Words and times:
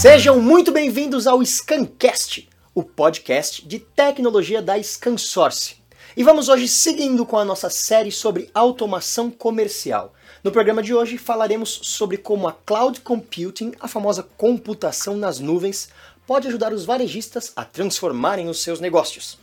Sejam 0.00 0.40
muito 0.40 0.72
bem-vindos 0.72 1.26
ao 1.26 1.44
Scancast, 1.44 2.48
o 2.74 2.82
podcast 2.82 3.68
de 3.68 3.78
tecnologia 3.78 4.62
da 4.62 4.82
ScanSource. 4.82 5.76
E 6.16 6.24
vamos 6.24 6.48
hoje 6.48 6.66
seguindo 6.68 7.26
com 7.26 7.36
a 7.36 7.44
nossa 7.44 7.68
série 7.68 8.10
sobre 8.10 8.48
automação 8.54 9.30
comercial. 9.30 10.14
No 10.42 10.50
programa 10.50 10.82
de 10.82 10.94
hoje 10.94 11.18
falaremos 11.18 11.80
sobre 11.82 12.16
como 12.16 12.48
a 12.48 12.52
cloud 12.64 13.02
computing, 13.02 13.72
a 13.78 13.86
famosa 13.86 14.26
computação 14.38 15.18
nas 15.18 15.38
nuvens, 15.38 15.90
pode 16.26 16.48
ajudar 16.48 16.72
os 16.72 16.86
varejistas 16.86 17.52
a 17.54 17.62
transformarem 17.62 18.48
os 18.48 18.62
seus 18.62 18.80
negócios. 18.80 19.38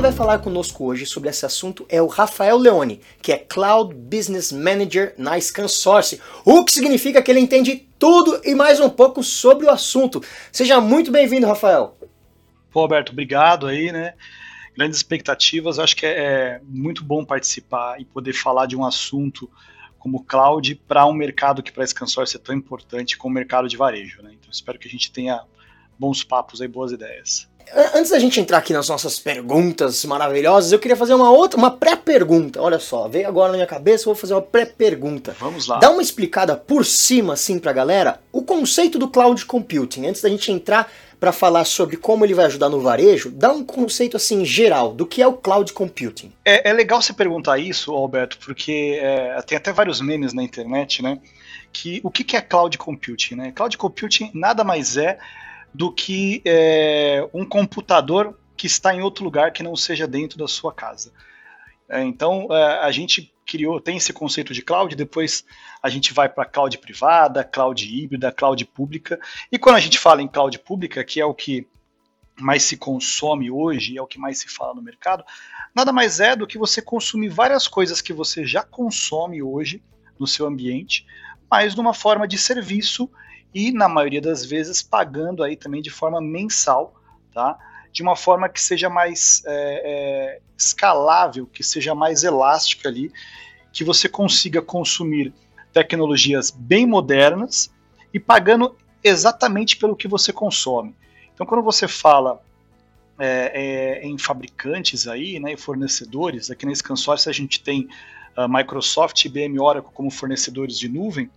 Vai 0.00 0.12
falar 0.12 0.38
conosco 0.38 0.86
hoje 0.86 1.04
sobre 1.04 1.28
esse 1.28 1.44
assunto 1.44 1.84
é 1.86 2.00
o 2.00 2.06
Rafael 2.06 2.56
Leone, 2.56 3.02
que 3.20 3.32
é 3.32 3.36
Cloud 3.36 3.94
Business 3.94 4.50
Manager 4.50 5.14
na 5.18 5.38
ScanSource, 5.38 6.18
o 6.42 6.64
que 6.64 6.72
significa 6.72 7.20
que 7.20 7.30
ele 7.30 7.38
entende 7.38 7.86
tudo 7.98 8.40
e 8.42 8.54
mais 8.54 8.80
um 8.80 8.88
pouco 8.88 9.22
sobre 9.22 9.66
o 9.66 9.70
assunto. 9.70 10.22
Seja 10.50 10.80
muito 10.80 11.12
bem-vindo, 11.12 11.46
Rafael. 11.46 11.98
Pô, 12.70 12.80
Alberto, 12.80 13.12
obrigado 13.12 13.66
aí, 13.66 13.92
né? 13.92 14.14
Grandes 14.74 14.96
expectativas, 14.96 15.78
acho 15.78 15.94
que 15.94 16.06
é, 16.06 16.18
é 16.18 16.60
muito 16.64 17.04
bom 17.04 17.22
participar 17.22 18.00
e 18.00 18.06
poder 18.06 18.32
falar 18.32 18.64
de 18.64 18.76
um 18.76 18.86
assunto 18.86 19.50
como 19.98 20.24
cloud 20.24 20.76
para 20.88 21.04
um 21.04 21.12
mercado 21.12 21.62
que 21.62 21.70
para 21.70 21.84
a 21.84 21.86
ScanSource 21.86 22.36
é 22.36 22.40
tão 22.40 22.54
importante 22.54 23.18
como 23.18 23.32
o 23.32 23.34
mercado 23.34 23.68
de 23.68 23.76
varejo, 23.76 24.22
né? 24.22 24.30
Então 24.32 24.50
espero 24.50 24.78
que 24.78 24.88
a 24.88 24.90
gente 24.90 25.12
tenha 25.12 25.42
bons 25.98 26.24
papos 26.24 26.62
aí, 26.62 26.68
boas 26.68 26.90
ideias. 26.90 27.49
Antes 27.94 28.10
da 28.10 28.18
gente 28.18 28.40
entrar 28.40 28.58
aqui 28.58 28.72
nas 28.72 28.88
nossas 28.88 29.18
perguntas 29.18 30.04
maravilhosas, 30.04 30.72
eu 30.72 30.78
queria 30.78 30.96
fazer 30.96 31.14
uma 31.14 31.30
outra, 31.30 31.58
uma 31.58 31.70
pré-pergunta. 31.70 32.60
Olha 32.60 32.78
só, 32.78 33.06
veio 33.08 33.28
agora 33.28 33.52
na 33.52 33.58
minha 33.58 33.66
cabeça, 33.66 34.06
vou 34.06 34.14
fazer 34.14 34.34
uma 34.34 34.42
pré-pergunta. 34.42 35.36
Vamos 35.38 35.68
lá. 35.68 35.78
Dá 35.78 35.90
uma 35.90 36.02
explicada 36.02 36.56
por 36.56 36.84
cima, 36.84 37.34
assim, 37.34 37.58
pra 37.58 37.72
galera, 37.72 38.20
o 38.32 38.42
conceito 38.42 38.98
do 38.98 39.08
cloud 39.08 39.44
computing. 39.46 40.06
Antes 40.06 40.22
da 40.22 40.28
gente 40.28 40.50
entrar 40.50 40.90
para 41.20 41.32
falar 41.32 41.64
sobre 41.64 41.96
como 41.96 42.24
ele 42.24 42.34
vai 42.34 42.46
ajudar 42.46 42.70
no 42.70 42.80
varejo, 42.80 43.30
dá 43.30 43.52
um 43.52 43.62
conceito 43.62 44.16
assim 44.16 44.44
geral 44.44 44.92
do 44.94 45.06
que 45.06 45.20
é 45.20 45.26
o 45.26 45.34
cloud 45.34 45.70
computing. 45.72 46.32
É, 46.44 46.70
é 46.70 46.72
legal 46.72 47.00
você 47.00 47.12
perguntar 47.12 47.58
isso, 47.58 47.92
Alberto, 47.92 48.38
porque 48.38 48.98
é, 49.00 49.40
tem 49.42 49.58
até 49.58 49.70
vários 49.70 50.00
memes 50.00 50.32
na 50.32 50.42
internet, 50.42 51.02
né? 51.02 51.18
Que 51.72 52.00
o 52.02 52.10
que 52.10 52.36
é 52.36 52.40
cloud 52.40 52.76
computing, 52.78 53.34
né? 53.34 53.52
Cloud 53.54 53.76
computing 53.76 54.30
nada 54.34 54.64
mais 54.64 54.96
é 54.96 55.18
do 55.72 55.92
que 55.92 56.42
é, 56.44 57.28
um 57.32 57.44
computador 57.44 58.38
que 58.56 58.66
está 58.66 58.94
em 58.94 59.00
outro 59.00 59.24
lugar 59.24 59.52
que 59.52 59.62
não 59.62 59.74
seja 59.76 60.06
dentro 60.06 60.38
da 60.38 60.46
sua 60.46 60.72
casa. 60.72 61.12
É, 61.88 62.02
então 62.02 62.46
é, 62.50 62.80
a 62.80 62.90
gente 62.90 63.32
criou, 63.46 63.80
tem 63.80 63.96
esse 63.96 64.12
conceito 64.12 64.54
de 64.54 64.62
cloud, 64.62 64.94
depois 64.94 65.44
a 65.82 65.88
gente 65.88 66.12
vai 66.12 66.28
para 66.28 66.44
cloud 66.44 66.76
privada, 66.78 67.42
cloud 67.42 67.84
híbrida, 67.84 68.30
cloud 68.30 68.64
pública. 68.66 69.18
E 69.50 69.58
quando 69.58 69.76
a 69.76 69.80
gente 69.80 69.98
fala 69.98 70.22
em 70.22 70.28
cloud 70.28 70.56
pública, 70.60 71.02
que 71.02 71.20
é 71.20 71.24
o 71.24 71.34
que 71.34 71.66
mais 72.38 72.62
se 72.62 72.76
consome 72.76 73.50
hoje, 73.50 73.98
é 73.98 74.02
o 74.02 74.06
que 74.06 74.18
mais 74.18 74.38
se 74.38 74.48
fala 74.48 74.74
no 74.74 74.82
mercado, 74.82 75.24
nada 75.74 75.92
mais 75.92 76.20
é 76.20 76.36
do 76.36 76.46
que 76.46 76.58
você 76.58 76.80
consumir 76.80 77.28
várias 77.28 77.66
coisas 77.66 78.00
que 78.00 78.12
você 78.12 78.44
já 78.44 78.62
consome 78.62 79.42
hoje 79.42 79.82
no 80.18 80.26
seu 80.26 80.46
ambiente, 80.46 81.04
mas 81.50 81.74
numa 81.74 81.92
forma 81.92 82.28
de 82.28 82.38
serviço 82.38 83.10
e 83.54 83.72
na 83.72 83.88
maioria 83.88 84.20
das 84.20 84.44
vezes 84.44 84.82
pagando 84.82 85.42
aí 85.42 85.56
também 85.56 85.82
de 85.82 85.90
forma 85.90 86.20
mensal, 86.20 86.94
tá? 87.32 87.58
De 87.92 88.02
uma 88.02 88.14
forma 88.14 88.48
que 88.48 88.60
seja 88.60 88.88
mais 88.88 89.42
é, 89.44 89.82
é, 89.84 90.40
escalável, 90.56 91.46
que 91.46 91.62
seja 91.62 91.94
mais 91.94 92.22
elástica 92.22 92.88
ali, 92.88 93.12
que 93.72 93.82
você 93.82 94.08
consiga 94.08 94.62
consumir 94.62 95.32
tecnologias 95.72 96.50
bem 96.50 96.86
modernas 96.86 97.70
e 98.12 98.20
pagando 98.20 98.76
exatamente 99.02 99.76
pelo 99.76 99.96
que 99.96 100.06
você 100.06 100.32
consome. 100.32 100.94
Então, 101.34 101.46
quando 101.46 101.62
você 101.62 101.88
fala 101.88 102.40
é, 103.18 104.00
é, 104.02 104.06
em 104.06 104.18
fabricantes 104.18 105.08
aí, 105.08 105.40
né, 105.40 105.54
e 105.54 105.56
fornecedores, 105.56 106.50
aqui 106.50 106.66
na 106.66 106.74
Scansource 106.74 107.28
a 107.28 107.32
gente 107.32 107.62
tem 107.62 107.88
a 108.36 108.46
Microsoft, 108.46 109.24
IBM, 109.24 109.58
Oracle 109.58 109.92
como 109.92 110.10
fornecedores 110.10 110.78
de 110.78 110.88
nuvem 110.88 111.30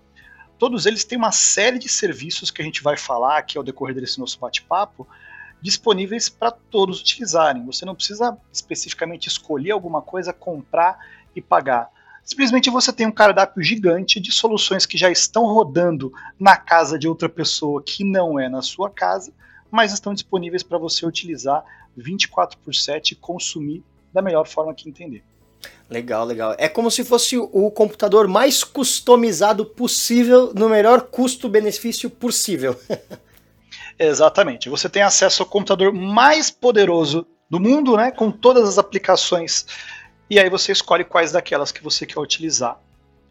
todos 0.58 0.86
eles 0.86 1.04
têm 1.04 1.18
uma 1.18 1.32
série 1.32 1.80
de 1.80 1.90
serviços 1.90 2.52
que 2.52 2.62
a 2.62 2.66
gente 2.66 2.82
vai 2.82 2.98
falar 2.98 3.38
aqui 3.38 3.58
ao 3.58 3.64
decorrer 3.64 3.96
desse 3.96 4.20
nosso 4.20 4.40
bate-papo, 4.40 5.08
disponíveis 5.62 6.30
para 6.30 6.52
todos 6.52 7.00
utilizarem. 7.00 7.66
Você 7.66 7.86
não 7.86 7.96
precisa 7.96 8.38
especificamente 8.52 9.28
escolher 9.28 9.72
alguma 9.72 10.02
coisa, 10.02 10.34
comprar 10.34 10.98
e 11.36 11.42
pagar. 11.42 11.90
Simplesmente 12.24 12.70
você 12.70 12.94
tem 12.94 13.06
um 13.06 13.12
cardápio 13.12 13.62
gigante 13.62 14.20
de 14.20 14.32
soluções 14.32 14.86
que 14.86 14.98
já 14.98 15.10
estão 15.10 15.46
rodando 15.46 16.14
na 16.40 16.56
casa 16.56 16.98
de 16.98 17.08
outra 17.08 17.28
pessoa 17.28 17.84
que 17.84 18.04
não 18.04 18.40
é 18.40 18.48
na 18.48 18.62
sua 18.62 18.90
casa, 18.90 19.34
mas 19.70 19.92
estão 19.92 20.14
disponíveis 20.14 20.64
para 20.64 20.78
você 20.78 21.06
utilizar 21.06 21.64
24 21.98 22.58
por 22.60 22.74
7 22.74 23.12
e 23.12 23.16
consumir 23.16 23.84
da 24.14 24.22
melhor 24.22 24.48
forma 24.48 24.74
que 24.74 24.88
entender. 24.88 25.24
Legal, 25.90 26.26
legal. 26.26 26.56
É 26.58 26.68
como 26.68 26.90
se 26.90 27.04
fosse 27.04 27.38
o 27.38 27.70
computador 27.70 28.28
mais 28.28 28.64
customizado 28.64 29.66
possível 29.66 30.52
no 30.56 30.68
melhor 30.68 31.02
custo-benefício 31.02 32.10
possível. 32.10 32.80
Exatamente. 34.00 34.70
Você 34.70 34.90
tem 34.90 35.04
acesso 35.04 35.44
ao 35.44 35.50
computador 35.50 35.94
mais 35.94 36.50
poderoso 36.50 37.28
do 37.50 37.60
mundo, 37.60 37.96
né, 37.96 38.12
com 38.12 38.32
todas 38.32 38.68
as 38.68 38.78
aplicações. 38.78 39.66
E 40.30 40.40
aí 40.40 40.50
você 40.50 40.72
escolhe 40.72 41.04
quais 41.04 41.32
daquelas 41.32 41.72
que 41.72 41.84
você 41.84 42.06
quer 42.06 42.20
utilizar. 42.20 42.80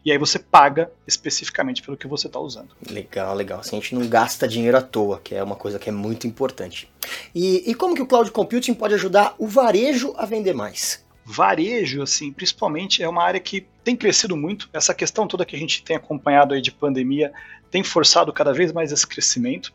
E 0.05 0.11
aí 0.11 0.17
você 0.17 0.37
paga 0.37 0.91
especificamente 1.07 1.81
pelo 1.81 1.95
que 1.95 2.07
você 2.07 2.27
está 2.27 2.39
usando. 2.39 2.69
Legal, 2.89 3.33
legal. 3.35 3.59
Assim 3.59 3.77
a 3.77 3.79
gente 3.79 3.95
não 3.95 4.07
gasta 4.07 4.47
dinheiro 4.47 4.77
à 4.77 4.81
toa, 4.81 5.19
que 5.23 5.33
é 5.33 5.41
uma 5.41 5.55
coisa 5.55 5.79
que 5.79 5.89
é 5.89 5.93
muito 5.93 6.27
importante. 6.27 6.89
E, 7.33 7.69
e 7.69 7.73
como 7.73 7.95
que 7.95 8.01
o 8.01 8.05
cloud 8.05 8.29
computing 8.31 8.73
pode 8.73 8.93
ajudar 8.93 9.33
o 9.37 9.47
varejo 9.47 10.13
a 10.17 10.25
vender 10.25 10.53
mais? 10.53 11.02
Varejo, 11.25 12.01
assim, 12.01 12.31
principalmente, 12.31 13.01
é 13.01 13.07
uma 13.07 13.23
área 13.23 13.39
que 13.39 13.65
tem 13.83 13.95
crescido 13.95 14.35
muito. 14.35 14.69
Essa 14.73 14.93
questão 14.93 15.27
toda 15.27 15.45
que 15.45 15.55
a 15.55 15.59
gente 15.59 15.83
tem 15.83 15.95
acompanhado 15.95 16.53
aí 16.53 16.61
de 16.61 16.71
pandemia 16.71 17.31
tem 17.71 17.83
forçado 17.83 18.31
cada 18.31 18.53
vez 18.53 18.71
mais 18.71 18.91
esse 18.91 19.07
crescimento. 19.07 19.73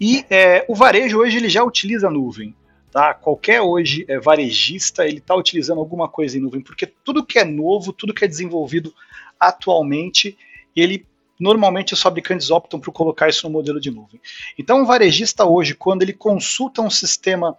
E 0.00 0.24
é, 0.30 0.64
o 0.68 0.74
varejo 0.74 1.18
hoje 1.18 1.36
ele 1.36 1.48
já 1.48 1.62
utiliza 1.62 2.08
a 2.08 2.10
nuvem. 2.10 2.54
Tá? 2.90 3.12
Qualquer 3.12 3.60
hoje 3.60 4.06
é, 4.08 4.18
varejista 4.18 5.06
ele 5.06 5.18
está 5.18 5.34
utilizando 5.34 5.78
alguma 5.78 6.08
coisa 6.08 6.38
em 6.38 6.40
nuvem, 6.40 6.62
porque 6.62 6.86
tudo 6.86 7.24
que 7.24 7.38
é 7.38 7.44
novo, 7.44 7.92
tudo 7.92 8.14
que 8.14 8.24
é 8.24 8.28
desenvolvido 8.28 8.94
atualmente, 9.38 10.36
ele 10.74 11.06
normalmente 11.38 11.92
os 11.92 12.00
fabricantes 12.00 12.50
optam 12.50 12.80
por 12.80 12.92
colocar 12.92 13.28
isso 13.28 13.46
no 13.46 13.52
modelo 13.52 13.78
de 13.78 13.90
nuvem. 13.90 14.20
Então, 14.58 14.82
o 14.82 14.86
varejista 14.86 15.44
hoje, 15.44 15.74
quando 15.74 16.02
ele 16.02 16.14
consulta 16.14 16.80
um 16.80 16.88
sistema 16.88 17.56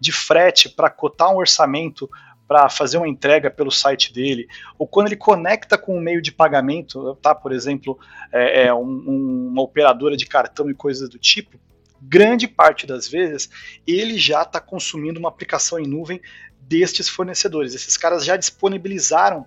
de 0.00 0.10
frete 0.10 0.68
para 0.68 0.90
cotar 0.90 1.32
um 1.32 1.36
orçamento 1.36 2.10
para 2.50 2.68
fazer 2.68 2.96
uma 2.96 3.06
entrega 3.06 3.48
pelo 3.48 3.70
site 3.70 4.12
dele, 4.12 4.48
ou 4.76 4.84
quando 4.84 5.06
ele 5.06 5.14
conecta 5.14 5.78
com 5.78 5.96
um 5.96 6.00
meio 6.00 6.20
de 6.20 6.32
pagamento, 6.32 7.14
tá? 7.22 7.32
Por 7.32 7.52
exemplo, 7.52 7.96
é, 8.32 8.64
é 8.64 8.74
um, 8.74 9.50
uma 9.52 9.62
operadora 9.62 10.16
de 10.16 10.26
cartão 10.26 10.68
e 10.68 10.74
coisas 10.74 11.08
do 11.08 11.16
tipo, 11.16 11.60
grande 12.02 12.48
parte 12.48 12.88
das 12.88 13.06
vezes 13.06 13.48
ele 13.86 14.18
já 14.18 14.42
está 14.42 14.58
consumindo 14.58 15.20
uma 15.20 15.28
aplicação 15.28 15.78
em 15.78 15.86
nuvem 15.86 16.20
destes 16.62 17.08
fornecedores. 17.08 17.72
Esses 17.72 17.96
caras 17.96 18.24
já 18.24 18.36
disponibilizaram 18.36 19.46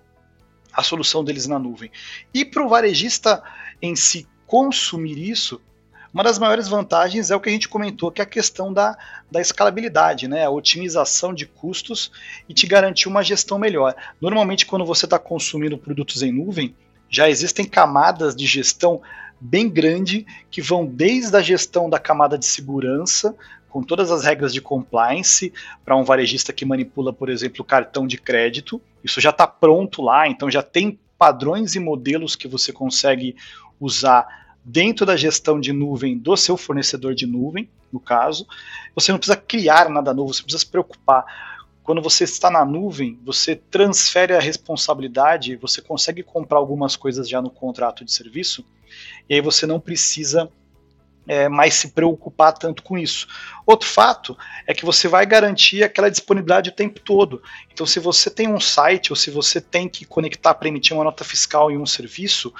a 0.72 0.82
solução 0.82 1.22
deles 1.22 1.46
na 1.46 1.58
nuvem. 1.58 1.90
E 2.32 2.42
para 2.42 2.64
o 2.64 2.70
varejista 2.70 3.42
em 3.82 3.94
si 3.94 4.26
consumir 4.46 5.18
isso, 5.18 5.60
uma 6.14 6.22
das 6.22 6.38
maiores 6.38 6.68
vantagens 6.68 7.32
é 7.32 7.36
o 7.36 7.40
que 7.40 7.48
a 7.48 7.52
gente 7.52 7.68
comentou, 7.68 8.12
que 8.12 8.20
é 8.20 8.24
a 8.24 8.26
questão 8.26 8.72
da, 8.72 8.96
da 9.28 9.40
escalabilidade, 9.40 10.28
né? 10.28 10.44
a 10.44 10.50
otimização 10.50 11.34
de 11.34 11.44
custos 11.44 12.12
e 12.48 12.54
te 12.54 12.68
garantir 12.68 13.08
uma 13.08 13.24
gestão 13.24 13.58
melhor. 13.58 13.96
Normalmente, 14.20 14.64
quando 14.64 14.86
você 14.86 15.06
está 15.06 15.18
consumindo 15.18 15.76
produtos 15.76 16.22
em 16.22 16.30
nuvem, 16.30 16.72
já 17.10 17.28
existem 17.28 17.64
camadas 17.64 18.36
de 18.36 18.46
gestão 18.46 19.02
bem 19.40 19.68
grande 19.68 20.24
que 20.52 20.62
vão 20.62 20.86
desde 20.86 21.36
a 21.36 21.42
gestão 21.42 21.90
da 21.90 21.98
camada 21.98 22.38
de 22.38 22.46
segurança, 22.46 23.34
com 23.68 23.82
todas 23.82 24.12
as 24.12 24.22
regras 24.22 24.52
de 24.54 24.60
compliance, 24.60 25.52
para 25.84 25.96
um 25.96 26.04
varejista 26.04 26.52
que 26.52 26.64
manipula, 26.64 27.12
por 27.12 27.28
exemplo, 27.28 27.64
cartão 27.64 28.06
de 28.06 28.18
crédito. 28.18 28.80
Isso 29.02 29.20
já 29.20 29.30
está 29.30 29.48
pronto 29.48 30.00
lá, 30.00 30.28
então 30.28 30.48
já 30.48 30.62
tem 30.62 30.96
padrões 31.18 31.74
e 31.74 31.80
modelos 31.80 32.36
que 32.36 32.46
você 32.46 32.72
consegue 32.72 33.34
usar 33.80 34.43
dentro 34.64 35.04
da 35.04 35.16
gestão 35.16 35.60
de 35.60 35.72
nuvem 35.72 36.16
do 36.16 36.36
seu 36.36 36.56
fornecedor 36.56 37.14
de 37.14 37.26
nuvem, 37.26 37.68
no 37.92 38.00
caso. 38.00 38.46
Você 38.94 39.12
não 39.12 39.18
precisa 39.18 39.36
criar 39.36 39.88
nada 39.90 40.14
novo, 40.14 40.32
você 40.32 40.42
precisa 40.42 40.64
se 40.64 40.70
preocupar. 40.70 41.24
Quando 41.82 42.00
você 42.00 42.24
está 42.24 42.50
na 42.50 42.64
nuvem, 42.64 43.18
você 43.22 43.54
transfere 43.54 44.32
a 44.32 44.40
responsabilidade, 44.40 45.56
você 45.56 45.82
consegue 45.82 46.22
comprar 46.22 46.58
algumas 46.58 46.96
coisas 46.96 47.28
já 47.28 47.42
no 47.42 47.50
contrato 47.50 48.04
de 48.04 48.12
serviço, 48.12 48.64
e 49.28 49.34
aí 49.34 49.40
você 49.42 49.66
não 49.66 49.78
precisa 49.78 50.50
é, 51.26 51.48
mais 51.48 51.74
se 51.74 51.90
preocupar 51.90 52.52
tanto 52.52 52.82
com 52.82 52.96
isso. 52.96 53.26
Outro 53.66 53.86
fato 53.86 54.36
é 54.66 54.72
que 54.72 54.84
você 54.84 55.08
vai 55.08 55.26
garantir 55.26 55.82
aquela 55.82 56.10
disponibilidade 56.10 56.70
o 56.70 56.74
tempo 56.74 57.00
todo. 57.00 57.42
Então, 57.70 57.86
se 57.86 57.98
você 58.00 58.30
tem 58.30 58.48
um 58.48 58.60
site 58.60 59.12
ou 59.12 59.16
se 59.16 59.30
você 59.30 59.60
tem 59.60 59.88
que 59.88 60.04
conectar 60.04 60.54
para 60.54 60.68
emitir 60.68 60.96
uma 60.96 61.04
nota 61.04 61.24
fiscal 61.24 61.70
em 61.70 61.78
um 61.78 61.86
serviço, 61.86 62.52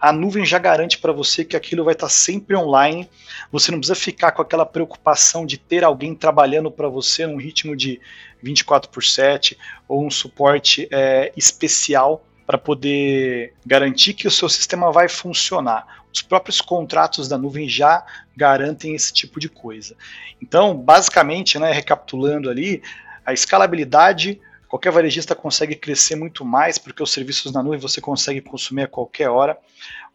a 0.00 0.12
nuvem 0.12 0.44
já 0.44 0.58
garante 0.58 0.98
para 0.98 1.12
você 1.12 1.44
que 1.44 1.56
aquilo 1.56 1.84
vai 1.84 1.94
estar 1.94 2.06
tá 2.06 2.12
sempre 2.12 2.56
online. 2.56 3.08
Você 3.50 3.70
não 3.70 3.78
precisa 3.78 3.98
ficar 3.98 4.32
com 4.32 4.42
aquela 4.42 4.66
preocupação 4.66 5.46
de 5.46 5.56
ter 5.56 5.84
alguém 5.84 6.14
trabalhando 6.14 6.70
para 6.70 6.88
você 6.88 7.26
num 7.26 7.36
ritmo 7.36 7.76
de 7.76 8.00
24 8.42 8.90
por 8.90 9.02
7 9.02 9.56
ou 9.88 10.06
um 10.06 10.10
suporte 10.10 10.88
é, 10.90 11.32
especial 11.36 12.24
para 12.46 12.56
poder 12.56 13.54
garantir 13.64 14.14
que 14.14 14.28
o 14.28 14.30
seu 14.30 14.48
sistema 14.48 14.92
vai 14.92 15.08
funcionar. 15.08 16.04
Os 16.12 16.22
próprios 16.22 16.60
contratos 16.60 17.28
da 17.28 17.36
nuvem 17.36 17.68
já 17.68 18.04
garantem 18.36 18.94
esse 18.94 19.12
tipo 19.12 19.40
de 19.40 19.48
coisa. 19.48 19.96
Então, 20.40 20.74
basicamente, 20.74 21.58
né, 21.58 21.72
recapitulando 21.72 22.48
ali, 22.48 22.82
a 23.24 23.32
escalabilidade 23.32 24.40
Qualquer 24.68 24.90
varejista 24.90 25.34
consegue 25.34 25.74
crescer 25.74 26.16
muito 26.16 26.44
mais 26.44 26.78
porque 26.78 27.02
os 27.02 27.12
serviços 27.12 27.52
na 27.52 27.62
nuvem 27.62 27.78
você 27.78 28.00
consegue 28.00 28.40
consumir 28.40 28.82
a 28.82 28.88
qualquer 28.88 29.28
hora. 29.28 29.58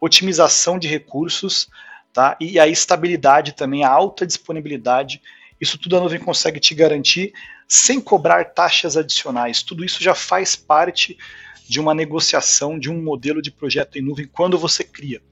Otimização 0.00 0.78
de 0.78 0.88
recursos, 0.88 1.68
tá? 2.12 2.36
E 2.40 2.58
a 2.58 2.68
estabilidade 2.68 3.52
também, 3.52 3.84
a 3.84 3.88
alta 3.88 4.26
disponibilidade. 4.26 5.22
Isso 5.60 5.78
tudo 5.78 5.96
a 5.96 6.00
nuvem 6.00 6.18
consegue 6.18 6.60
te 6.60 6.74
garantir 6.74 7.32
sem 7.66 8.00
cobrar 8.00 8.44
taxas 8.46 8.96
adicionais. 8.96 9.62
Tudo 9.62 9.84
isso 9.84 10.02
já 10.02 10.14
faz 10.14 10.54
parte 10.54 11.16
de 11.66 11.80
uma 11.80 11.94
negociação 11.94 12.78
de 12.78 12.90
um 12.90 13.02
modelo 13.02 13.40
de 13.40 13.50
projeto 13.50 13.96
em 13.96 14.02
nuvem 14.02 14.26
quando 14.26 14.58
você 14.58 14.84
cria. 14.84 15.22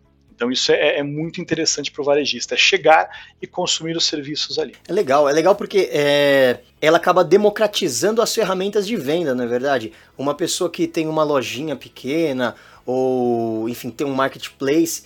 Então 0.41 0.51
isso 0.51 0.73
é, 0.73 1.01
é 1.01 1.03
muito 1.03 1.39
interessante 1.39 1.91
para 1.91 2.01
o 2.01 2.05
varejista, 2.05 2.55
é 2.55 2.57
chegar 2.57 3.11
e 3.43 3.47
consumir 3.47 3.95
os 3.95 4.07
serviços 4.07 4.59
ali. 4.59 4.75
É 4.89 4.93
legal, 4.93 5.29
é 5.29 5.33
legal 5.35 5.55
porque 5.55 5.91
é, 5.93 6.61
ela 6.81 6.97
acaba 6.97 7.23
democratizando 7.23 8.23
as 8.23 8.35
ferramentas 8.35 8.87
de 8.87 8.97
venda, 8.97 9.35
não 9.35 9.45
é 9.45 9.47
verdade? 9.47 9.93
Uma 10.17 10.35
pessoa 10.35 10.71
que 10.71 10.87
tem 10.87 11.07
uma 11.07 11.23
lojinha 11.23 11.77
pequena 11.77 12.55
ou, 12.87 13.69
enfim, 13.69 13.91
tem 13.91 14.07
um 14.07 14.15
marketplace, 14.15 15.03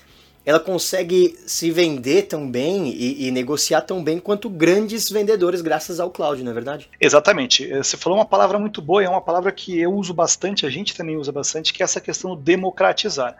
ela 0.46 0.60
consegue 0.60 1.36
se 1.44 1.68
vender 1.72 2.22
tão 2.28 2.48
bem 2.48 2.90
e, 2.90 3.26
e, 3.26 3.30
negociar 3.32 3.80
tão 3.80 4.04
bem 4.04 4.20
quanto 4.20 4.48
grandes 4.48 5.10
vendedores 5.10 5.62
graças 5.62 5.98
ao 5.98 6.12
cloud, 6.12 6.44
não 6.44 6.52
é 6.52 6.54
verdade? 6.54 6.88
Exatamente. 7.00 7.72
É, 7.72 7.78
você 7.78 7.96
falou 7.96 8.20
uma 8.20 8.24
palavra 8.24 8.56
muito 8.56 8.80
boa, 8.80 9.02
é 9.02 9.08
uma 9.08 9.20
palavra 9.20 9.50
que 9.50 9.80
eu 9.80 9.92
uso 9.92 10.14
bastante, 10.14 10.64
a 10.64 10.70
gente 10.70 10.94
também 10.94 11.16
usa 11.16 11.32
bastante, 11.32 11.72
que 11.72 11.82
é 11.82 11.84
essa 11.84 12.00
questão 12.00 12.36
do 12.36 12.40
democratizar. 12.40 13.36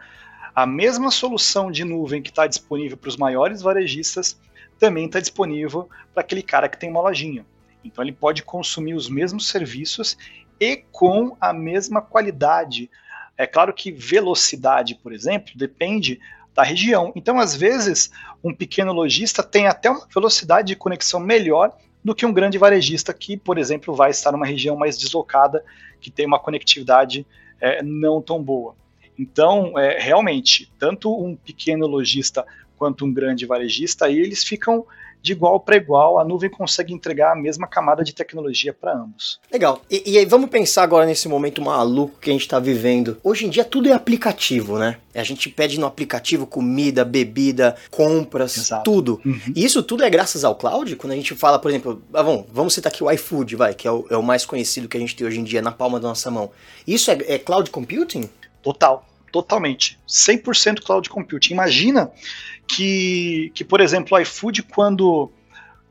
A 0.55 0.65
mesma 0.65 1.11
solução 1.11 1.69
de 1.69 1.83
nuvem 1.83 2.21
que 2.21 2.29
está 2.29 2.47
disponível 2.47 2.95
para 2.95 3.09
os 3.09 3.17
maiores 3.17 3.61
varejistas 3.61 4.39
também 4.79 5.05
está 5.05 5.19
disponível 5.19 5.89
para 6.13 6.21
aquele 6.21 6.41
cara 6.41 6.69
que 6.69 6.77
tem 6.77 6.89
uma 6.89 7.01
lojinha. 7.01 7.45
Então 7.83 8.01
ele 8.01 8.13
pode 8.13 8.41
consumir 8.41 8.93
os 8.93 9.09
mesmos 9.09 9.49
serviços 9.49 10.17
e 10.57 10.77
com 10.93 11.35
a 11.41 11.51
mesma 11.51 12.01
qualidade. 12.01 12.89
É 13.37 13.45
claro 13.45 13.73
que 13.73 13.91
velocidade, 13.91 14.95
por 14.95 15.11
exemplo, 15.11 15.51
depende 15.57 16.21
da 16.53 16.63
região. 16.63 17.11
Então, 17.17 17.37
às 17.37 17.53
vezes, 17.53 18.09
um 18.41 18.53
pequeno 18.53 18.93
lojista 18.93 19.43
tem 19.43 19.67
até 19.67 19.89
uma 19.89 20.07
velocidade 20.07 20.69
de 20.69 20.75
conexão 20.77 21.19
melhor 21.19 21.75
do 22.01 22.15
que 22.15 22.25
um 22.25 22.31
grande 22.31 22.57
varejista 22.57 23.13
que, 23.13 23.35
por 23.35 23.57
exemplo, 23.57 23.93
vai 23.93 24.11
estar 24.11 24.31
numa 24.31 24.45
região 24.45 24.77
mais 24.77 24.97
deslocada, 24.97 25.65
que 25.99 26.09
tem 26.09 26.25
uma 26.25 26.39
conectividade 26.39 27.27
é, 27.59 27.83
não 27.83 28.21
tão 28.21 28.41
boa. 28.41 28.73
Então, 29.17 29.77
é, 29.77 29.99
realmente, 29.99 30.71
tanto 30.77 31.13
um 31.13 31.35
pequeno 31.35 31.87
lojista 31.87 32.45
quanto 32.77 33.05
um 33.05 33.13
grande 33.13 33.45
varejista, 33.45 34.05
aí 34.05 34.17
eles 34.17 34.43
ficam 34.43 34.85
de 35.25 35.31
igual 35.31 35.59
para 35.59 35.75
igual, 35.75 36.19
a 36.19 36.23
nuvem 36.23 36.51
consegue 36.51 36.93
entregar 36.93 37.31
a 37.31 37.35
mesma 37.35 37.65
camada 37.65 38.03
de 38.03 38.13
tecnologia 38.13 38.71
para 38.71 38.95
ambos. 38.95 39.39
Legal. 39.51 39.81
E, 39.89 40.03
e, 40.05 40.17
aí 40.19 40.25
vamos 40.25 40.51
pensar 40.51 40.83
agora 40.83 41.03
nesse 41.03 41.27
momento 41.27 41.63
maluco 41.63 42.19
que 42.21 42.29
a 42.29 42.33
gente 42.33 42.43
está 42.43 42.59
vivendo. 42.59 43.17
Hoje 43.23 43.47
em 43.47 43.49
dia 43.49 43.65
tudo 43.65 43.89
é 43.89 43.91
aplicativo, 43.91 44.77
né? 44.77 44.97
A 45.15 45.23
gente 45.23 45.49
pede 45.49 45.79
no 45.79 45.87
aplicativo 45.87 46.45
comida, 46.45 47.03
bebida, 47.03 47.75
compras, 47.89 48.55
Exato. 48.55 48.83
tudo. 48.83 49.19
Uhum. 49.25 49.39
E 49.55 49.65
isso 49.65 49.81
tudo 49.81 50.03
é 50.03 50.09
graças 50.11 50.43
ao 50.43 50.53
cloud? 50.53 50.95
Quando 50.95 51.13
a 51.13 51.15
gente 51.15 51.33
fala, 51.33 51.57
por 51.57 51.71
exemplo, 51.71 52.03
ah, 52.13 52.21
bom, 52.21 52.45
vamos 52.53 52.75
citar 52.75 52.93
aqui 52.93 53.03
o 53.03 53.09
iFood, 53.09 53.55
vai, 53.55 53.73
que 53.73 53.87
é 53.87 53.91
o, 53.91 54.05
é 54.11 54.15
o, 54.15 54.21
mais 54.21 54.45
conhecido 54.45 54.87
que 54.87 54.95
a 54.95 54.99
gente 54.99 55.15
tem 55.15 55.25
hoje 55.25 55.39
em 55.39 55.43
dia 55.43 55.59
na 55.59 55.71
palma 55.71 55.99
da 55.99 56.07
nossa 56.07 56.29
mão. 56.29 56.51
Isso 56.85 57.09
é, 57.09 57.17
é 57.27 57.39
cloud 57.39 57.71
computing? 57.71 58.29
Total, 58.65 59.05
totalmente. 59.31 59.99
100% 60.09 60.81
cloud 60.83 61.07
computing. 61.07 61.53
Imagina 61.53 62.11
que, 62.67 63.51
que, 63.53 63.63
por 63.63 63.79
exemplo, 63.79 64.17
o 64.17 64.19
iFood, 64.19 64.63
quando 64.63 65.31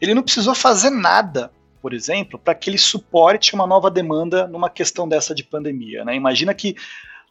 ele 0.00 0.12
não 0.12 0.24
precisou 0.24 0.56
fazer 0.56 0.90
nada, 0.90 1.52
por 1.80 1.94
exemplo, 1.94 2.36
para 2.36 2.52
que 2.52 2.68
ele 2.68 2.76
suporte 2.76 3.54
uma 3.54 3.64
nova 3.64 3.88
demanda 3.92 4.48
numa 4.48 4.68
questão 4.68 5.06
dessa 5.06 5.32
de 5.32 5.44
pandemia. 5.44 6.04
Né? 6.04 6.16
Imagina 6.16 6.52
que 6.52 6.74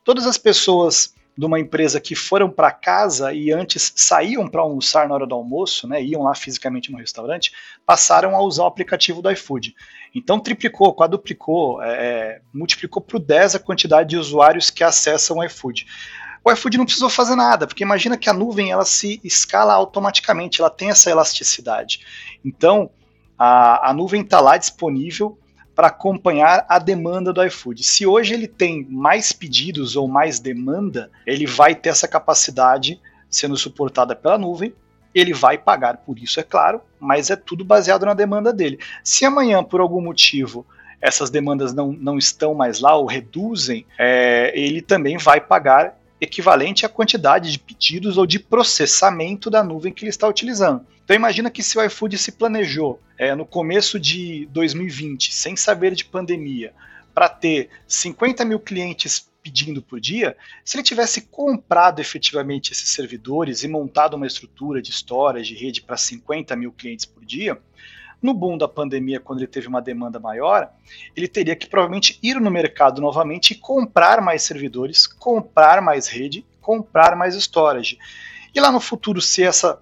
todas 0.05 0.25
as 0.25 0.37
pessoas 0.37 1.13
de 1.37 1.45
uma 1.45 1.59
empresa 1.59 1.99
que 1.99 2.15
foram 2.15 2.49
para 2.49 2.71
casa 2.71 3.33
e 3.33 3.51
antes 3.51 3.91
saíam 3.95 4.47
para 4.47 4.61
almoçar 4.61 5.09
na 5.09 5.15
hora 5.15 5.27
do 5.27 5.35
almoço, 5.35 5.87
né, 5.87 6.01
iam 6.01 6.23
lá 6.23 6.35
fisicamente 6.35 6.91
no 6.91 6.97
restaurante, 6.99 7.51
passaram 7.85 8.33
a 8.35 8.41
usar 8.41 8.63
o 8.63 8.67
aplicativo 8.67 9.21
do 9.21 9.31
iFood. 9.31 9.75
Então 10.13 10.39
triplicou, 10.39 10.93
quadruplicou, 10.93 11.81
é, 11.81 11.89
é 11.89 12.41
multiplicou 12.53 13.01
por 13.01 13.19
10 13.19 13.55
a 13.55 13.59
quantidade 13.59 14.09
de 14.09 14.17
usuários 14.17 14.69
que 14.69 14.83
acessam 14.83 15.37
o 15.37 15.43
iFood. 15.43 15.85
O 16.43 16.51
iFood 16.51 16.77
não 16.77 16.85
precisou 16.85 17.09
fazer 17.09 17.35
nada, 17.35 17.65
porque 17.65 17.83
imagina 17.83 18.17
que 18.17 18.29
a 18.29 18.33
nuvem 18.33 18.71
ela 18.71 18.83
se 18.83 19.21
escala 19.23 19.73
automaticamente, 19.73 20.59
ela 20.59 20.69
tem 20.69 20.89
essa 20.89 21.09
elasticidade. 21.09 22.01
Então 22.43 22.89
a, 23.37 23.89
a 23.89 23.93
nuvem 23.93 24.21
está 24.21 24.39
lá 24.39 24.57
disponível 24.57 25.37
para 25.75 25.87
acompanhar 25.87 26.65
a 26.69 26.77
demanda 26.77 27.33
do 27.33 27.43
iFood. 27.43 27.83
Se 27.83 28.05
hoje 28.05 28.33
ele 28.33 28.47
tem 28.47 28.85
mais 28.89 29.31
pedidos 29.31 29.95
ou 29.95 30.07
mais 30.07 30.39
demanda, 30.39 31.09
ele 31.25 31.47
vai 31.47 31.73
ter 31.73 31.89
essa 31.89 32.07
capacidade 32.07 32.99
sendo 33.29 33.57
suportada 33.57 34.15
pela 34.15 34.37
nuvem. 34.37 34.73
Ele 35.13 35.33
vai 35.33 35.57
pagar 35.57 35.97
por 35.97 36.17
isso, 36.17 36.39
é 36.39 36.43
claro, 36.43 36.81
mas 36.99 37.29
é 37.29 37.35
tudo 37.35 37.63
baseado 37.63 38.05
na 38.05 38.13
demanda 38.13 38.51
dele. 38.51 38.79
Se 39.03 39.25
amanhã, 39.25 39.63
por 39.63 39.79
algum 39.79 40.01
motivo, 40.01 40.65
essas 41.01 41.29
demandas 41.29 41.73
não, 41.73 41.91
não 41.91 42.17
estão 42.17 42.53
mais 42.53 42.79
lá 42.79 42.95
ou 42.95 43.05
reduzem, 43.05 43.85
é, 43.99 44.51
ele 44.55 44.81
também 44.81 45.17
vai 45.17 45.41
pagar 45.41 45.99
equivalente 46.19 46.85
à 46.85 46.89
quantidade 46.89 47.51
de 47.51 47.59
pedidos 47.59 48.17
ou 48.17 48.25
de 48.25 48.39
processamento 48.39 49.49
da 49.49 49.61
nuvem 49.61 49.91
que 49.91 50.03
ele 50.03 50.09
está 50.09 50.27
utilizando. 50.27 50.85
Então 51.03 51.15
imagina 51.15 51.51
que 51.51 51.61
se 51.61 51.77
o 51.77 51.83
iFood 51.83 52.17
se 52.17 52.31
planejou 52.31 53.01
é, 53.17 53.35
no 53.35 53.45
começo 53.45 53.99
de 53.99 54.47
2020, 54.51 55.33
sem 55.33 55.55
saber 55.57 55.93
de 55.93 56.05
pandemia, 56.05 56.73
para 57.13 57.27
ter 57.27 57.69
50 57.85 58.45
mil 58.45 58.59
clientes 58.59 59.29
pedindo 59.43 59.81
por 59.81 59.99
dia, 59.99 60.37
se 60.63 60.77
ele 60.77 60.83
tivesse 60.83 61.23
comprado 61.23 61.99
efetivamente 61.99 62.71
esses 62.71 62.89
servidores 62.89 63.61
e 63.61 63.67
montado 63.67 64.13
uma 64.13 64.25
estrutura 64.25 64.81
de 64.81 64.91
storage, 64.91 65.53
de 65.53 65.61
rede 65.61 65.81
para 65.81 65.97
50 65.97 66.55
mil 66.55 66.71
clientes 66.71 67.05
por 67.05 67.25
dia, 67.25 67.59
no 68.21 68.33
boom 68.33 68.57
da 68.57 68.69
pandemia, 68.69 69.19
quando 69.19 69.39
ele 69.39 69.47
teve 69.47 69.67
uma 69.67 69.81
demanda 69.81 70.17
maior, 70.17 70.71
ele 71.13 71.27
teria 71.27 71.57
que 71.57 71.67
provavelmente 71.67 72.17
ir 72.23 72.39
no 72.39 72.49
mercado 72.49 73.01
novamente 73.01 73.51
e 73.51 73.55
comprar 73.55 74.21
mais 74.21 74.43
servidores, 74.43 75.05
comprar 75.05 75.81
mais 75.81 76.07
rede, 76.07 76.45
comprar 76.61 77.17
mais 77.17 77.35
storage. 77.35 77.99
E 78.55 78.61
lá 78.61 78.71
no 78.71 78.79
futuro, 78.79 79.19
se 79.19 79.43
essa 79.43 79.77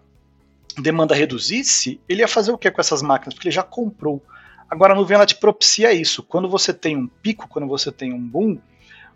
demanda 0.76 1.14
reduzisse, 1.14 2.02
ele 2.10 2.22
ia 2.22 2.28
fazer 2.28 2.52
o 2.52 2.58
que 2.58 2.72
com 2.72 2.82
essas 2.82 3.04
máquinas? 3.04 3.36
Porque 3.36 3.50
ele 3.50 3.56
já 3.56 3.64
comprou. 3.64 4.24
Agora 4.68 4.94
a 4.94 4.96
nuvem 4.96 5.16
ela 5.16 5.26
te 5.26 5.36
propicia 5.36 5.94
isso. 5.94 6.24
Quando 6.24 6.50
você 6.50 6.74
tem 6.74 6.98
um 6.98 7.06
pico, 7.06 7.48
quando 7.48 7.68
você 7.68 7.92
tem 7.92 8.12
um 8.12 8.20
boom, 8.20 8.58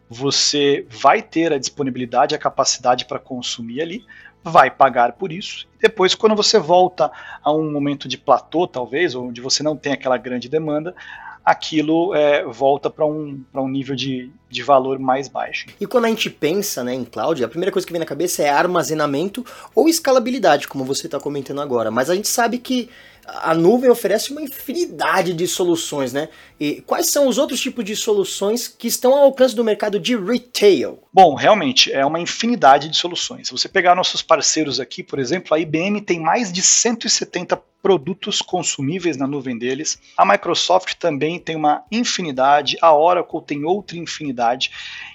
você 0.10 0.86
vai 0.90 1.22
ter 1.22 1.52
a 1.52 1.58
disponibilidade, 1.58 2.36
a 2.36 2.40
capacidade 2.40 3.06
para 3.06 3.20
consumir 3.20 3.82
ali, 3.82 4.06
vai 4.44 4.70
pagar 4.70 5.14
por 5.14 5.32
isso. 5.32 5.68
Depois, 5.82 6.14
quando 6.14 6.36
você 6.36 6.60
volta 6.60 7.12
a 7.44 7.52
um 7.52 7.72
momento 7.72 8.08
de 8.08 8.18
platô, 8.18 8.68
talvez, 8.68 9.16
onde 9.16 9.42
você 9.42 9.64
não 9.64 9.76
tem 9.76 9.94
aquela 9.94 10.18
grande 10.18 10.48
demanda, 10.48 10.96
aquilo 11.44 12.14
é, 12.14 12.44
volta 12.44 12.90
para 12.90 13.06
um, 13.06 13.44
um 13.54 13.68
nível 13.68 13.96
de, 13.96 14.32
de 14.56 14.64
valor 14.64 14.98
mais 14.98 15.28
baixo. 15.28 15.68
E 15.80 15.86
quando 15.86 16.06
a 16.06 16.10
gente 16.10 16.30
pensa 16.30 16.84
né, 16.84 16.94
em 16.94 17.04
cloud, 17.04 17.44
a 17.44 17.48
primeira 17.48 17.72
coisa 17.72 17.86
que 17.86 17.94
vem 17.94 18.00
na 18.00 18.06
cabeça 18.06 18.42
é 18.42 18.50
armazenamento 18.50 19.46
ou 19.76 19.88
escalabilidade, 19.88 20.68
como 20.68 20.84
você 20.84 21.08
está 21.08 21.20
comentando 21.20 21.62
agora. 21.62 21.92
Mas 21.92 22.10
a 22.10 22.16
gente 22.16 22.28
sabe 22.28 22.58
que 22.58 22.90
a 23.28 23.54
nuvem 23.54 23.90
oferece 23.90 24.32
uma 24.32 24.42
infinidade 24.42 25.34
de 25.34 25.48
soluções, 25.48 26.14
né? 26.14 26.30
E 26.60 26.82
quais 26.82 27.08
são 27.08 27.28
os 27.28 27.38
outros 27.38 27.60
tipos 27.60 27.84
de 27.84 27.96
soluções 27.96 28.68
que 28.68 28.88
estão 28.88 29.14
ao 29.14 29.24
alcance 29.26 29.56
do 29.56 29.64
mercado 29.64 30.00
de 30.00 30.16
retail? 30.16 31.00
Bom, 31.12 31.34
realmente 31.34 31.92
é 31.92 32.06
uma 32.06 32.20
infinidade 32.20 32.88
de 32.88 32.96
soluções. 32.96 33.48
Se 33.48 33.54
você 33.54 33.68
pegar 33.68 33.96
nossos 33.96 34.22
parceiros 34.22 34.80
aqui, 34.80 35.02
por 35.02 35.20
exemplo, 35.20 35.56
a 35.56 35.60
IBM 35.60 36.02
tem 36.02 36.20
mais 36.20 36.52
de 36.52 36.62
170 36.62 37.60
produtos 37.86 38.42
consumíveis 38.42 39.16
na 39.16 39.28
nuvem 39.28 39.56
deles. 39.56 40.00
A 40.18 40.26
Microsoft 40.26 40.96
também 40.96 41.38
tem 41.38 41.56
uma 41.56 41.84
infinidade, 41.92 42.78
a 42.82 42.92
Oracle 42.96 43.44
tem 43.46 43.64
outra 43.64 43.96
infinidade. 43.96 44.45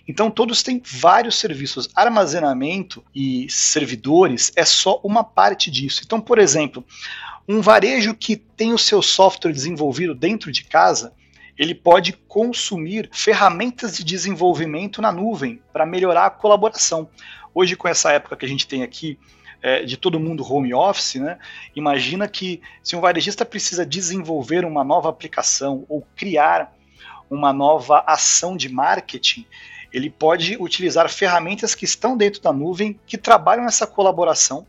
Então 0.06 0.30
todos 0.30 0.62
têm 0.62 0.82
vários 0.84 1.37
serviços. 1.37 1.88
Armazenamento 1.94 3.04
e 3.14 3.46
servidores 3.49 4.52
é 4.56 4.64
só 4.64 5.00
uma 5.04 5.22
parte 5.22 5.70
disso. 5.70 6.02
Então, 6.04 6.20
por 6.20 6.38
exemplo, 6.38 6.84
um 7.49 7.60
varejo 7.60 8.14
que 8.14 8.37
tem 8.37 8.72
o 8.72 8.78
seu 8.78 9.02
software 9.02 9.52
desenvolvido 9.52 10.14
dentro 10.14 10.52
de 10.52 10.64
casa, 10.64 11.12
ele 11.58 11.75
pode 11.75 12.12
consumir 12.12 13.08
ferramentas 13.12 13.96
de 13.96 14.04
desenvolvimento 14.04 15.02
na 15.02 15.12
nuvem 15.12 15.60
para 15.72 15.84
melhorar 15.84 16.26
a 16.26 16.30
colaboração. 16.30 17.08
Hoje, 17.54 17.76
com 17.76 17.87
essa 17.88 18.12
época 18.12 18.37
que 18.37 18.46
a 18.46 18.49
gente 18.49 18.66
tem 18.66 18.82
aqui, 18.82 19.18
é, 19.62 19.82
de 19.84 19.96
todo 19.96 20.18
mundo 20.18 20.42
home 20.42 20.72
office, 20.72 21.16
né? 21.16 21.38
Imagina 21.76 22.26
que 22.26 22.62
se 22.82 22.96
um 22.96 23.00
varejista 23.00 23.44
precisa 23.44 23.84
desenvolver 23.84 24.64
uma 24.64 24.82
nova 24.82 25.08
aplicação 25.08 25.84
ou 25.88 26.06
criar 26.16 26.72
uma 27.30 27.52
nova 27.52 28.02
ação 28.06 28.56
de 28.56 28.68
marketing, 28.68 29.46
ele 29.92 30.10
pode 30.10 30.56
utilizar 30.60 31.08
ferramentas 31.08 31.75
que 31.75 31.84
estão 31.84 32.16
dentro 32.16 32.42
da 32.42 32.52
nuvem 32.52 32.99
que 33.06 33.16
trabalham 33.16 33.64
essa 33.64 33.87
colaboração 33.87 34.66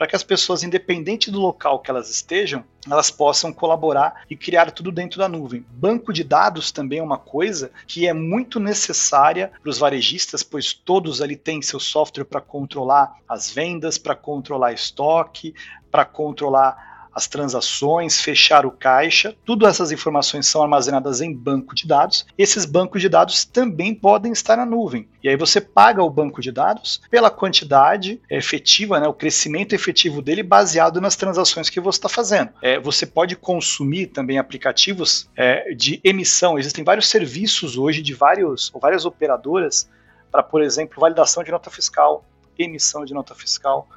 para 0.00 0.06
que 0.06 0.16
as 0.16 0.22
pessoas, 0.22 0.62
independente 0.62 1.30
do 1.30 1.38
local 1.38 1.78
que 1.78 1.90
elas 1.90 2.08
estejam, 2.08 2.64
elas 2.90 3.10
possam 3.10 3.52
colaborar 3.52 4.22
e 4.30 4.34
criar 4.34 4.70
tudo 4.70 4.90
dentro 4.90 5.18
da 5.18 5.28
nuvem. 5.28 5.62
Banco 5.72 6.10
de 6.10 6.24
dados 6.24 6.72
também 6.72 7.00
é 7.00 7.02
uma 7.02 7.18
coisa 7.18 7.70
que 7.86 8.06
é 8.06 8.14
muito 8.14 8.58
necessária 8.58 9.52
para 9.60 9.68
os 9.68 9.76
varejistas, 9.76 10.42
pois 10.42 10.72
todos 10.72 11.20
ali 11.20 11.36
têm 11.36 11.60
seu 11.60 11.78
software 11.78 12.24
para 12.24 12.40
controlar 12.40 13.14
as 13.28 13.50
vendas, 13.50 13.98
para 13.98 14.14
controlar 14.14 14.72
estoque, 14.72 15.54
para 15.90 16.06
controlar 16.06 16.89
as 17.14 17.26
transações, 17.26 18.20
fechar 18.20 18.64
o 18.64 18.70
caixa, 18.70 19.34
tudo 19.44 19.66
essas 19.66 19.90
informações 19.92 20.46
são 20.46 20.62
armazenadas 20.62 21.20
em 21.20 21.34
banco 21.34 21.74
de 21.74 21.86
dados. 21.86 22.26
Esses 22.38 22.64
bancos 22.64 23.00
de 23.00 23.08
dados 23.08 23.44
também 23.44 23.94
podem 23.94 24.32
estar 24.32 24.56
na 24.56 24.66
nuvem. 24.66 25.08
E 25.22 25.28
aí 25.28 25.36
você 25.36 25.60
paga 25.60 26.02
o 26.02 26.10
banco 26.10 26.40
de 26.40 26.50
dados 26.50 27.00
pela 27.10 27.30
quantidade 27.30 28.20
efetiva, 28.30 29.00
né, 29.00 29.08
o 29.08 29.14
crescimento 29.14 29.74
efetivo 29.74 30.22
dele 30.22 30.42
baseado 30.42 31.00
nas 31.00 31.16
transações 31.16 31.68
que 31.68 31.80
você 31.80 31.98
está 31.98 32.08
fazendo. 32.08 32.50
É, 32.62 32.78
você 32.78 33.04
pode 33.04 33.36
consumir 33.36 34.06
também 34.06 34.38
aplicativos 34.38 35.28
é, 35.36 35.74
de 35.74 36.00
emissão. 36.04 36.58
Existem 36.58 36.84
vários 36.84 37.08
serviços 37.08 37.76
hoje 37.76 38.02
de 38.02 38.14
vários, 38.14 38.72
várias 38.80 39.04
operadoras 39.04 39.88
para, 40.30 40.42
por 40.42 40.62
exemplo, 40.62 41.00
validação 41.00 41.42
de 41.42 41.50
nota 41.50 41.70
fiscal, 41.70 42.24
emissão 42.58 43.04
de 43.04 43.12
nota 43.12 43.34
fiscal. 43.34 43.88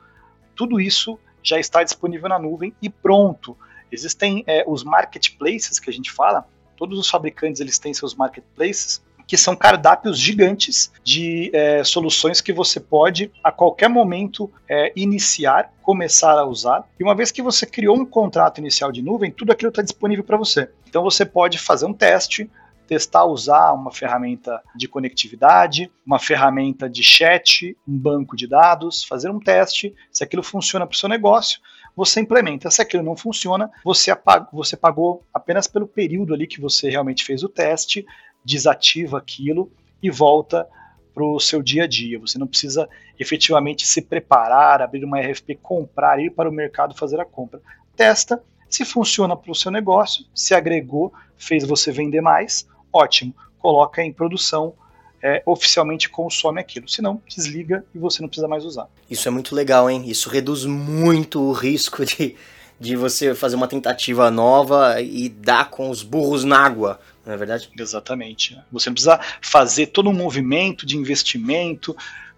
Tudo 0.56 0.80
isso 0.80 1.20
já 1.44 1.60
está 1.60 1.84
disponível 1.84 2.30
na 2.30 2.40
nuvem 2.40 2.74
e 2.82 2.90
pronto. 2.90 3.58
Existem 3.92 4.44
é, 4.48 4.64
os 4.66 4.84
marketplaces 4.84 5.80
que 5.80 5.90
a 5.90 5.94
gente 5.94 6.12
fala, 6.12 6.48
todos 6.76 6.98
os 6.98 7.10
fabricantes 7.10 7.62
eles 7.62 7.78
têm 7.78 7.94
seus 7.94 8.16
marketplaces, 8.16 9.02
que 9.28 9.38
são 9.38 9.56
cardápios 9.56 10.20
gigantes 10.20 10.92
de 11.04 11.50
é, 11.54 11.84
soluções 11.84 12.42
que 12.42 12.52
você 12.52 12.80
pode 12.80 13.32
a 13.44 13.52
qualquer 13.52 13.90
momento 13.90 14.52
é, 14.68 14.92
iniciar, 14.96 15.72
começar 15.82 16.38
a 16.38 16.46
usar. 16.46 16.88
E 17.00 17.04
uma 17.04 17.16
vez 17.16 17.32
que 17.32 17.42
você 17.42 17.66
criou 17.66 17.98
um 17.98 18.06
contrato 18.06 18.60
inicial 18.60 18.92
de 18.92 19.02
nuvem, 19.02 19.32
tudo 19.32 19.52
aquilo 19.52 19.70
está 19.70 19.82
disponível 19.82 20.24
para 20.24 20.38
você. 20.38 20.70
Então 20.88 21.04
você 21.04 21.26
pode 21.26 21.58
fazer 21.58 21.86
um 21.86 21.94
teste, 21.94 22.50
testar 22.88 23.26
usar 23.26 23.72
uma 23.74 23.92
ferramenta 23.92 24.62
de 24.76 24.88
conectividade, 24.88 25.92
uma 26.06 26.20
ferramenta 26.20 26.90
de 26.90 27.02
chat, 27.02 27.78
um 27.88 27.98
banco 27.98 28.36
de 28.36 28.48
dados, 28.48 29.04
fazer 29.04 29.30
um 29.30 29.40
teste, 29.40 29.96
se 30.12 30.24
aquilo 30.24 30.44
funciona 30.44 30.86
para 30.86 30.94
o 30.94 30.98
seu 30.98 31.10
negócio, 31.10 31.60
você 31.96 32.20
implementa. 32.20 32.70
Se 32.70 32.82
aquilo 32.82 33.04
não 33.04 33.16
funciona, 33.16 33.72
você, 33.84 34.12
apag 34.12 34.48
você 34.52 34.76
pagou 34.76 35.24
apenas 35.34 35.68
pelo 35.68 35.88
período 35.88 36.34
ali 36.34 36.48
que 36.48 36.60
você 36.60 36.90
realmente 36.90 37.24
fez 37.24 37.44
o 37.44 37.50
teste, 37.50 38.06
desativa 38.44 39.18
aquilo 39.18 39.72
e 40.02 40.10
volta 40.10 40.68
para 41.14 41.24
o 41.24 41.40
seu 41.40 41.62
dia 41.62 41.84
a 41.84 41.88
dia. 41.88 42.20
Você 42.20 42.38
não 42.38 42.48
precisa 42.48 42.90
efetivamente 43.20 43.86
se 43.86 44.02
preparar, 44.02 44.82
abrir 44.82 45.06
uma 45.06 45.20
RFP, 45.20 45.56
comprar, 45.62 46.20
ir 46.20 46.32
para 46.32 46.50
o 46.50 46.54
mercado 46.54 46.96
fazer 46.96 47.20
a 47.20 47.26
compra. 47.26 47.62
Testa, 47.96 48.44
se 48.68 48.84
funciona 48.84 49.38
para 49.38 49.52
o 49.52 49.56
seu 49.56 49.72
negócio, 49.72 50.26
se 50.34 50.56
agregou, 50.56 51.14
fez 51.38 51.64
você 51.64 51.92
vender 51.92 52.22
mais, 52.22 52.68
ótimo, 52.94 53.34
coloca 53.58 54.04
em 54.04 54.14
produção, 54.14 54.74
é, 55.22 55.42
oficialmente 55.46 56.10
consome 56.10 56.60
aquilo. 56.60 56.88
Se 56.88 57.02
não, 57.02 57.22
desliga 57.28 57.84
e 57.96 57.98
você 57.98 58.22
não 58.22 58.28
precisa 58.28 58.48
mais 58.48 58.66
usar. 58.66 58.88
Isso 59.10 59.28
é 59.28 59.32
muito 59.32 59.56
legal, 59.56 59.90
hein? 59.90 60.04
Isso 60.06 60.30
reduz 60.30 60.66
muito 60.66 61.42
o 61.42 61.54
risco 61.54 62.06
de, 62.06 62.36
de 62.80 62.96
você 62.96 63.34
fazer 63.34 63.56
uma 63.56 63.68
tentativa 63.68 64.30
nova 64.30 65.02
e 65.02 65.30
dar 65.30 65.70
com 65.70 65.90
os 65.90 66.04
burros 66.04 66.44
na 66.44 66.60
água, 66.60 67.00
não 67.26 67.34
é 67.34 67.38
verdade? 67.38 67.70
Exatamente. 67.80 68.60
Você 68.72 68.90
não 68.90 68.94
precisa 68.94 69.20
fazer 69.42 69.88
todo 69.88 70.10
um 70.10 70.14
movimento 70.14 70.86
de 70.86 70.98
investimento, 70.98 71.96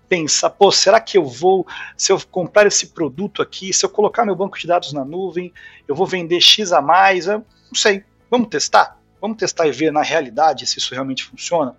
pensar, 0.08 0.52
pô, 0.52 0.72
será 0.72 1.02
que 1.02 1.18
eu 1.18 1.26
vou, 1.26 1.66
se 1.98 2.12
eu 2.12 2.22
comprar 2.30 2.68
esse 2.68 2.88
produto 2.88 3.42
aqui, 3.42 3.74
se 3.74 3.84
eu 3.84 3.90
colocar 3.90 4.24
meu 4.24 4.36
banco 4.36 4.60
de 4.60 4.68
dados 4.68 4.94
na 4.94 5.04
nuvem, 5.04 5.52
eu 5.88 5.96
vou 5.96 6.06
vender 6.06 6.40
X 6.40 6.72
a 6.72 6.82
mais? 6.82 7.26
Eu 7.26 7.40
não 7.40 7.76
sei. 7.76 8.04
Vamos 8.30 8.50
testar? 8.50 9.00
Vamos 9.26 9.40
testar 9.40 9.66
e 9.66 9.72
ver 9.72 9.92
na 9.92 10.04
realidade 10.04 10.68
se 10.68 10.78
isso 10.78 10.94
realmente 10.94 11.24
funciona. 11.24 11.76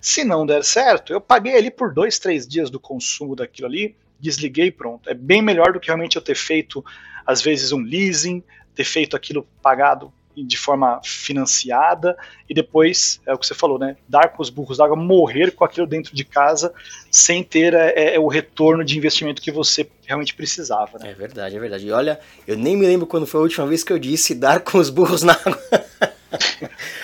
Se 0.00 0.24
não 0.24 0.44
der 0.44 0.64
certo, 0.64 1.12
eu 1.12 1.20
paguei 1.20 1.56
ali 1.56 1.70
por 1.70 1.94
dois, 1.94 2.18
três 2.18 2.44
dias 2.44 2.70
do 2.70 2.80
consumo 2.80 3.36
daquilo 3.36 3.68
ali, 3.68 3.94
desliguei 4.18 4.72
pronto. 4.72 5.08
É 5.08 5.14
bem 5.14 5.40
melhor 5.40 5.72
do 5.72 5.78
que 5.78 5.86
realmente 5.86 6.16
eu 6.16 6.22
ter 6.22 6.34
feito, 6.34 6.84
às 7.24 7.40
vezes, 7.40 7.70
um 7.70 7.78
leasing, 7.78 8.42
ter 8.74 8.82
feito 8.82 9.14
aquilo 9.14 9.46
pagado 9.62 10.12
de 10.36 10.56
forma 10.56 11.00
financiada 11.04 12.18
e 12.50 12.54
depois, 12.54 13.20
é 13.24 13.32
o 13.32 13.38
que 13.38 13.46
você 13.46 13.54
falou, 13.54 13.78
né? 13.78 13.96
Dar 14.08 14.30
com 14.30 14.42
os 14.42 14.50
burros 14.50 14.78
d'água, 14.78 14.96
morrer 14.96 15.52
com 15.52 15.64
aquilo 15.64 15.86
dentro 15.86 16.16
de 16.16 16.24
casa 16.24 16.74
sem 17.12 17.44
ter 17.44 17.74
é, 17.74 18.16
é, 18.16 18.18
o 18.18 18.26
retorno 18.26 18.84
de 18.84 18.98
investimento 18.98 19.40
que 19.40 19.52
você 19.52 19.88
realmente 20.04 20.34
precisava. 20.34 20.98
Né? 20.98 21.12
É 21.12 21.14
verdade, 21.14 21.54
é 21.54 21.60
verdade. 21.60 21.86
E 21.86 21.92
olha, 21.92 22.18
eu 22.44 22.56
nem 22.56 22.76
me 22.76 22.86
lembro 22.86 23.06
quando 23.06 23.24
foi 23.24 23.38
a 23.38 23.44
última 23.44 23.66
vez 23.68 23.84
que 23.84 23.92
eu 23.92 24.00
disse 24.00 24.34
dar 24.34 24.58
com 24.60 24.78
os 24.78 24.90
burros 24.90 25.22
na 25.22 25.34
água. 25.34 25.58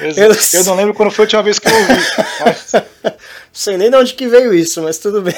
eu, 0.01 0.33
eu, 0.53 0.65
não 0.65 0.75
lembro 0.75 0.95
quando 0.95 1.11
foi 1.11 1.23
a 1.23 1.27
última 1.27 1.43
vez 1.43 1.59
que 1.59 1.69
eu 1.69 1.75
ouvi. 1.75 1.95
Mas... 2.45 2.73
Não 2.75 3.61
sei 3.61 3.77
nem 3.77 3.89
de 3.89 3.97
onde 3.97 4.15
que 4.15 4.27
veio 4.27 4.53
isso, 4.53 4.83
mas 4.83 4.99
tudo 4.99 5.23
bem. 5.23 5.35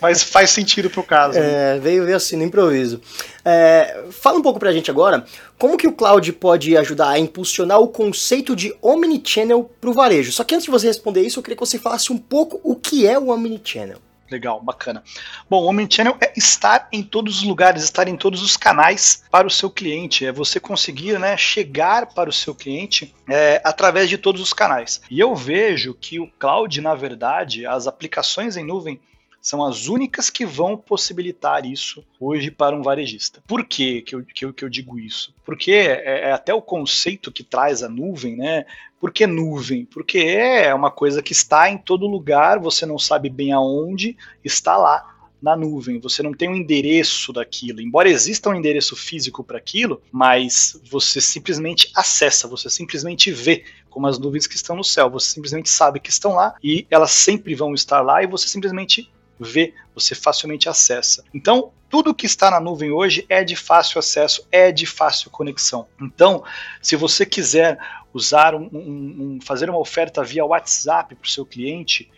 Mas 0.00 0.22
faz 0.22 0.50
sentido 0.50 0.88
pro 0.88 1.02
caso. 1.02 1.38
Né? 1.38 1.76
É, 1.76 1.78
veio, 1.78 2.04
veio 2.04 2.16
assim 2.16 2.36
no 2.36 2.42
improviso. 2.42 3.00
É, 3.44 4.04
fala 4.10 4.38
um 4.38 4.42
pouco 4.42 4.58
pra 4.58 4.72
gente 4.72 4.90
agora, 4.90 5.24
como 5.58 5.76
que 5.76 5.86
o 5.86 5.92
cloud 5.92 6.32
pode 6.34 6.76
ajudar 6.76 7.10
a 7.10 7.18
impulsionar 7.18 7.80
o 7.80 7.88
conceito 7.88 8.54
de 8.56 8.74
omnichannel 8.80 9.70
pro 9.80 9.92
varejo? 9.92 10.32
Só 10.32 10.44
que 10.44 10.54
antes 10.54 10.64
de 10.64 10.70
você 10.70 10.86
responder 10.86 11.22
isso, 11.22 11.38
eu 11.38 11.42
queria 11.42 11.56
que 11.56 11.66
você 11.66 11.78
falasse 11.78 12.12
um 12.12 12.18
pouco 12.18 12.60
o 12.62 12.76
que 12.76 13.06
é 13.06 13.18
o 13.18 13.28
omnichannel. 13.28 13.98
Legal, 14.30 14.60
bacana. 14.60 15.02
Bom, 15.48 15.62
o 15.62 15.66
Omnichannel 15.66 16.16
é 16.20 16.32
estar 16.36 16.88
em 16.90 17.02
todos 17.02 17.38
os 17.38 17.42
lugares, 17.42 17.84
estar 17.84 18.08
em 18.08 18.16
todos 18.16 18.42
os 18.42 18.56
canais 18.56 19.22
para 19.30 19.46
o 19.46 19.50
seu 19.50 19.70
cliente. 19.70 20.24
É 20.24 20.32
você 20.32 20.58
conseguir 20.58 21.18
né, 21.18 21.36
chegar 21.36 22.06
para 22.06 22.30
o 22.30 22.32
seu 22.32 22.54
cliente 22.54 23.14
é, 23.28 23.60
através 23.62 24.08
de 24.08 24.16
todos 24.16 24.40
os 24.40 24.52
canais. 24.52 25.02
E 25.10 25.20
eu 25.20 25.34
vejo 25.34 25.94
que 25.94 26.18
o 26.18 26.30
cloud, 26.38 26.80
na 26.80 26.94
verdade, 26.94 27.66
as 27.66 27.86
aplicações 27.86 28.56
em 28.56 28.64
nuvem, 28.64 28.98
são 29.44 29.62
as 29.62 29.88
únicas 29.88 30.30
que 30.30 30.46
vão 30.46 30.74
possibilitar 30.74 31.66
isso 31.66 32.02
hoje 32.18 32.50
para 32.50 32.74
um 32.74 32.80
varejista. 32.80 33.42
Por 33.46 33.62
que, 33.62 34.00
que, 34.00 34.14
eu, 34.14 34.24
que, 34.24 34.44
eu, 34.46 34.54
que 34.54 34.64
eu 34.64 34.70
digo 34.70 34.98
isso? 34.98 35.34
Porque 35.44 35.70
é, 35.72 36.28
é, 36.28 36.32
até 36.32 36.54
o 36.54 36.62
conceito 36.62 37.30
que 37.30 37.44
traz 37.44 37.82
a 37.82 37.88
nuvem, 37.88 38.36
né? 38.36 38.64
Por 38.98 39.12
que 39.12 39.26
nuvem? 39.26 39.84
Porque 39.84 40.16
é 40.16 40.74
uma 40.74 40.90
coisa 40.90 41.22
que 41.22 41.32
está 41.32 41.68
em 41.68 41.76
todo 41.76 42.06
lugar, 42.06 42.58
você 42.58 42.86
não 42.86 42.98
sabe 42.98 43.28
bem 43.28 43.52
aonde, 43.52 44.16
está 44.42 44.78
lá 44.78 45.14
na 45.42 45.54
nuvem, 45.54 46.00
você 46.00 46.22
não 46.22 46.32
tem 46.32 46.48
um 46.48 46.54
endereço 46.54 47.30
daquilo. 47.30 47.82
Embora 47.82 48.08
exista 48.08 48.48
um 48.48 48.54
endereço 48.54 48.96
físico 48.96 49.44
para 49.44 49.58
aquilo, 49.58 50.00
mas 50.10 50.80
você 50.90 51.20
simplesmente 51.20 51.90
acessa, 51.94 52.48
você 52.48 52.70
simplesmente 52.70 53.30
vê 53.30 53.62
como 53.90 54.06
as 54.06 54.18
nuvens 54.18 54.46
que 54.46 54.56
estão 54.56 54.74
no 54.74 54.82
céu, 54.82 55.10
você 55.10 55.30
simplesmente 55.30 55.68
sabe 55.68 56.00
que 56.00 56.08
estão 56.08 56.32
lá 56.34 56.54
e 56.64 56.86
elas 56.90 57.10
sempre 57.10 57.54
vão 57.54 57.74
estar 57.74 58.00
lá 58.00 58.22
e 58.22 58.26
você 58.26 58.48
simplesmente 58.48 59.12
vê, 59.38 59.74
você 59.94 60.14
facilmente 60.14 60.68
acessa. 60.68 61.24
Então, 61.32 61.72
tudo 61.88 62.14
que 62.14 62.26
está 62.26 62.50
na 62.50 62.60
nuvem 62.60 62.90
hoje 62.90 63.24
é 63.28 63.44
de 63.44 63.56
fácil 63.56 63.98
acesso, 63.98 64.46
é 64.50 64.72
de 64.72 64.86
fácil 64.86 65.30
conexão. 65.30 65.86
Então, 66.00 66.44
se 66.80 66.96
você 66.96 67.24
quiser 67.24 67.78
usar 68.12 68.54
um, 68.54 68.68
um, 68.72 69.36
um 69.36 69.38
fazer 69.40 69.68
uma 69.68 69.78
oferta 69.78 70.22
via 70.22 70.44
WhatsApp 70.44 71.14
para 71.14 71.26
o 71.26 71.28
seu 71.28 71.44
cliente, 71.44 72.10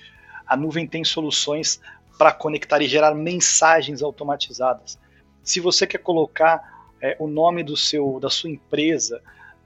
a 0.46 0.56
nuvem 0.56 0.86
tem 0.86 1.04
soluções 1.04 1.80
para 2.18 2.32
conectar 2.32 2.80
e 2.80 2.88
gerar 2.88 3.14
mensagens 3.14 4.02
automatizadas. 4.02 4.98
Se 5.42 5.60
você 5.60 5.86
quer 5.86 5.98
colocar 5.98 6.86
é, 7.00 7.16
o 7.18 7.26
nome 7.26 7.62
do 7.62 7.76
seu, 7.76 8.18
da 8.20 8.30
sua 8.30 8.50
empresa 8.50 9.22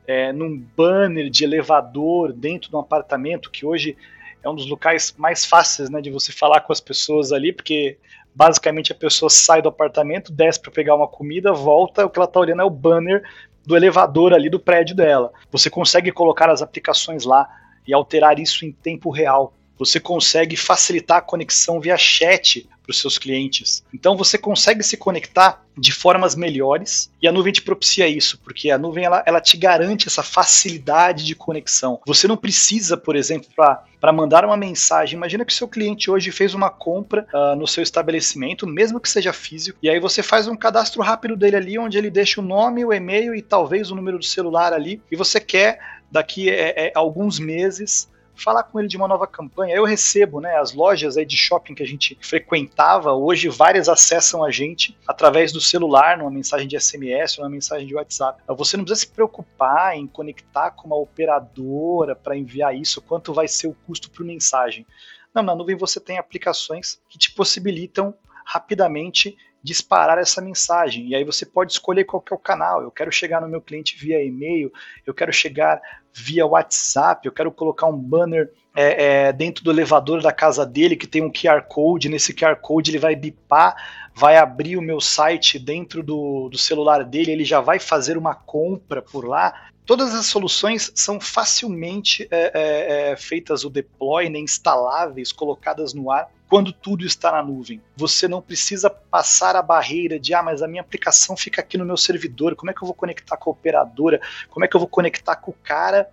é, 0.07 0.33
num 0.33 0.59
banner 0.59 1.31
de 1.31 1.45
elevador 1.45 2.33
dentro 2.33 2.71
de 2.71 2.77
um 2.77 2.81
apartamento, 2.81 3.51
que 3.51 3.65
hoje 3.65 3.97
é 4.43 4.49
um 4.49 4.55
dos 4.55 4.69
locais 4.69 5.15
mais 5.17 5.45
fáceis 5.45 5.91
né, 5.91 6.01
de 6.01 6.11
você 6.11 6.33
falar 6.33 6.61
com 6.61 6.73
as 6.73 6.81
pessoas 6.81 7.33
ali, 7.33 7.53
porque 7.53 7.99
basicamente 8.35 8.93
a 8.93 8.95
pessoa 8.95 9.29
sai 9.29 9.61
do 9.61 9.69
apartamento, 9.69 10.33
desce 10.33 10.61
para 10.61 10.71
pegar 10.71 10.95
uma 10.95 11.09
comida, 11.09 11.53
volta, 11.53 12.07
o 12.07 12.11
que 12.11 12.19
ela 12.19 12.27
está 12.27 12.41
olhando 12.41 12.63
é 12.63 12.65
o 12.65 12.71
banner 12.71 13.23
do 13.67 13.77
elevador 13.77 14.33
ali 14.33 14.49
do 14.49 14.59
prédio 14.59 14.97
dela. 14.97 15.33
Você 15.51 15.69
consegue 15.69 16.11
colocar 16.11 16.49
as 16.51 16.63
aplicações 16.63 17.25
lá 17.25 17.49
e 17.87 17.93
alterar 17.93 18.39
isso 18.39 18.65
em 18.65 18.73
tempo 18.73 19.11
real. 19.11 19.53
Você 19.81 19.99
consegue 19.99 20.57
facilitar 20.57 21.17
a 21.17 21.23
conexão 21.23 21.81
via 21.81 21.97
chat 21.97 22.69
para 22.83 22.91
os 22.91 23.01
seus 23.01 23.17
clientes. 23.17 23.83
Então 23.95 24.17
você 24.17 24.37
consegue 24.37 24.83
se 24.83 24.97
conectar 24.97 25.65
de 25.79 25.91
formas 25.91 26.35
melhores 26.35 27.11
e 27.23 27.27
a 27.27 27.33
nuvem 27.33 27.53
te 27.53 27.63
propicia 27.63 28.07
isso, 28.07 28.39
porque 28.45 28.71
a 28.71 28.77
nuvem 28.77 29.05
ela, 29.05 29.23
ela 29.25 29.41
te 29.41 29.57
garante 29.57 30.07
essa 30.07 30.23
facilidade 30.23 31.25
de 31.25 31.35
conexão. 31.35 31.99
Você 32.07 32.29
não 32.29 32.37
precisa, 32.37 32.99
por 32.99 33.17
exemplo, 33.17 33.49
para 33.57 34.13
mandar 34.13 34.45
uma 34.45 34.57
mensagem. 34.57 35.17
Imagina 35.17 35.47
que 35.47 35.53
o 35.53 35.57
seu 35.57 35.67
cliente 35.67 36.11
hoje 36.11 36.31
fez 36.31 36.53
uma 36.53 36.69
compra 36.69 37.27
uh, 37.33 37.57
no 37.57 37.67
seu 37.67 37.83
estabelecimento, 37.83 38.67
mesmo 38.67 39.01
que 39.01 39.09
seja 39.09 39.33
físico, 39.33 39.79
e 39.83 39.89
aí 39.89 39.99
você 39.99 40.23
faz 40.23 40.47
um 40.47 40.57
cadastro 40.57 41.01
rápido 41.01 41.37
dele 41.37 41.57
ali, 41.57 41.79
onde 41.79 41.97
ele 41.97 42.11
deixa 42.11 42.41
o 42.41 42.45
nome, 42.45 42.85
o 42.85 42.93
e-mail 42.93 43.35
e 43.35 43.41
talvez 43.41 43.91
o 43.91 43.95
número 43.95 44.19
do 44.19 44.25
celular 44.25 44.75
ali, 44.75 45.01
e 45.11 45.17
você 45.17 45.41
quer 45.41 45.79
daqui 46.11 46.51
é, 46.51 46.89
é, 46.89 46.93
alguns 46.95 47.39
meses 47.39 48.11
falar 48.43 48.65
com 48.65 48.79
ele 48.79 48.89
de 48.89 48.97
uma 48.97 49.07
nova 49.07 49.27
campanha. 49.27 49.75
Eu 49.75 49.85
recebo, 49.85 50.41
né, 50.41 50.57
as 50.57 50.73
lojas 50.73 51.17
aí 51.17 51.25
de 51.25 51.37
shopping 51.37 51.75
que 51.75 51.83
a 51.83 51.87
gente 51.87 52.19
frequentava, 52.21 53.13
hoje 53.13 53.49
várias 53.49 53.89
acessam 53.89 54.45
a 54.45 54.51
gente 54.51 54.97
através 55.07 55.53
do 55.53 55.61
celular, 55.61 56.17
numa 56.17 56.31
mensagem 56.31 56.67
de 56.67 56.79
SMS, 56.81 57.39
numa 57.39 57.51
mensagem 57.51 57.87
de 57.87 57.95
WhatsApp. 57.95 58.43
Você 58.49 58.77
não 58.77 58.85
precisa 58.85 59.07
se 59.07 59.13
preocupar 59.13 59.97
em 59.97 60.07
conectar 60.07 60.71
com 60.71 60.87
uma 60.87 60.97
operadora 60.97 62.17
para 62.17 62.37
enviar 62.37 62.75
isso, 62.75 63.03
quanto 63.03 63.33
vai 63.33 63.47
ser 63.47 63.67
o 63.67 63.77
custo 63.87 64.11
por 64.11 64.25
mensagem. 64.25 64.87
Não, 65.35 65.43
na 65.43 65.55
nuvem 65.55 65.77
você 65.77 66.01
tem 66.01 66.19
aplicações 66.19 67.01
que 67.09 67.19
te 67.19 67.33
possibilitam 67.33 68.15
rapidamente 68.45 69.37
disparar 69.63 70.19
essa 70.19 70.41
mensagem. 70.41 71.09
E 71.09 71.15
aí 71.15 71.25
você 71.25 71.45
pode 71.45 71.73
escolher 71.73 72.05
qual 72.05 72.25
é 72.31 72.35
o 72.35 72.39
canal. 72.39 72.83
Eu 72.83 72.91
quero 72.91 73.13
chegar 73.13 73.41
no 73.41 73.49
meu 73.49 73.61
cliente 73.61 73.97
via 73.97 74.23
e-mail, 74.23 74.73
eu 75.07 75.13
quero 75.13 75.33
chegar 75.33 75.81
via 76.13 76.47
WhatsApp, 76.47 77.27
eu 77.27 77.33
quero 77.33 77.53
colocar 77.53 77.87
um 77.87 77.97
banner 77.97 78.51
é, 78.75 79.29
é, 79.29 79.33
dentro 79.33 79.63
do 79.63 79.71
elevador 79.71 80.23
da 80.23 80.33
casa 80.33 80.65
dele 80.65 80.97
que 80.97 81.07
tem 81.07 81.23
um 81.23 81.31
QR 81.31 81.63
Code. 81.69 82.09
Nesse 82.09 82.33
QR 82.35 82.57
Code 82.57 82.91
ele 82.91 82.99
vai 82.99 83.15
bipar, 83.15 83.77
vai 84.15 84.37
abrir 84.37 84.77
o 84.77 84.83
meu 84.83 85.01
site 85.01 85.59
dentro 85.59 86.03
do, 86.03 86.49
do 86.49 86.59
celular 86.59 87.05
dele, 87.05 87.33
ele 87.33 87.45
já 87.45 87.61
vai 87.61 87.79
fazer 87.79 88.17
uma 88.17 88.35
compra 88.35 89.03
por 89.03 89.27
lá. 89.27 89.69
Todas 89.91 90.15
as 90.15 90.27
soluções 90.27 90.93
são 90.95 91.19
facilmente 91.19 92.29
é, 92.31 92.53
é, 92.55 93.11
é 93.11 93.17
feitas 93.17 93.65
o 93.65 93.69
deploy, 93.69 94.29
né, 94.29 94.39
instaláveis, 94.39 95.33
colocadas 95.33 95.93
no 95.93 96.13
ar 96.13 96.31
quando 96.49 96.73
tudo 96.73 97.05
está 97.05 97.33
na 97.33 97.43
nuvem. 97.43 97.83
Você 97.97 98.29
não 98.29 98.41
precisa 98.41 98.89
passar 98.89 99.57
a 99.57 99.63
barreira 99.63 100.17
de, 100.17 100.33
ah, 100.33 100.45
mas 100.45 100.63
a 100.63 100.69
minha 100.69 100.81
aplicação 100.81 101.37
fica 101.37 101.61
aqui 101.61 101.77
no 101.77 101.85
meu 101.85 101.97
servidor, 101.97 102.55
como 102.55 102.71
é 102.71 102.75
que 102.75 102.81
eu 102.81 102.87
vou 102.87 102.95
conectar 102.95 103.37
com 103.37 103.51
a 103.51 103.53
operadora, 103.53 104.21
como 104.49 104.65
é 104.65 104.69
que 104.69 104.77
eu 104.77 104.79
vou 104.79 104.89
conectar 104.89 105.35
com 105.35 105.51
o 105.51 105.57
cara 105.65 106.09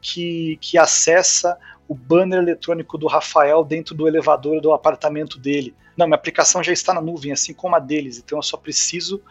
que, 0.00 0.56
que 0.58 0.78
acessa 0.78 1.58
o 1.86 1.94
banner 1.94 2.38
eletrônico 2.38 2.96
do 2.96 3.06
Rafael 3.06 3.62
dentro 3.62 3.94
do 3.94 4.08
elevador 4.08 4.58
do 4.62 4.72
apartamento 4.72 5.38
dele. 5.38 5.74
Não, 5.94 6.06
minha 6.06 6.16
aplicação 6.16 6.62
já 6.62 6.72
está 6.72 6.94
na 6.94 7.02
nuvem, 7.02 7.30
assim 7.30 7.52
como 7.52 7.76
a 7.76 7.78
deles, 7.78 8.16
então 8.16 8.38
eu 8.38 8.42
só 8.42 8.56
preciso 8.56 9.22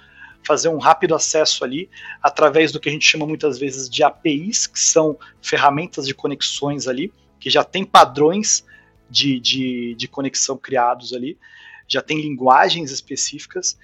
fazer 0.45 0.69
um 0.69 0.77
rápido 0.77 1.13
acesso 1.13 1.63
ali 1.63 1.89
através 2.21 2.71
do 2.71 2.79
que 2.79 2.89
a 2.89 2.91
gente 2.91 3.05
chama 3.05 3.25
muitas 3.25 3.59
vezes 3.59 3.89
de 3.89 4.03
APIs, 4.03 4.67
que 4.67 4.79
são 4.79 5.17
ferramentas 5.41 6.07
de 6.07 6.13
conexões 6.13 6.87
ali, 6.87 7.11
que 7.39 7.49
já 7.49 7.63
tem 7.63 7.83
padrões 7.83 8.65
de, 9.09 9.39
de, 9.39 9.95
de 9.95 10.07
conexão 10.07 10.57
criados 10.57 11.13
ali, 11.13 11.37
já 11.87 12.01
tem 12.01 12.21
linguagens 12.21 12.91
específicas, 12.91 13.77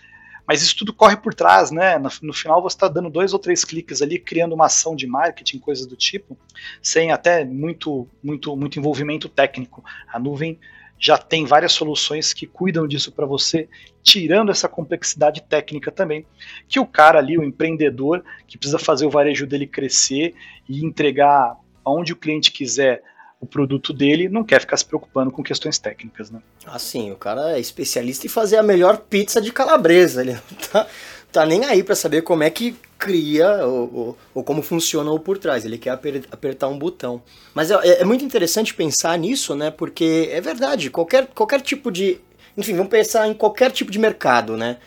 mas 0.45 0.62
isso 0.62 0.75
tudo 0.75 0.93
corre 0.93 1.15
por 1.15 1.33
trás, 1.33 1.72
né? 1.72 1.98
No, 1.98 2.10
no 2.22 2.33
final 2.33 2.62
você 2.62 2.75
está 2.75 2.88
dando 2.88 3.10
dois 3.10 3.33
ou 3.33 3.39
três 3.39 3.63
cliques 3.63 4.01
ali, 4.01 4.19
criando 4.19 4.53
uma 4.53 4.65
ação 4.65 4.95
de 4.95 5.07
marketing, 5.07 5.60
coisas 5.60 5.86
do 5.86 5.95
tipo, 5.95 6.38
sem 6.81 7.12
até 7.12 7.45
muito, 7.45 8.07
muito, 8.22 8.55
muito 8.55 8.77
envolvimento 8.77 9.29
técnico. 9.29 9.83
A 10.12 10.19
nuvem 10.19 10.60
já 11.03 11.17
tem 11.17 11.43
várias 11.43 11.74
soluções 11.74 12.31
que 12.31 12.48
cuidam 12.48 12.88
disso 12.88 13.12
para 13.12 13.25
você, 13.25 13.67
tirando 14.01 14.50
essa 14.50 14.69
complexidade 14.69 15.41
técnica 15.41 15.91
também, 15.91 16.25
que 16.65 16.79
o 16.79 16.86
cara 16.86 17.19
ali, 17.19 17.38
o 17.38 17.43
empreendedor, 17.43 18.24
que 18.48 18.57
precisa 18.57 18.79
fazer 18.79 19.05
o 19.05 19.10
varejo 19.10 19.45
dele 19.45 19.67
crescer 19.67 20.33
e 20.67 20.86
entregar 20.86 21.57
aonde 21.83 22.13
o 22.13 22.15
cliente 22.15 22.53
quiser 22.53 23.03
o 23.38 23.45
produto 23.45 23.91
dele, 23.91 24.30
não 24.30 24.45
quer 24.45 24.62
ficar 24.62 24.78
se 24.78 24.86
preocupando 24.86 25.30
com 25.30 25.43
questões 25.43 25.78
técnicas, 25.78 26.32
né? 26.32 26.41
Assim, 26.65 27.12
o 27.12 27.17
cara 27.17 27.58
é 27.58 27.60
especialista 27.60 28.25
em 28.25 28.30
fazer 28.30 28.56
a 28.56 28.63
melhor 28.63 28.97
pizza 28.97 29.41
de 29.41 29.51
calabresa, 29.51 30.21
ele 30.21 30.32
não 30.32 30.41
tá, 30.71 30.88
tá 31.34 31.46
nem 31.46 31.65
aí 31.65 31.84
para 31.84 31.96
saber 31.96 32.22
como 32.22 32.43
é 32.43 32.50
que 32.50 32.76
cria 32.98 33.65
ou, 33.65 33.93
ou, 33.93 34.17
ou, 34.36 34.43
como 34.43 34.62
funciona 34.62 35.12
o 35.12 35.19
por 35.19 35.38
trás, 35.38 35.65
ele 35.65 35.78
quer 35.78 35.89
apertar 36.32 36.67
um 36.69 36.78
botão. 36.78 37.22
Mas 37.54 37.72
é, 37.72 38.02
é, 38.02 38.06
muito 38.06 38.24
interessante 38.24 38.74
pensar 38.74 39.17
nisso, 39.17 39.56
né? 39.56 39.72
Porque 39.72 40.30
é 40.32 40.39
verdade, 40.39 40.89
qualquer, 40.89 41.28
qualquer 41.28 41.60
tipo 41.62 41.91
de. 41.91 42.22
Enfim, 42.56 42.74
vamos 42.76 42.91
pensar 42.91 43.28
em 43.28 43.34
qualquer 43.34 43.72
tipo 43.72 43.91
de 43.91 43.98
mercado, 43.98 44.56
né? 44.56 44.78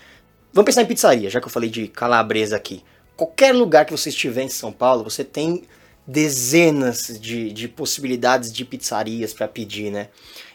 Vamos 0.53 0.67
pensar 0.67 0.83
em 0.83 0.87
pizzaria, 0.87 1.29
já 1.29 1.41
que 1.41 1.47
eu 1.47 1.51
falei 1.51 1.69
de 1.69 1.89
calabresa 1.89 2.57
aqui. 2.57 2.83
Qualquer 3.17 3.53
lugar 3.53 3.85
que 3.85 3.93
você 3.93 4.09
estiver 4.09 4.43
em 4.43 4.49
São 4.49 4.73
Paulo, 4.73 5.05
você 5.05 5.25
tem 5.25 5.65
dezenas 6.07 7.19
de, 7.21 7.53
de 7.53 7.67
possibilidades 7.67 8.53
de 8.53 8.65
pizzarias 8.65 9.35
para 9.35 9.49
pedir, 9.49 9.91
né? 9.91 10.09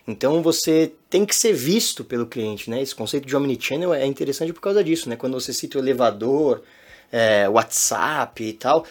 Então 0.07 0.41
você 0.41 0.91
tem 1.09 1.25
que 1.25 1.35
ser 1.35 1.53
visto 1.53 2.03
pelo 2.03 2.25
cliente, 2.25 2.69
né? 2.69 2.81
Esse 2.81 2.95
conceito 2.95 3.27
de 3.27 3.35
omnichannel 3.35 3.93
é 3.93 4.05
interessante 4.05 4.51
por 4.51 4.61
causa 4.61 4.83
disso, 4.83 5.07
né? 5.09 5.15
Quando 5.15 5.39
você 5.39 5.53
cita 5.53 5.77
o 5.77 5.81
elevador, 5.81 6.61
é, 7.11 7.47
WhatsApp 7.47 8.43
e 8.43 8.53
tal, 8.53 8.85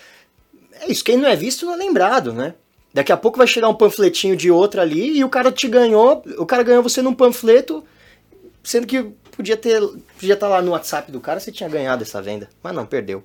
é 0.73 0.91
isso. 0.91 1.05
Quem 1.05 1.17
não 1.17 1.29
é 1.29 1.35
visto 1.35 1.67
não 1.67 1.75
é 1.75 1.77
lembrado, 1.77 2.33
né? 2.33 2.55
Daqui 2.93 3.13
a 3.13 3.17
pouco 3.17 3.39
vai 3.39 3.47
chegar 3.47 3.69
um 3.69 3.75
panfletinho 3.75 4.37
de 4.37 4.51
outra 4.51 4.83
ali 4.83 5.19
e 5.19 5.25
o 5.25 5.29
cara 5.29 5.53
te 5.53 5.69
ganhou, 5.69 6.25
o 6.39 6.47
cara 6.47 6.63
ganhou 6.63 6.83
você 6.83 7.01
num 7.01 7.15
panfleto, 7.15 7.85
sendo 8.65 8.87
que 8.87 9.03
podia 9.31 9.57
ter, 9.57 9.81
podia 9.81 10.35
estar 10.35 10.49
tá 10.49 10.49
lá 10.49 10.63
no 10.63 10.73
WhatsApp 10.73 11.11
do 11.13 11.21
cara, 11.21 11.39
você 11.39 11.53
tinha 11.53 11.69
ganhado 11.69 12.03
essa 12.03 12.21
venda, 12.21 12.49
mas 12.63 12.75
não, 12.75 12.85
perdeu. 12.85 13.23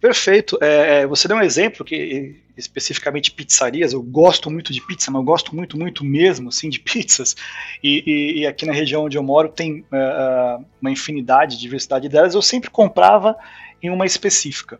Perfeito. 0.00 0.58
É, 0.60 1.00
é 1.00 1.06
você 1.06 1.28
deu 1.28 1.36
um 1.36 1.42
exemplo 1.42 1.84
que 1.84 2.40
especificamente 2.60 3.32
pizzarias. 3.32 3.92
Eu 3.92 4.02
gosto 4.02 4.50
muito 4.50 4.72
de 4.72 4.80
pizza, 4.80 5.10
mas 5.10 5.20
eu 5.20 5.24
gosto 5.24 5.54
muito, 5.54 5.78
muito 5.78 6.04
mesmo, 6.04 6.48
assim, 6.48 6.68
de 6.68 6.78
pizzas. 6.80 7.34
E, 7.82 8.02
e, 8.06 8.40
e 8.40 8.46
aqui 8.46 8.64
na 8.64 8.72
região 8.72 9.04
onde 9.04 9.18
eu 9.18 9.22
moro 9.22 9.48
tem 9.48 9.80
uh, 9.80 10.64
uma 10.80 10.90
infinidade, 10.90 11.58
diversidade 11.58 12.08
delas. 12.08 12.34
Eu 12.34 12.42
sempre 12.42 12.70
comprava 12.70 13.36
em 13.82 13.90
uma 13.90 14.06
específica. 14.06 14.78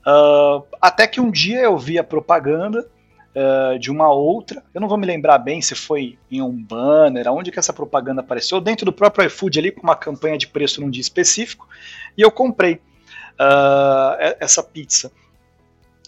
Uh, 0.00 0.64
até 0.80 1.06
que 1.06 1.20
um 1.20 1.30
dia 1.30 1.60
eu 1.60 1.78
vi 1.78 1.98
a 1.98 2.04
propaganda 2.04 2.86
uh, 3.34 3.78
de 3.78 3.90
uma 3.90 4.10
outra. 4.10 4.62
Eu 4.74 4.80
não 4.80 4.88
vou 4.88 4.98
me 4.98 5.06
lembrar 5.06 5.38
bem 5.38 5.60
se 5.62 5.74
foi 5.74 6.18
em 6.30 6.42
um 6.42 6.50
banner, 6.50 7.28
aonde 7.28 7.50
que 7.50 7.58
essa 7.58 7.72
propaganda 7.72 8.20
apareceu, 8.20 8.60
dentro 8.60 8.84
do 8.84 8.92
próprio 8.92 9.26
iFood 9.26 9.58
ali, 9.58 9.70
com 9.70 9.82
uma 9.82 9.96
campanha 9.96 10.38
de 10.38 10.46
preço 10.46 10.80
num 10.80 10.90
dia 10.90 11.00
específico. 11.00 11.68
E 12.16 12.22
eu 12.22 12.30
comprei 12.30 12.80
uh, 13.40 14.36
essa 14.38 14.62
pizza. 14.62 15.10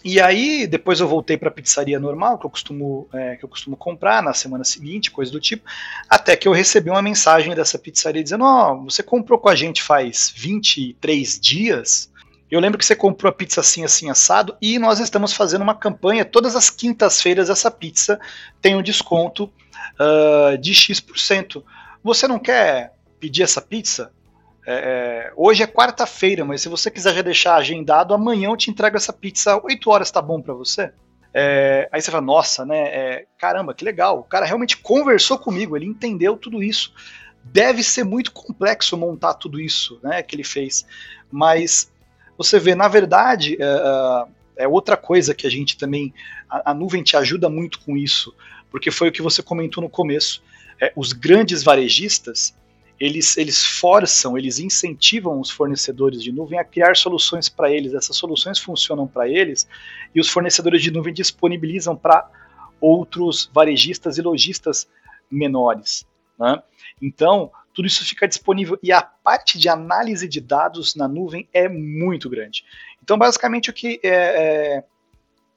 E 0.05 0.19
aí, 0.19 0.67
depois 0.67 0.99
eu 0.99 1.07
voltei 1.07 1.37
para 1.37 1.47
a 1.47 1.51
pizzaria 1.51 1.97
normal, 1.97 2.37
que 2.37 2.45
eu, 2.45 2.49
costumo, 2.49 3.07
é, 3.13 3.37
que 3.37 3.45
eu 3.45 3.49
costumo 3.49 3.77
comprar 3.77 4.21
na 4.21 4.33
semana 4.33 4.65
seguinte, 4.65 5.09
coisa 5.09 5.31
do 5.31 5.39
tipo, 5.39 5.63
até 6.09 6.35
que 6.35 6.45
eu 6.45 6.51
recebi 6.51 6.89
uma 6.89 7.01
mensagem 7.01 7.55
dessa 7.55 7.79
pizzaria 7.79 8.21
dizendo: 8.21 8.43
Ó, 8.43 8.73
oh, 8.73 8.83
você 8.83 9.01
comprou 9.01 9.39
com 9.39 9.47
a 9.47 9.55
gente 9.55 9.81
faz 9.81 10.33
23 10.35 11.39
dias? 11.39 12.11
Eu 12.51 12.59
lembro 12.59 12.77
que 12.77 12.85
você 12.85 12.95
comprou 12.95 13.29
a 13.29 13.33
pizza 13.33 13.61
assim, 13.61 13.83
assim, 13.83 14.09
assado, 14.09 14.55
e 14.61 14.77
nós 14.77 14.99
estamos 14.99 15.33
fazendo 15.33 15.61
uma 15.61 15.73
campanha. 15.73 16.25
Todas 16.25 16.55
as 16.55 16.69
quintas-feiras 16.69 17.49
essa 17.49 17.71
pizza 17.71 18.19
tem 18.61 18.75
um 18.75 18.83
desconto 18.83 19.45
uh, 19.45 20.57
de 20.57 20.73
X%. 20.73 21.63
Você 22.03 22.27
não 22.27 22.37
quer 22.37 22.93
pedir 23.19 23.43
essa 23.43 23.61
pizza? 23.61 24.11
É, 24.65 24.73
é, 25.29 25.33
hoje 25.35 25.61
é 25.61 25.67
quarta-feira, 25.67 26.45
mas 26.45 26.61
se 26.61 26.69
você 26.69 26.89
quiser 26.89 27.21
deixar 27.21 27.55
agendado, 27.55 28.13
amanhã 28.13 28.49
eu 28.49 28.57
te 28.57 28.71
entrego 28.71 28.95
essa 28.95 29.11
pizza 29.11 29.59
8 29.61 29.89
horas, 29.89 30.11
tá 30.11 30.21
bom 30.21 30.41
para 30.41 30.53
você? 30.53 30.91
É, 31.33 31.89
aí 31.91 32.01
você 32.01 32.11
fala, 32.11 32.23
nossa, 32.23 32.65
né? 32.65 32.79
É, 32.79 33.25
caramba, 33.37 33.73
que 33.73 33.83
legal. 33.83 34.19
O 34.19 34.23
cara 34.23 34.45
realmente 34.45 34.77
conversou 34.77 35.37
comigo, 35.37 35.75
ele 35.75 35.85
entendeu 35.85 36.37
tudo 36.37 36.61
isso. 36.61 36.93
Deve 37.43 37.83
ser 37.83 38.05
muito 38.05 38.31
complexo 38.31 38.95
montar 38.95 39.33
tudo 39.33 39.59
isso, 39.59 39.99
né? 40.01 40.23
Que 40.23 40.35
ele 40.35 40.43
fez. 40.43 40.85
Mas 41.29 41.91
você 42.37 42.59
vê, 42.59 42.75
na 42.75 42.87
verdade, 42.87 43.57
é, 43.59 43.65
é, 43.65 44.63
é 44.63 44.67
outra 44.67 44.95
coisa 44.95 45.33
que 45.33 45.47
a 45.47 45.49
gente 45.49 45.75
também. 45.75 46.13
A, 46.49 46.71
a, 46.71 46.73
nuvem 46.73 47.03
te 47.03 47.17
ajuda 47.17 47.49
muito 47.49 47.79
com 47.79 47.97
isso, 47.97 48.33
porque 48.69 48.91
foi 48.91 49.09
o 49.09 49.11
que 49.11 49.21
você 49.21 49.41
comentou 49.41 49.83
no 49.83 49.89
começo. 49.89 50.41
os 50.95 51.11
grandes 51.11 51.63
varejistas 51.63 52.55
eles, 52.99 53.37
eles 53.37 53.65
forçam, 53.65 54.37
eles 54.37 54.59
incentivam 54.59 55.39
os 55.39 55.49
fornecedores 55.49 56.21
de 56.23 56.31
nuvem 56.31 56.59
a 56.59 56.63
criar 56.63 56.95
soluções 56.95 57.49
para 57.49 57.71
eles. 57.71 57.93
Essas 57.93 58.15
soluções 58.15 58.59
funcionam 58.59 59.07
para 59.07 59.27
eles 59.27 59.67
e 60.13 60.19
os 60.19 60.29
fornecedores 60.29 60.81
de 60.81 60.91
nuvem 60.91 61.13
disponibilizam 61.13 61.95
para 61.95 62.29
outros 62.79 63.49
varejistas 63.53 64.17
e 64.17 64.21
lojistas 64.21 64.87
menores. 65.29 66.05
Né? 66.39 66.61
Então, 67.01 67.51
tudo 67.73 67.87
isso 67.87 68.05
fica 68.05 68.27
disponível 68.27 68.77
e 68.83 68.91
a 68.91 69.01
parte 69.01 69.57
de 69.57 69.67
análise 69.67 70.27
de 70.27 70.39
dados 70.39 70.95
na 70.95 71.07
nuvem 71.07 71.47
é 71.51 71.67
muito 71.67 72.29
grande. 72.29 72.63
Então, 73.01 73.17
basicamente, 73.17 73.69
o 73.69 73.73
que 73.73 73.99
é, 74.03 74.09
é, 74.09 74.83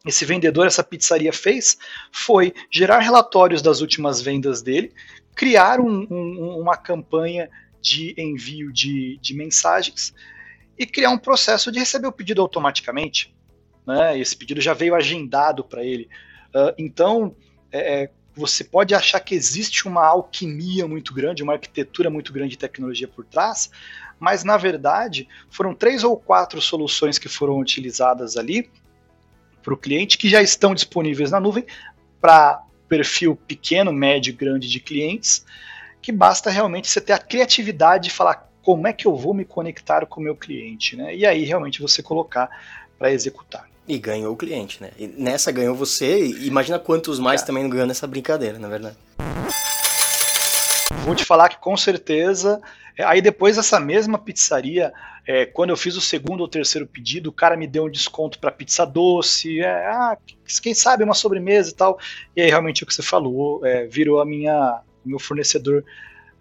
esse 0.06 0.24
vendedor, 0.24 0.66
essa 0.66 0.82
pizzaria 0.82 1.32
fez 1.32 1.76
foi 2.10 2.54
gerar 2.70 3.00
relatórios 3.00 3.60
das 3.60 3.80
últimas 3.80 4.22
vendas 4.22 4.62
dele, 4.62 4.92
criar 5.36 5.78
um, 5.78 6.06
um, 6.10 6.58
uma 6.58 6.76
campanha 6.76 7.48
de 7.80 8.14
envio 8.18 8.72
de, 8.72 9.18
de, 9.18 9.34
mensagens 9.34 10.12
e 10.76 10.86
criar 10.86 11.10
um 11.10 11.18
processo 11.18 11.70
de 11.70 11.78
receber 11.78 12.08
o 12.08 12.12
pedido 12.12 12.40
automaticamente. 12.40 13.36
Né? 13.86 14.18
Esse 14.18 14.34
pedido 14.34 14.60
já 14.60 14.72
veio 14.72 14.94
agendado 14.94 15.62
para 15.62 15.84
ele. 15.84 16.08
Uh, 16.48 16.74
então, 16.78 17.36
é, 17.70 18.04
é, 18.04 18.10
você 18.34 18.64
pode 18.64 18.94
achar 18.94 19.20
que 19.20 19.34
existe 19.34 19.86
uma 19.86 20.06
alquimia 20.06 20.88
muito 20.88 21.12
grande, 21.12 21.42
uma 21.42 21.52
arquitetura 21.52 22.08
muito 22.08 22.32
grande 22.32 22.52
de 22.52 22.58
tecnologia 22.58 23.06
por 23.06 23.24
trás, 23.24 23.70
mas 24.18 24.42
na 24.42 24.56
verdade 24.56 25.28
foram 25.50 25.74
três 25.74 26.02
ou 26.02 26.16
quatro 26.16 26.60
soluções 26.62 27.18
que 27.18 27.28
foram 27.28 27.58
utilizadas 27.58 28.38
ali 28.38 28.70
para 29.62 29.74
o 29.74 29.76
cliente 29.76 30.16
que 30.16 30.30
já 30.30 30.40
estão 30.40 30.74
disponíveis 30.74 31.30
na 31.30 31.40
nuvem 31.40 31.66
para 32.20 32.65
perfil 32.88 33.36
pequeno, 33.36 33.92
médio 33.92 34.34
grande 34.34 34.68
de 34.68 34.80
clientes, 34.80 35.44
que 36.00 36.12
basta 36.12 36.50
realmente 36.50 36.88
você 36.88 37.00
ter 37.00 37.12
a 37.12 37.18
criatividade 37.18 38.04
de 38.04 38.10
falar 38.10 38.50
como 38.62 38.86
é 38.86 38.92
que 38.92 39.06
eu 39.06 39.14
vou 39.14 39.32
me 39.32 39.44
conectar 39.44 40.06
com 40.06 40.20
o 40.20 40.24
meu 40.24 40.34
cliente, 40.34 40.96
né? 40.96 41.14
E 41.14 41.24
aí 41.24 41.44
realmente 41.44 41.80
você 41.80 42.02
colocar 42.02 42.48
para 42.98 43.12
executar. 43.12 43.68
E 43.86 43.98
ganhou 43.98 44.32
o 44.32 44.36
cliente, 44.36 44.82
né? 44.82 44.90
E 44.98 45.06
nessa 45.06 45.52
ganhou 45.52 45.74
você, 45.74 46.26
e 46.26 46.46
imagina 46.48 46.78
quantos 46.78 47.20
mais 47.20 47.42
Cara. 47.42 47.46
também 47.46 47.62
não 47.62 47.70
ganham 47.70 47.86
nessa 47.86 48.06
brincadeira, 48.06 48.58
na 48.58 48.68
verdade. 48.68 48.96
Vou 51.04 51.14
te 51.14 51.24
falar 51.24 51.48
que 51.48 51.58
com 51.58 51.76
certeza. 51.76 52.60
É, 52.96 53.04
aí 53.04 53.20
depois 53.20 53.58
essa 53.58 53.78
mesma 53.78 54.18
pizzaria, 54.18 54.92
é, 55.26 55.44
quando 55.44 55.70
eu 55.70 55.76
fiz 55.76 55.96
o 55.96 56.00
segundo 56.00 56.40
ou 56.40 56.48
terceiro 56.48 56.86
pedido, 56.86 57.30
o 57.30 57.32
cara 57.32 57.56
me 57.56 57.66
deu 57.66 57.84
um 57.84 57.90
desconto 57.90 58.38
para 58.38 58.50
pizza 58.50 58.84
doce, 58.84 59.60
é, 59.60 59.86
ah, 59.86 60.16
quem 60.62 60.74
sabe 60.74 61.04
uma 61.04 61.14
sobremesa 61.14 61.70
e 61.70 61.74
tal. 61.74 61.98
E 62.34 62.42
aí 62.42 62.48
realmente 62.48 62.82
o 62.82 62.86
que 62.86 62.94
você 62.94 63.02
falou 63.02 63.64
é, 63.64 63.86
virou 63.86 64.20
a 64.20 64.24
minha, 64.24 64.80
meu 65.04 65.18
fornecedor 65.18 65.84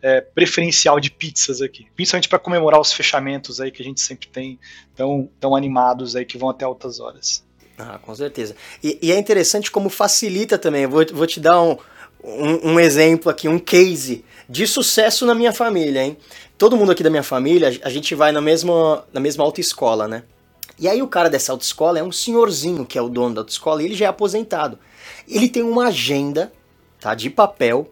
é, 0.01 0.21
preferencial 0.21 0.99
de 0.99 1.09
pizzas 1.09 1.61
aqui, 1.61 1.87
principalmente 1.95 2.29
para 2.29 2.39
comemorar 2.39 2.79
os 2.79 2.93
fechamentos 2.93 3.59
aí 3.59 3.71
que 3.71 3.81
a 3.81 3.85
gente 3.85 3.99
sempre 3.99 4.27
tem 4.27 4.59
tão, 4.95 5.29
tão 5.39 5.55
animados 5.55 6.15
aí 6.15 6.25
que 6.25 6.37
vão 6.37 6.49
até 6.49 6.63
altas 6.63 6.99
horas. 6.99 7.43
Ah, 7.77 7.99
com 8.01 8.15
certeza. 8.15 8.55
E, 8.83 8.97
e 9.01 9.11
é 9.11 9.17
interessante 9.17 9.69
como 9.69 9.89
facilita 9.89 10.57
também. 10.57 10.85
Vou, 10.85 11.05
vou 11.11 11.27
te 11.27 11.39
dar 11.39 11.61
um, 11.61 11.77
um, 12.25 12.71
um, 12.71 12.79
exemplo 12.79 13.29
aqui, 13.29 13.47
um 13.47 13.59
case 13.59 14.25
de 14.49 14.65
sucesso 14.65 15.25
na 15.25 15.35
minha 15.35 15.53
família, 15.53 16.03
hein? 16.03 16.17
Todo 16.57 16.75
mundo 16.75 16.91
aqui 16.91 17.03
da 17.03 17.09
minha 17.09 17.23
família, 17.23 17.79
a 17.83 17.89
gente 17.89 18.15
vai 18.15 18.31
na 18.31 18.41
mesma, 18.41 19.05
na 19.13 19.19
mesma 19.19 19.43
autoescola, 19.43 20.07
né? 20.07 20.23
E 20.79 20.87
aí 20.87 21.01
o 21.01 21.07
cara 21.07 21.29
dessa 21.29 21.51
autoescola 21.51 21.99
é 21.99 22.03
um 22.03 22.11
senhorzinho 22.11 22.85
que 22.85 22.97
é 22.97 23.01
o 23.01 23.07
dono 23.07 23.35
da 23.35 23.41
autoescola 23.41 23.81
e 23.81 23.85
ele 23.85 23.95
já 23.95 24.05
é 24.05 24.07
aposentado. 24.09 24.79
Ele 25.27 25.47
tem 25.47 25.63
uma 25.63 25.87
agenda, 25.87 26.51
tá, 26.99 27.13
de 27.13 27.29
papel, 27.29 27.89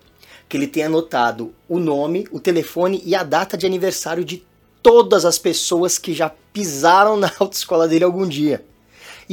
que 0.49 0.57
ele 0.57 0.67
tem 0.67 0.83
anotado 0.83 1.53
o 1.69 1.79
nome, 1.79 2.27
o 2.31 2.39
telefone 2.39 3.01
e 3.05 3.15
a 3.15 3.23
data 3.23 3.57
de 3.57 3.65
aniversário 3.65 4.25
de 4.25 4.43
todas 4.81 5.23
as 5.25 5.37
pessoas 5.37 5.97
que 5.97 6.13
já 6.13 6.29
pisaram 6.51 7.15
na 7.17 7.31
autoescola 7.39 7.87
dele 7.87 8.03
algum 8.03 8.27
dia. 8.27 8.65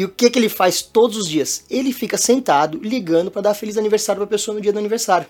E 0.01 0.05
o 0.07 0.09
que, 0.09 0.31
que 0.31 0.39
ele 0.39 0.49
faz 0.49 0.81
todos 0.81 1.15
os 1.19 1.29
dias? 1.29 1.63
Ele 1.69 1.93
fica 1.93 2.17
sentado 2.17 2.79
ligando 2.79 3.31
para 3.31 3.43
dar 3.43 3.53
feliz 3.53 3.77
aniversário 3.77 4.21
para 4.21 4.25
a 4.25 4.31
pessoa 4.31 4.55
no 4.55 4.61
dia 4.63 4.73
do 4.73 4.79
aniversário. 4.79 5.27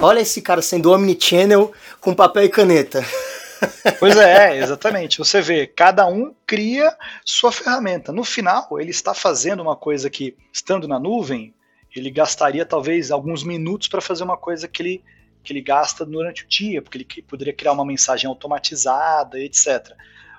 Olha 0.00 0.20
esse 0.20 0.40
cara 0.40 0.62
sendo 0.62 0.92
omnichannel 0.92 1.72
com 2.00 2.14
papel 2.14 2.44
e 2.44 2.48
caneta. 2.48 3.04
Pois 3.98 4.16
é, 4.16 4.60
exatamente. 4.60 5.18
Você 5.18 5.40
vê, 5.40 5.66
cada 5.66 6.06
um 6.06 6.32
cria 6.46 6.96
sua 7.24 7.50
ferramenta. 7.50 8.12
No 8.12 8.22
final, 8.22 8.68
ele 8.78 8.92
está 8.92 9.12
fazendo 9.12 9.60
uma 9.60 9.74
coisa 9.74 10.08
que, 10.08 10.36
estando 10.52 10.86
na 10.86 11.00
nuvem, 11.00 11.52
ele 11.96 12.08
gastaria 12.08 12.64
talvez 12.64 13.10
alguns 13.10 13.42
minutos 13.42 13.88
para 13.88 14.00
fazer 14.00 14.22
uma 14.22 14.36
coisa 14.36 14.68
que 14.68 14.80
ele, 14.80 15.04
que 15.42 15.52
ele 15.52 15.60
gasta 15.60 16.06
durante 16.06 16.44
o 16.44 16.48
dia, 16.48 16.80
porque 16.80 16.98
ele 16.98 17.22
poderia 17.26 17.52
criar 17.52 17.72
uma 17.72 17.84
mensagem 17.84 18.28
automatizada, 18.28 19.40
etc. 19.40 19.96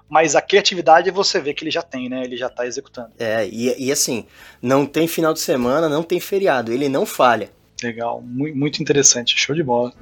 Mas 0.10 0.36
a 0.36 0.42
criatividade 0.42 1.12
você 1.12 1.40
vê 1.40 1.54
que 1.54 1.64
ele 1.64 1.72
já 1.72 1.84
tem, 1.84 2.10
né? 2.10 2.24
Ele 2.24 2.36
já 2.36 2.48
está 2.48 2.66
executando. 2.66 3.12
É, 3.20 3.48
e, 3.48 3.88
e 3.88 3.92
assim, 3.92 4.26
não 4.62 4.86
tem 4.86 5.08
final 5.08 5.34
de 5.34 5.40
semana, 5.40 5.88
não 5.88 6.02
tem 6.02 6.20
feriado, 6.20 6.74
ele 6.74 6.90
não 6.90 7.06
falha. 7.06 7.50
Legal, 7.82 8.22
muito 8.22 8.82
interessante, 8.82 9.38
show 9.38 9.56
de 9.56 9.64
bola. 9.64 9.94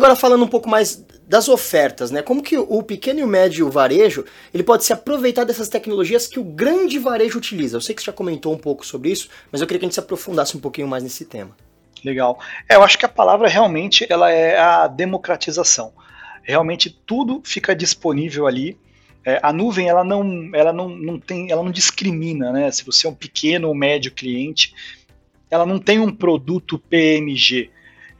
Agora 0.00 0.16
falando 0.16 0.44
um 0.44 0.48
pouco 0.48 0.68
mais 0.68 1.04
das 1.28 1.48
ofertas, 1.48 2.10
né? 2.10 2.22
Como 2.22 2.42
que 2.42 2.58
o 2.58 2.82
pequeno 2.82 3.20
e 3.20 3.22
o 3.22 3.26
médio 3.26 3.70
varejo 3.70 4.24
ele 4.52 4.64
pode 4.64 4.84
se 4.84 4.92
aproveitar 4.92 5.44
dessas 5.44 5.68
tecnologias 5.68 6.26
que 6.26 6.40
o 6.40 6.44
grande 6.44 6.98
varejo 6.98 7.38
utiliza? 7.38 7.76
Eu 7.76 7.80
sei 7.80 7.94
que 7.94 8.02
você 8.02 8.06
já 8.06 8.12
comentou 8.12 8.52
um 8.52 8.58
pouco 8.58 8.84
sobre 8.84 9.10
isso, 9.10 9.28
mas 9.52 9.60
eu 9.60 9.66
queria 9.66 9.78
que 9.78 9.84
a 9.84 9.88
gente 9.88 9.94
se 9.94 10.00
aprofundasse 10.00 10.56
um 10.56 10.60
pouquinho 10.60 10.88
mais 10.88 11.04
nesse 11.04 11.24
tema. 11.24 11.56
Legal. 12.04 12.40
É, 12.68 12.76
eu 12.76 12.82
acho 12.82 12.98
que 12.98 13.04
a 13.04 13.08
palavra 13.08 13.46
realmente 13.46 14.06
ela 14.08 14.30
é 14.30 14.58
a 14.58 14.86
democratização. 14.88 15.92
Realmente 16.42 16.90
tudo 17.06 17.42
fica 17.44 17.76
disponível 17.76 18.46
ali. 18.46 18.76
É, 19.24 19.38
a 19.42 19.52
nuvem 19.52 19.88
ela 19.88 20.02
não, 20.02 20.50
ela 20.54 20.72
não, 20.72 20.88
não 20.88 21.20
tem, 21.20 21.50
ela 21.52 21.62
não 21.62 21.70
discrimina, 21.70 22.50
né? 22.50 22.70
Se 22.70 22.84
você 22.84 23.06
é 23.06 23.10
um 23.10 23.14
pequeno 23.14 23.68
ou 23.68 23.74
médio 23.74 24.10
cliente, 24.10 24.74
ela 25.50 25.66
não 25.66 25.78
tem 25.78 26.00
um 26.00 26.10
produto 26.10 26.78
PMG 26.78 27.70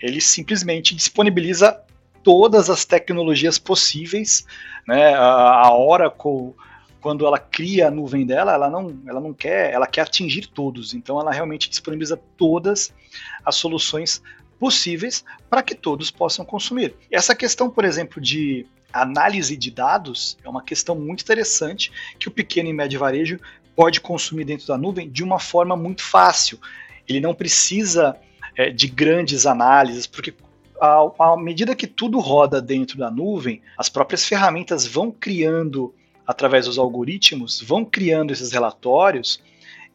ele 0.00 0.20
simplesmente 0.20 0.94
disponibiliza 0.94 1.80
todas 2.22 2.68
as 2.68 2.84
tecnologias 2.84 3.58
possíveis, 3.58 4.44
né? 4.86 5.14
A, 5.14 5.72
Oracle 5.74 6.54
quando 7.00 7.26
ela 7.26 7.38
cria 7.38 7.88
a 7.88 7.90
nuvem 7.90 8.26
dela, 8.26 8.52
ela 8.52 8.68
não, 8.68 9.00
ela 9.06 9.20
não 9.20 9.32
quer, 9.32 9.72
ela 9.72 9.86
quer 9.86 10.02
atingir 10.02 10.46
todos. 10.46 10.92
Então 10.92 11.18
ela 11.18 11.32
realmente 11.32 11.68
disponibiliza 11.68 12.16
todas 12.36 12.92
as 13.44 13.56
soluções 13.56 14.22
possíveis 14.58 15.24
para 15.48 15.62
que 15.62 15.74
todos 15.74 16.10
possam 16.10 16.44
consumir. 16.44 16.94
Essa 17.10 17.34
questão, 17.34 17.70
por 17.70 17.84
exemplo, 17.86 18.20
de 18.20 18.66
análise 18.92 19.56
de 19.56 19.70
dados 19.70 20.36
é 20.44 20.48
uma 20.48 20.62
questão 20.62 20.94
muito 20.94 21.22
interessante 21.22 21.90
que 22.18 22.28
o 22.28 22.30
pequeno 22.30 22.68
e 22.68 22.72
médio 22.72 23.00
varejo 23.00 23.40
pode 23.74 24.00
consumir 24.00 24.44
dentro 24.44 24.66
da 24.66 24.76
nuvem 24.76 25.08
de 25.08 25.24
uma 25.24 25.38
forma 25.38 25.74
muito 25.76 26.02
fácil. 26.02 26.60
Ele 27.08 27.20
não 27.20 27.34
precisa 27.34 28.14
é, 28.56 28.70
de 28.70 28.86
grandes 28.88 29.46
análises, 29.46 30.06
porque 30.06 30.34
à, 30.80 31.36
medida 31.36 31.74
que 31.74 31.86
tudo 31.86 32.18
roda 32.18 32.60
dentro 32.60 32.96
da 32.96 33.10
nuvem, 33.10 33.60
as 33.76 33.88
próprias 33.88 34.24
ferramentas 34.24 34.86
vão 34.86 35.10
criando, 35.10 35.94
através 36.26 36.66
dos 36.66 36.78
algoritmos, 36.78 37.60
vão 37.60 37.84
criando 37.84 38.32
esses 38.32 38.50
relatórios 38.50 39.42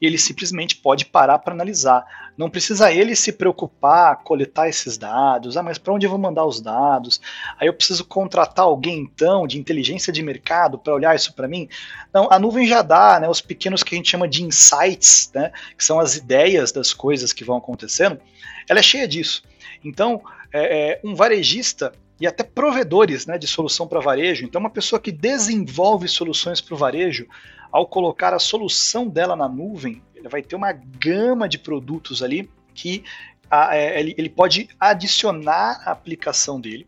ele 0.02 0.18
simplesmente 0.18 0.76
pode 0.76 1.06
parar 1.06 1.40
para 1.40 1.54
analisar. 1.54 2.06
Não 2.38 2.50
precisa 2.50 2.92
ele 2.92 3.16
se 3.16 3.32
preocupar, 3.32 4.18
coletar 4.24 4.68
esses 4.68 4.98
dados. 4.98 5.56
Ah, 5.56 5.64
mas 5.64 5.78
para 5.78 5.94
onde 5.94 6.06
eu 6.06 6.10
vou 6.10 6.20
mandar 6.20 6.46
os 6.46 6.60
dados? 6.60 7.22
Aí 7.60 7.68
eu 7.68 7.74
preciso 7.74 8.04
contratar 8.04 8.66
alguém 8.66 9.00
então 9.00 9.48
de 9.48 9.58
inteligência 9.58 10.12
de 10.12 10.22
mercado 10.22 10.78
para 10.78 10.94
olhar 10.94 11.16
isso 11.16 11.34
para 11.34 11.48
mim? 11.48 11.70
Não, 12.14 12.28
a 12.30 12.38
nuvem 12.38 12.68
já 12.68 12.82
dá, 12.82 13.20
né, 13.20 13.30
os 13.30 13.42
pequenos 13.42 13.84
que 13.84 13.96
a 13.96 13.98
gente 13.98 14.10
chama 14.10 14.28
de 14.28 14.44
insights, 14.44 15.32
né, 15.34 15.52
que 15.78 15.84
são 15.84 16.00
as 16.00 16.16
ideias 16.16 16.72
das 16.72 16.94
coisas 16.94 17.32
que 17.32 17.46
vão 17.46 17.58
acontecendo. 17.58 18.20
Ela 18.70 18.80
é 18.80 18.84
cheia 18.84 19.08
disso. 19.08 19.44
Então, 19.84 20.22
é, 20.52 20.92
é, 20.92 21.02
um 21.04 21.16
varejista 21.16 21.94
e 22.20 22.26
até 22.26 22.44
provedores 22.44 23.26
né, 23.26 23.38
de 23.38 23.48
solução 23.48 23.88
para 23.88 24.00
varejo. 24.00 24.46
Então, 24.46 24.60
uma 24.60 24.70
pessoa 24.70 25.00
que 25.00 25.12
desenvolve 25.12 26.08
soluções 26.08 26.62
para 26.62 26.74
o 26.74 26.78
varejo, 26.78 27.28
ao 27.72 27.88
colocar 27.88 28.34
a 28.34 28.40
solução 28.40 29.08
dela 29.08 29.36
na 29.36 29.48
nuvem, 29.48 30.02
ele 30.16 30.30
vai 30.30 30.42
ter 30.42 30.56
uma 30.56 30.72
gama 30.72 31.48
de 31.48 31.58
produtos 31.58 32.24
ali 32.24 32.50
que 32.74 33.04
a, 33.50 33.76
é, 33.76 34.00
ele, 34.00 34.16
ele, 34.18 34.30
pode 34.30 34.70
adicionar 34.80 35.82
a 35.86 35.92
aplicação 35.92 36.60
dele, 36.60 36.88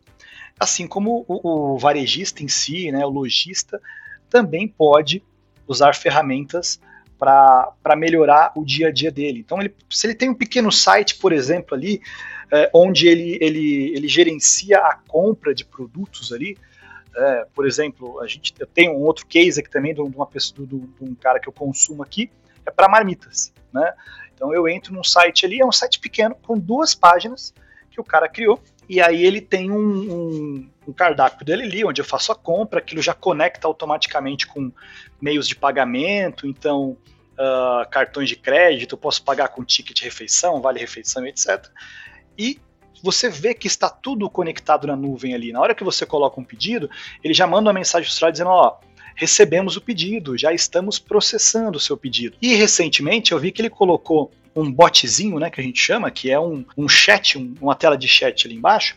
assim 0.58 0.86
como 0.86 1.24
o, 1.28 1.74
o 1.74 1.78
varejista 1.78 2.42
em 2.42 2.48
si, 2.48 2.90
né, 2.90 3.04
o 3.06 3.10
lojista, 3.10 3.80
também 4.28 4.66
pode 4.66 5.22
usar 5.66 5.94
ferramentas 5.94 6.80
para 7.18 7.96
melhorar 7.96 8.52
o 8.56 8.64
dia 8.64 8.88
a 8.88 8.92
dia 8.92 9.10
dele. 9.10 9.40
Então, 9.40 9.60
ele, 9.60 9.74
se 9.90 10.06
ele 10.06 10.14
tem 10.14 10.30
um 10.30 10.34
pequeno 10.34 10.70
site, 10.70 11.16
por 11.16 11.32
exemplo, 11.32 11.74
ali, 11.74 12.00
é, 12.50 12.70
onde 12.72 13.08
ele, 13.08 13.38
ele, 13.40 13.92
ele 13.94 14.08
gerencia 14.08 14.78
a 14.78 14.96
compra 15.06 15.54
de 15.54 15.64
produtos 15.64 16.32
ali, 16.32 16.56
É, 17.18 17.46
por 17.52 17.66
exemplo, 17.66 18.20
a 18.20 18.26
gente 18.26 18.54
tem 18.72 18.88
um 18.88 19.02
outro 19.02 19.26
case 19.26 19.58
aqui 19.58 19.68
também 19.68 19.92
de 19.92 20.00
uma 20.00 20.26
pessoa, 20.26 20.66
de 20.66 20.76
um 21.00 21.14
cara 21.14 21.40
que 21.40 21.48
eu 21.48 21.52
consumo 21.52 22.02
aqui, 22.02 22.30
é 22.64 22.70
para 22.70 22.88
marmitas, 22.88 23.52
né? 23.72 23.92
Então 24.32 24.54
eu 24.54 24.68
entro 24.68 24.94
num 24.94 25.02
site 25.02 25.44
ali, 25.44 25.60
é 25.60 25.66
um 25.66 25.72
site 25.72 25.98
pequeno 25.98 26.36
com 26.36 26.56
duas 26.56 26.94
páginas 26.94 27.52
que 27.90 28.00
o 28.00 28.04
cara 28.04 28.28
criou 28.28 28.62
e 28.88 29.00
aí 29.02 29.24
ele 29.24 29.40
tem 29.40 29.70
um, 29.70 29.76
um, 29.76 30.70
um, 30.86 30.92
cardápio 30.92 31.44
dele 31.44 31.64
ali, 31.64 31.84
onde 31.84 32.00
eu 32.00 32.04
faço 32.04 32.32
a 32.32 32.36
compra, 32.36 32.78
aquilo 32.78 33.02
já 33.02 33.12
conecta 33.12 33.66
automaticamente 33.66 34.46
com 34.46 34.72
meios 35.20 35.46
de 35.46 35.54
pagamento, 35.54 36.46
então 36.46 36.96
uh, 37.32 37.88
cartões 37.90 38.28
de 38.30 38.36
crédito, 38.36 38.94
eu 38.94 38.98
posso 38.98 39.22
pagar 39.22 39.48
com 39.48 39.62
ticket 39.62 39.96
de 39.96 40.04
refeição, 40.04 40.62
vale 40.62 40.78
refeição, 40.80 41.26
etc. 41.26 41.66
E 42.38 42.58
você 43.02 43.28
vê 43.28 43.54
que 43.54 43.66
está 43.66 43.88
tudo 43.88 44.28
conectado 44.28 44.86
na 44.86 44.96
nuvem 44.96 45.34
ali. 45.34 45.52
Na 45.52 45.60
hora 45.60 45.74
que 45.74 45.84
você 45.84 46.04
coloca 46.04 46.40
um 46.40 46.44
pedido, 46.44 46.90
ele 47.22 47.34
já 47.34 47.46
manda 47.46 47.68
uma 47.68 47.74
mensagem 47.74 48.10
para 48.18 48.30
dizendo, 48.30 48.50
ó, 48.50 48.78
recebemos 49.14 49.76
o 49.76 49.80
pedido, 49.80 50.38
já 50.38 50.52
estamos 50.52 50.98
processando 50.98 51.76
o 51.76 51.80
seu 51.80 51.96
pedido. 51.96 52.36
E 52.40 52.54
recentemente 52.54 53.32
eu 53.32 53.38
vi 53.38 53.50
que 53.50 53.60
ele 53.60 53.70
colocou 53.70 54.30
um 54.54 54.70
botzinho, 54.70 55.38
né, 55.38 55.50
que 55.50 55.60
a 55.60 55.64
gente 55.64 55.78
chama, 55.80 56.10
que 56.10 56.30
é 56.30 56.38
um, 56.38 56.64
um 56.76 56.88
chat, 56.88 57.38
um, 57.38 57.54
uma 57.60 57.74
tela 57.74 57.96
de 57.96 58.08
chat 58.08 58.46
ali 58.46 58.56
embaixo, 58.56 58.96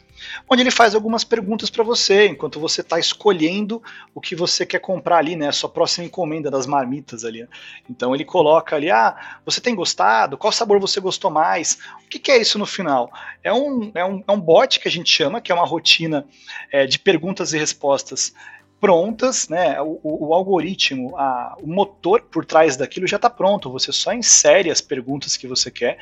onde 0.50 0.62
ele 0.62 0.72
faz 0.72 0.96
algumas 0.96 1.24
perguntas 1.24 1.70
para 1.70 1.84
você, 1.84 2.28
enquanto 2.28 2.60
você 2.60 2.82
está 2.82 3.00
escolhendo 3.00 3.82
o 4.14 4.22
que 4.22 4.36
você 4.36 4.66
quer 4.66 4.80
comprar 4.80 5.18
ali, 5.18 5.36
né, 5.36 5.48
a 5.48 5.52
sua 5.52 5.70
próxima 5.70 6.06
encomenda 6.06 6.50
das 6.50 6.66
marmitas 6.66 7.24
ali. 7.26 7.48
Então 7.90 8.14
ele 8.14 8.26
coloca 8.26 8.76
ali, 8.76 8.90
ah, 8.90 9.40
você 9.46 9.62
tem 9.62 9.76
gostado? 9.76 10.38
Qual 10.38 10.52
sabor 10.52 10.80
você 10.80 11.00
gostou 11.00 11.32
mais? 11.32 11.80
O 12.06 12.10
que, 12.10 12.20
que 12.20 12.32
é 12.32 12.38
isso 12.38 12.60
no 12.60 12.66
final? 12.66 13.12
É 13.44 13.52
um, 13.52 13.92
é, 13.96 14.06
um, 14.06 14.24
é 14.28 14.32
um 14.32 14.40
bot 14.40 14.80
que 14.80 14.88
a 14.88 14.92
gente 14.92 15.10
chama, 15.10 15.42
que 15.42 15.52
é 15.52 15.56
uma 15.56 15.66
rotina 15.66 16.26
é, 16.72 16.86
de 16.86 17.00
perguntas 17.00 17.54
e 17.54 17.58
respostas 17.58 18.34
prontas, 18.82 19.48
né? 19.48 19.80
O, 19.80 20.00
o, 20.02 20.28
o 20.30 20.34
algoritmo, 20.34 21.16
a, 21.16 21.56
o 21.62 21.68
motor 21.68 22.22
por 22.24 22.44
trás 22.44 22.76
daquilo 22.76 23.06
já 23.06 23.18
está 23.18 23.30
pronto. 23.30 23.72
Você 23.72 23.92
só 23.94 24.12
insere 24.12 24.72
as 24.72 24.82
perguntas 24.82 25.38
que 25.38 25.48
você 25.48 25.70
quer, 25.70 26.00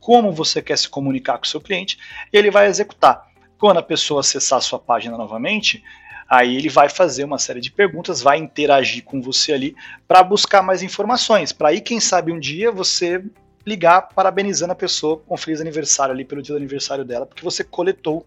como 0.00 0.32
você 0.32 0.62
quer 0.62 0.78
se 0.78 0.88
comunicar 0.88 1.36
com 1.36 1.44
o 1.44 1.46
seu 1.48 1.60
cliente, 1.60 1.98
e 2.32 2.38
ele 2.38 2.50
vai 2.50 2.66
executar. 2.66 3.31
Quando 3.62 3.76
a 3.76 3.82
pessoa 3.82 4.22
acessar 4.22 4.58
a 4.58 4.60
sua 4.60 4.80
página 4.80 5.16
novamente, 5.16 5.84
aí 6.28 6.56
ele 6.56 6.68
vai 6.68 6.88
fazer 6.88 7.22
uma 7.22 7.38
série 7.38 7.60
de 7.60 7.70
perguntas, 7.70 8.20
vai 8.20 8.36
interagir 8.36 9.04
com 9.04 9.22
você 9.22 9.52
ali 9.52 9.76
para 10.08 10.20
buscar 10.20 10.62
mais 10.62 10.82
informações. 10.82 11.52
Para 11.52 11.68
aí, 11.68 11.80
quem 11.80 12.00
sabe 12.00 12.32
um 12.32 12.40
dia 12.40 12.72
você 12.72 13.24
ligar 13.64 14.08
parabenizando 14.16 14.72
a 14.72 14.74
pessoa 14.74 15.16
com 15.16 15.36
feliz 15.36 15.60
aniversário 15.60 16.12
ali 16.12 16.24
pelo 16.24 16.42
dia 16.42 16.52
do 16.52 16.56
aniversário 16.56 17.04
dela, 17.04 17.24
porque 17.24 17.44
você 17.44 17.62
coletou 17.62 18.26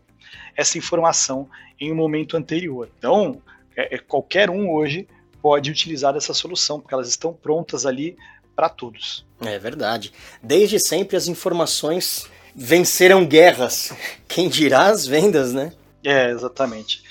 essa 0.56 0.78
informação 0.78 1.50
em 1.78 1.92
um 1.92 1.96
momento 1.96 2.38
anterior. 2.38 2.90
Então, 2.98 3.42
é, 3.76 3.96
é, 3.96 3.98
qualquer 3.98 4.50
um 4.50 4.72
hoje 4.72 5.06
pode 5.42 5.70
utilizar 5.70 6.16
essa 6.16 6.34
solução, 6.34 6.80
porque 6.80 6.94
elas 6.94 7.10
estão 7.10 7.34
prontas 7.34 7.86
ali 7.86 8.16
para 8.56 8.70
todos. 8.70 9.26
É 9.42 9.60
verdade. 9.60 10.14
Desde 10.42 10.80
sempre 10.80 11.18
as 11.18 11.28
informações 11.28 12.26
venceram 12.56 13.26
guerras. 13.26 13.94
Quem 14.28 14.48
dirá 14.48 14.88
as 14.88 15.06
vendas, 15.06 15.54
né? 15.54 15.74
É, 16.04 16.30
exatamente. 16.30 17.04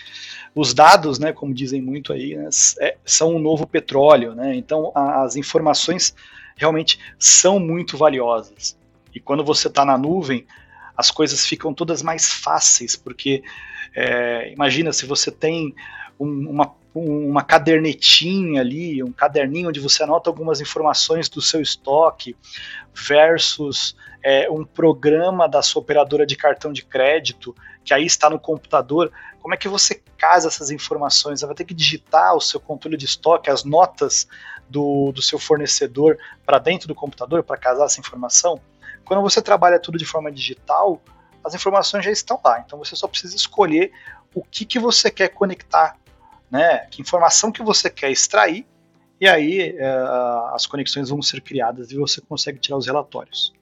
Os 0.54 0.72
dados, 0.72 1.18
né, 1.18 1.32
como 1.32 1.52
dizem 1.52 1.82
muito 1.82 2.12
aí, 2.12 2.36
né, 2.36 2.48
é, 2.80 2.96
são 3.04 3.34
o 3.34 3.38
novo 3.38 3.66
petróleo, 3.66 4.34
né? 4.34 4.54
Então 4.54 4.92
a, 4.94 5.22
as 5.22 5.36
informações 5.36 6.14
realmente 6.56 6.98
são 7.18 7.58
muito 7.58 7.98
valiosas. 7.98 8.76
E 9.14 9.20
quando 9.20 9.44
você 9.44 9.68
está 9.68 9.84
na 9.84 9.98
nuvem, 9.98 10.46
as 10.96 11.10
coisas 11.10 11.44
ficam 11.44 11.74
todas 11.74 12.02
mais 12.02 12.32
fáceis, 12.32 12.94
porque 12.94 13.42
é, 13.94 14.52
imagina 14.52 14.92
se 14.92 15.06
você 15.06 15.30
tem 15.30 15.74
um, 16.18 16.50
uma, 16.50 16.72
uma 16.94 17.42
cadernetinha 17.42 18.60
ali, 18.60 19.02
um 19.02 19.10
caderninho 19.10 19.68
onde 19.68 19.80
você 19.80 20.04
anota 20.04 20.30
algumas 20.30 20.60
informações 20.60 21.28
do 21.28 21.42
seu 21.42 21.60
estoque, 21.60 22.36
versus 22.94 23.96
é, 24.22 24.48
um 24.48 24.64
programa 24.64 25.48
da 25.48 25.60
sua 25.60 25.82
operadora 25.82 26.24
de 26.24 26.36
cartão 26.36 26.72
de 26.72 26.84
crédito, 26.84 27.54
que 27.84 27.92
aí 27.92 28.06
está 28.06 28.30
no 28.30 28.38
computador. 28.38 29.10
Como 29.40 29.52
é 29.52 29.56
que 29.56 29.68
você 29.68 30.00
casa 30.16 30.46
essas 30.46 30.70
informações? 30.70 31.40
Você 31.40 31.46
vai 31.46 31.54
ter 31.54 31.64
que 31.64 31.74
digitar 31.74 32.34
o 32.36 32.40
seu 32.40 32.60
controle 32.60 32.96
de 32.96 33.06
estoque, 33.06 33.50
as 33.50 33.64
notas 33.64 34.28
do, 34.70 35.10
do 35.12 35.20
seu 35.20 35.38
fornecedor 35.38 36.16
para 36.46 36.58
dentro 36.58 36.86
do 36.86 36.94
computador 36.94 37.42
para 37.42 37.56
casar 37.56 37.86
essa 37.86 38.00
informação. 38.00 38.60
Quando 39.04 39.20
você 39.20 39.42
trabalha 39.42 39.80
tudo 39.80 39.98
de 39.98 40.06
forma 40.06 40.30
digital, 40.30 41.02
as 41.44 41.54
informações 41.54 42.04
já 42.04 42.10
estão 42.10 42.40
lá. 42.42 42.62
Então 42.64 42.78
você 42.78 42.94
só 42.94 43.08
precisa 43.08 43.34
escolher 43.34 43.92
o 44.32 44.42
que, 44.42 44.64
que 44.64 44.78
você 44.78 45.10
quer 45.10 45.28
conectar 45.28 45.96
né? 46.54 46.86
Que 46.88 47.02
informação 47.02 47.50
que 47.50 47.64
você 47.64 47.90
quer 47.90 48.12
extrair, 48.12 48.64
e 49.20 49.26
aí 49.26 49.74
é, 49.76 49.84
as 50.52 50.66
conexões 50.66 51.08
vão 51.08 51.20
ser 51.20 51.40
criadas 51.40 51.90
e 51.90 51.96
você 51.96 52.20
consegue 52.20 52.60
tirar 52.60 52.76
os 52.76 52.86
relatórios. 52.86 53.52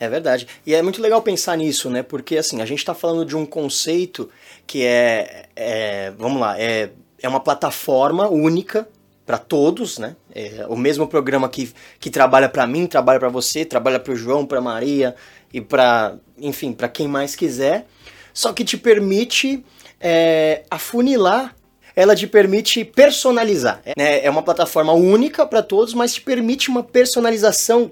É 0.00 0.08
verdade. 0.08 0.48
E 0.64 0.74
é 0.74 0.80
muito 0.80 1.02
legal 1.02 1.20
pensar 1.20 1.58
nisso, 1.58 1.90
né? 1.90 2.02
Porque 2.02 2.38
assim, 2.38 2.62
a 2.62 2.64
gente 2.64 2.78
está 2.78 2.94
falando 2.94 3.26
de 3.26 3.36
um 3.36 3.44
conceito 3.44 4.30
que 4.66 4.82
é, 4.82 5.46
é 5.54 6.10
vamos 6.12 6.40
lá, 6.40 6.58
é, 6.58 6.90
é 7.20 7.28
uma 7.28 7.40
plataforma 7.40 8.28
única 8.28 8.88
para 9.26 9.36
todos, 9.36 9.98
né? 9.98 10.16
É 10.34 10.64
o 10.70 10.76
mesmo 10.76 11.06
programa 11.06 11.50
que, 11.50 11.70
que 12.00 12.08
trabalha 12.08 12.48
para 12.48 12.66
mim, 12.66 12.86
trabalha 12.86 13.20
para 13.20 13.28
você, 13.28 13.62
trabalha 13.62 14.00
para 14.00 14.14
o 14.14 14.16
João, 14.16 14.46
para 14.46 14.58
Maria 14.58 15.14
e 15.52 15.60
para, 15.60 16.16
enfim, 16.38 16.72
para 16.72 16.88
quem 16.88 17.06
mais 17.06 17.36
quiser. 17.36 17.86
Só 18.32 18.54
que 18.54 18.64
te 18.64 18.78
permite 18.78 19.62
é, 20.00 20.62
afunilar 20.70 21.57
ela 21.98 22.14
te 22.14 22.28
permite 22.28 22.84
personalizar. 22.84 23.82
Né? 23.96 24.24
É 24.24 24.30
uma 24.30 24.40
plataforma 24.40 24.92
única 24.92 25.44
para 25.44 25.64
todos, 25.64 25.94
mas 25.94 26.14
te 26.14 26.20
permite 26.20 26.68
uma 26.68 26.80
personalização 26.80 27.90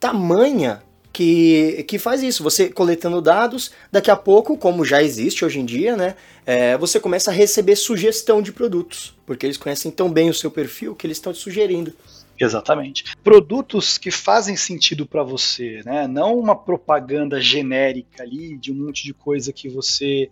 tamanha 0.00 0.82
que, 1.12 1.84
que 1.86 1.98
faz 1.98 2.22
isso. 2.22 2.42
Você 2.42 2.70
coletando 2.70 3.20
dados, 3.20 3.70
daqui 3.92 4.10
a 4.10 4.16
pouco, 4.16 4.56
como 4.56 4.86
já 4.86 5.02
existe 5.02 5.44
hoje 5.44 5.60
em 5.60 5.66
dia, 5.66 5.94
né, 5.94 6.16
é, 6.46 6.78
você 6.78 6.98
começa 6.98 7.30
a 7.30 7.34
receber 7.34 7.76
sugestão 7.76 8.40
de 8.40 8.52
produtos, 8.52 9.14
porque 9.26 9.44
eles 9.44 9.58
conhecem 9.58 9.90
tão 9.90 10.10
bem 10.10 10.30
o 10.30 10.34
seu 10.34 10.50
perfil 10.50 10.94
que 10.94 11.06
eles 11.06 11.18
estão 11.18 11.30
te 11.30 11.38
sugerindo. 11.38 11.92
Exatamente. 12.40 13.14
Produtos 13.22 13.98
que 13.98 14.10
fazem 14.10 14.56
sentido 14.56 15.04
para 15.04 15.22
você, 15.22 15.82
né? 15.84 16.08
Não 16.08 16.38
uma 16.38 16.56
propaganda 16.56 17.38
genérica 17.38 18.22
ali 18.22 18.56
de 18.56 18.72
um 18.72 18.86
monte 18.86 19.04
de 19.04 19.12
coisa 19.12 19.52
que 19.52 19.68
você 19.68 20.30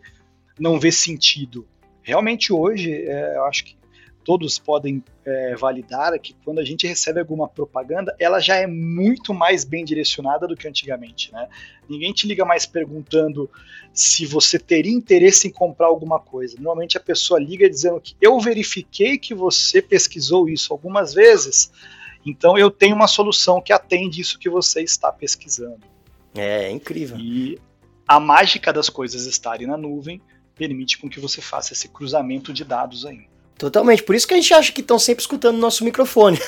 não 0.59 0.81
vê 0.81 0.91
sentido 0.91 1.67
realmente 2.03 2.53
hoje, 2.53 2.93
é, 2.93 3.37
eu 3.37 3.45
acho 3.45 3.65
que 3.65 3.81
todos 4.25 4.59
podem 4.59 5.03
é, 5.25 5.55
validar 5.57 6.19
que 6.19 6.35
quando 6.45 6.59
a 6.59 6.65
gente 6.65 6.87
recebe 6.87 7.21
alguma 7.21 7.49
propaganda, 7.49 8.15
ela 8.19 8.39
já 8.39 8.57
é 8.57 8.67
muito 8.67 9.33
mais 9.33 9.65
bem 9.65 9.85
direcionada 9.85 10.47
do 10.47 10.57
que 10.57 10.69
antigamente, 10.69 11.33
né? 11.33 11.49
Ninguém 11.89 12.13
te 12.13 12.27
liga 12.27 12.45
mais 12.45 12.67
perguntando 12.67 13.51
se 13.93 14.27
você 14.27 14.59
teria 14.59 14.93
interesse 14.93 15.49
em 15.49 15.51
comprar 15.51 15.87
alguma 15.87 16.21
coisa. 16.21 16.55
Normalmente 16.57 16.97
a 16.97 17.01
pessoa 17.01 17.41
liga 17.41 17.69
dizendo 17.69 18.01
que 18.01 18.15
eu 18.21 18.39
verifiquei 18.39 19.19
que 19.19 19.35
você 19.35 19.81
pesquisou 19.83 20.49
isso 20.49 20.73
algumas 20.73 21.15
vezes, 21.15 21.73
então 22.25 22.57
eu 22.59 22.71
tenho 22.71 22.95
uma 22.95 23.09
solução 23.09 23.61
que 23.61 23.73
atende 23.73 24.21
isso 24.21 24.39
que 24.39 24.51
você 24.51 24.83
está 24.83 25.11
pesquisando. 25.11 25.81
É, 26.35 26.65
é 26.65 26.71
incrível. 26.71 27.19
E 27.19 27.59
a 28.07 28.21
mágica 28.21 28.73
das 28.73 28.89
coisas 28.89 29.27
estarem 29.27 29.67
na 29.67 29.77
nuvem 29.77 30.21
permite 30.61 30.99
com 30.99 31.09
que 31.09 31.19
você 31.19 31.41
faça 31.41 31.73
esse 31.73 31.89
cruzamento 31.89 32.53
de 32.53 32.67
dados 32.67 33.07
aí. 33.07 33.23
Totalmente, 33.57 34.03
por 34.03 34.15
isso 34.15 34.29
que 34.29 34.35
a 34.35 34.37
gente 34.37 34.53
acha 34.53 34.71
que 34.71 34.83
estão 34.83 34.99
sempre 34.99 35.23
escutando 35.23 35.57
o 35.57 35.59
nosso 35.59 35.83
microfone. 35.83 36.39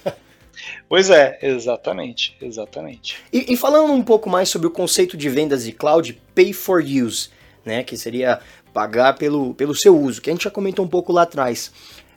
pois 0.88 1.10
é, 1.10 1.38
exatamente, 1.42 2.34
exatamente. 2.40 3.22
E, 3.30 3.52
e, 3.52 3.56
falando 3.58 3.92
um 3.92 4.02
pouco 4.02 4.30
mais 4.30 4.48
sobre 4.48 4.66
o 4.66 4.70
conceito 4.70 5.14
de 5.14 5.28
vendas 5.28 5.64
de 5.64 5.72
cloud, 5.72 6.18
pay 6.34 6.54
for 6.54 6.82
use, 6.82 7.28
né, 7.66 7.84
que 7.84 7.98
seria 7.98 8.40
pagar 8.72 9.12
pelo, 9.12 9.52
pelo 9.54 9.74
seu 9.74 9.94
uso, 9.94 10.22
que 10.22 10.30
a 10.30 10.32
gente 10.32 10.44
já 10.44 10.50
comentou 10.50 10.82
um 10.82 10.88
pouco 10.88 11.12
lá 11.12 11.22
atrás. 11.22 11.70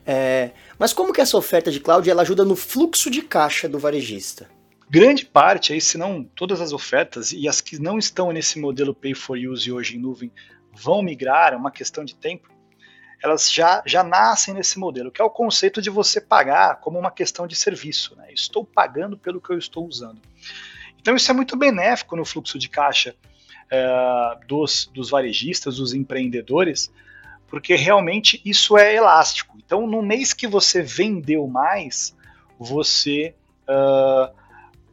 É, 0.05 0.51
mas 0.79 0.93
como 0.93 1.11
que 1.11 1.19
essa 1.19 1.37
oferta 1.37 1.69
de 1.69 1.81
cloud 1.81 2.09
ela 2.09 2.21
ajuda 2.21 2.45
no 2.45 2.55
fluxo 2.55 3.11
de 3.11 3.21
caixa 3.21 3.67
do 3.67 3.77
varejista? 3.77 4.49
Grande 4.89 5.25
parte, 5.25 5.73
aí, 5.73 5.81
se 5.81 5.97
não 5.97 6.23
todas 6.23 6.61
as 6.61 6.71
ofertas 6.71 7.33
e 7.33 7.49
as 7.49 7.59
que 7.59 7.77
não 7.77 7.97
estão 7.97 8.31
nesse 8.31 8.57
modelo 8.57 8.95
pay 8.95 9.13
for 9.13 9.37
use 9.37 9.69
hoje 9.69 9.97
em 9.97 9.99
nuvem 9.99 10.31
vão 10.81 11.01
migrar, 11.01 11.53
é 11.53 11.57
uma 11.57 11.71
questão 11.71 12.05
de 12.05 12.15
tempo, 12.15 12.49
elas 13.21 13.51
já, 13.51 13.81
já 13.85 14.03
nascem 14.03 14.53
nesse 14.53 14.77
modelo, 14.77 15.11
que 15.11 15.21
é 15.21 15.25
o 15.25 15.29
conceito 15.29 15.81
de 15.81 15.89
você 15.89 16.21
pagar 16.21 16.79
como 16.79 16.99
uma 16.99 17.11
questão 17.11 17.47
de 17.47 17.55
serviço. 17.55 18.15
Né? 18.15 18.31
Estou 18.31 18.63
pagando 18.63 19.17
pelo 19.17 19.41
que 19.41 19.51
eu 19.51 19.57
estou 19.57 19.87
usando. 19.87 20.21
Então 20.99 21.15
isso 21.15 21.31
é 21.31 21.33
muito 21.33 21.57
benéfico 21.57 22.15
no 22.15 22.25
fluxo 22.25 22.59
de 22.59 22.69
caixa 22.69 23.15
é, 23.69 24.39
dos, 24.47 24.89
dos 24.93 25.09
varejistas, 25.09 25.77
dos 25.77 25.93
empreendedores, 25.93 26.91
porque 27.47 27.75
realmente 27.75 28.41
isso 28.45 28.77
é 28.77 28.95
elástico. 28.95 29.57
Então, 29.57 29.87
no 29.87 30.01
mês 30.01 30.33
que 30.33 30.47
você 30.47 30.81
vendeu 30.81 31.47
mais, 31.47 32.15
você 32.59 33.33
uh, 33.63 34.33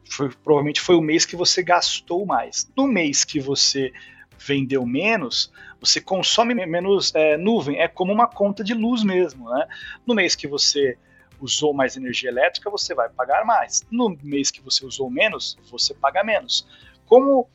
foi, 0.09 0.29
provavelmente 0.29 0.79
foi 0.79 0.95
o 0.95 1.01
mês 1.01 1.25
que 1.25 1.35
você 1.35 1.61
gastou 1.61 2.25
mais. 2.25 2.69
No 2.75 2.87
mês 2.87 3.23
que 3.23 3.39
você 3.39 3.91
vendeu 4.37 4.85
menos, 4.85 5.51
você 5.85 6.01
consome 6.01 6.53
menos 6.53 7.13
é, 7.13 7.37
nuvem. 7.37 7.79
É 7.79 7.87
como 7.87 8.11
uma 8.11 8.27
conta 8.27 8.63
de 8.63 8.73
luz 8.73 9.03
mesmo. 9.03 9.49
Né? 9.49 9.67
No 10.05 10.15
mês 10.15 10.35
que 10.35 10.47
você 10.47 10.97
usou 11.39 11.73
mais 11.73 11.95
energia 11.95 12.29
elétrica, 12.29 12.69
você 12.69 12.95
vai 12.95 13.09
pagar 13.09 13.45
mais. 13.45 13.85
No 13.91 14.17
mês 14.23 14.49
que 14.49 14.61
você 14.61 14.85
usou 14.85 15.09
menos, 15.09 15.57
você 15.69 15.93
paga 15.93 16.23
menos. 16.23 16.67
Como 17.05 17.47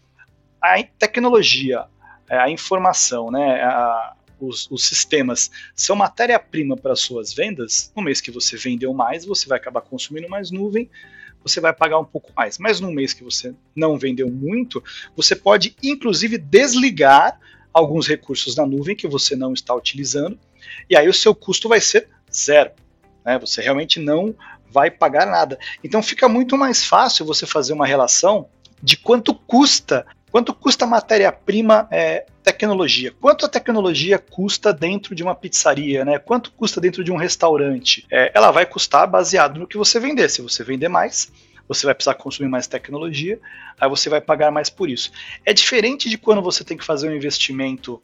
a 0.61 0.83
tecnologia, 0.83 1.87
é, 2.29 2.39
a 2.39 2.49
informação, 2.51 3.31
né, 3.31 3.63
a, 3.63 4.15
os, 4.39 4.71
os, 4.71 4.85
sistemas 4.85 5.51
são 5.75 5.97
matéria-prima 5.97 6.77
para 6.77 6.95
suas 6.95 7.33
vendas, 7.33 7.93
no 7.97 8.03
mês 8.03 8.21
que 8.21 8.31
você 8.31 8.57
vendeu 8.57 8.93
mais, 8.93 9.25
você 9.25 9.49
vai 9.49 9.59
acabar 9.59 9.81
consumindo 9.81 10.29
mais 10.29 10.51
nuvem, 10.51 10.89
você 11.43 11.61
vai 11.61 11.73
pagar 11.73 11.99
um 11.99 12.05
pouco 12.05 12.31
mais. 12.37 12.59
Mas 12.59 12.81
no 12.81 12.93
mês 12.93 13.13
que 13.13 13.25
você 13.25 13.55
não 13.75 13.99
vendeu 13.99 14.31
muito, 14.31 14.83
você 15.17 15.35
pode 15.35 15.75
inclusive 15.83 16.37
desligar 16.37 17.39
alguns 17.73 18.07
recursos 18.07 18.57
na 18.57 18.67
nuvem 18.67 18.97
que 18.97 19.09
você 19.09 19.37
não 19.37 19.53
está 19.53 19.75
utilizando, 19.75 20.39
e 20.89 20.97
aí 20.97 21.09
o 21.09 21.15
seu 21.15 21.35
custo 21.35 21.69
vai 21.69 21.81
ser 21.81 22.09
zero. 22.33 22.71
Né? 23.25 23.39
Você 23.39 23.61
realmente 23.61 23.99
não 23.99 24.35
vai 24.71 24.91
pagar 24.91 25.27
nada. 25.27 25.59
Então 25.83 26.03
fica 26.03 26.29
muito 26.29 26.57
mais 26.57 26.85
fácil 26.85 27.27
você 27.27 27.47
fazer 27.47 27.73
uma 27.73 27.87
relação 27.87 28.49
de 28.83 28.97
quanto 28.97 29.35
custa 29.35 30.07
Quanto 30.31 30.55
custa 30.55 30.87
matéria-prima 30.87 31.89
é, 31.91 32.25
tecnologia? 32.43 33.13
Quanto 33.21 33.45
a 33.45 33.49
tecnologia 33.49 34.19
custa 34.19 34.73
dentro 34.73 35.15
de 35.15 35.23
uma 35.23 35.35
pizzaria? 35.35 36.05
Né? 36.05 36.19
Quanto 36.19 36.53
custa 36.53 36.81
dentro 36.81 37.03
de 37.03 37.11
um 37.11 37.17
restaurante? 37.17 38.07
É, 38.11 38.31
ela 38.33 38.51
vai 38.53 38.65
custar 38.65 39.09
baseado 39.09 39.59
no 39.59 39.67
que 39.67 39.77
você 39.77 39.99
vender. 39.99 40.31
Se 40.31 40.41
você 40.41 40.63
vender 40.63 40.89
mais, 40.89 41.33
você 41.71 41.87
vai 41.87 41.95
precisar 41.95 42.15
consumir 42.15 42.49
mais 42.49 42.67
tecnologia, 42.67 43.41
aí 43.81 43.89
você 43.89 44.11
vai 44.11 44.21
pagar 44.21 44.51
mais 44.51 44.69
por 44.69 44.91
isso. 44.91 45.13
É 45.47 45.53
diferente 45.53 46.11
de 46.11 46.19
quando 46.19 46.43
você 46.43 46.65
tem 46.65 46.77
que 46.77 46.85
fazer 46.85 47.09
um 47.09 47.15
investimento 47.15 48.03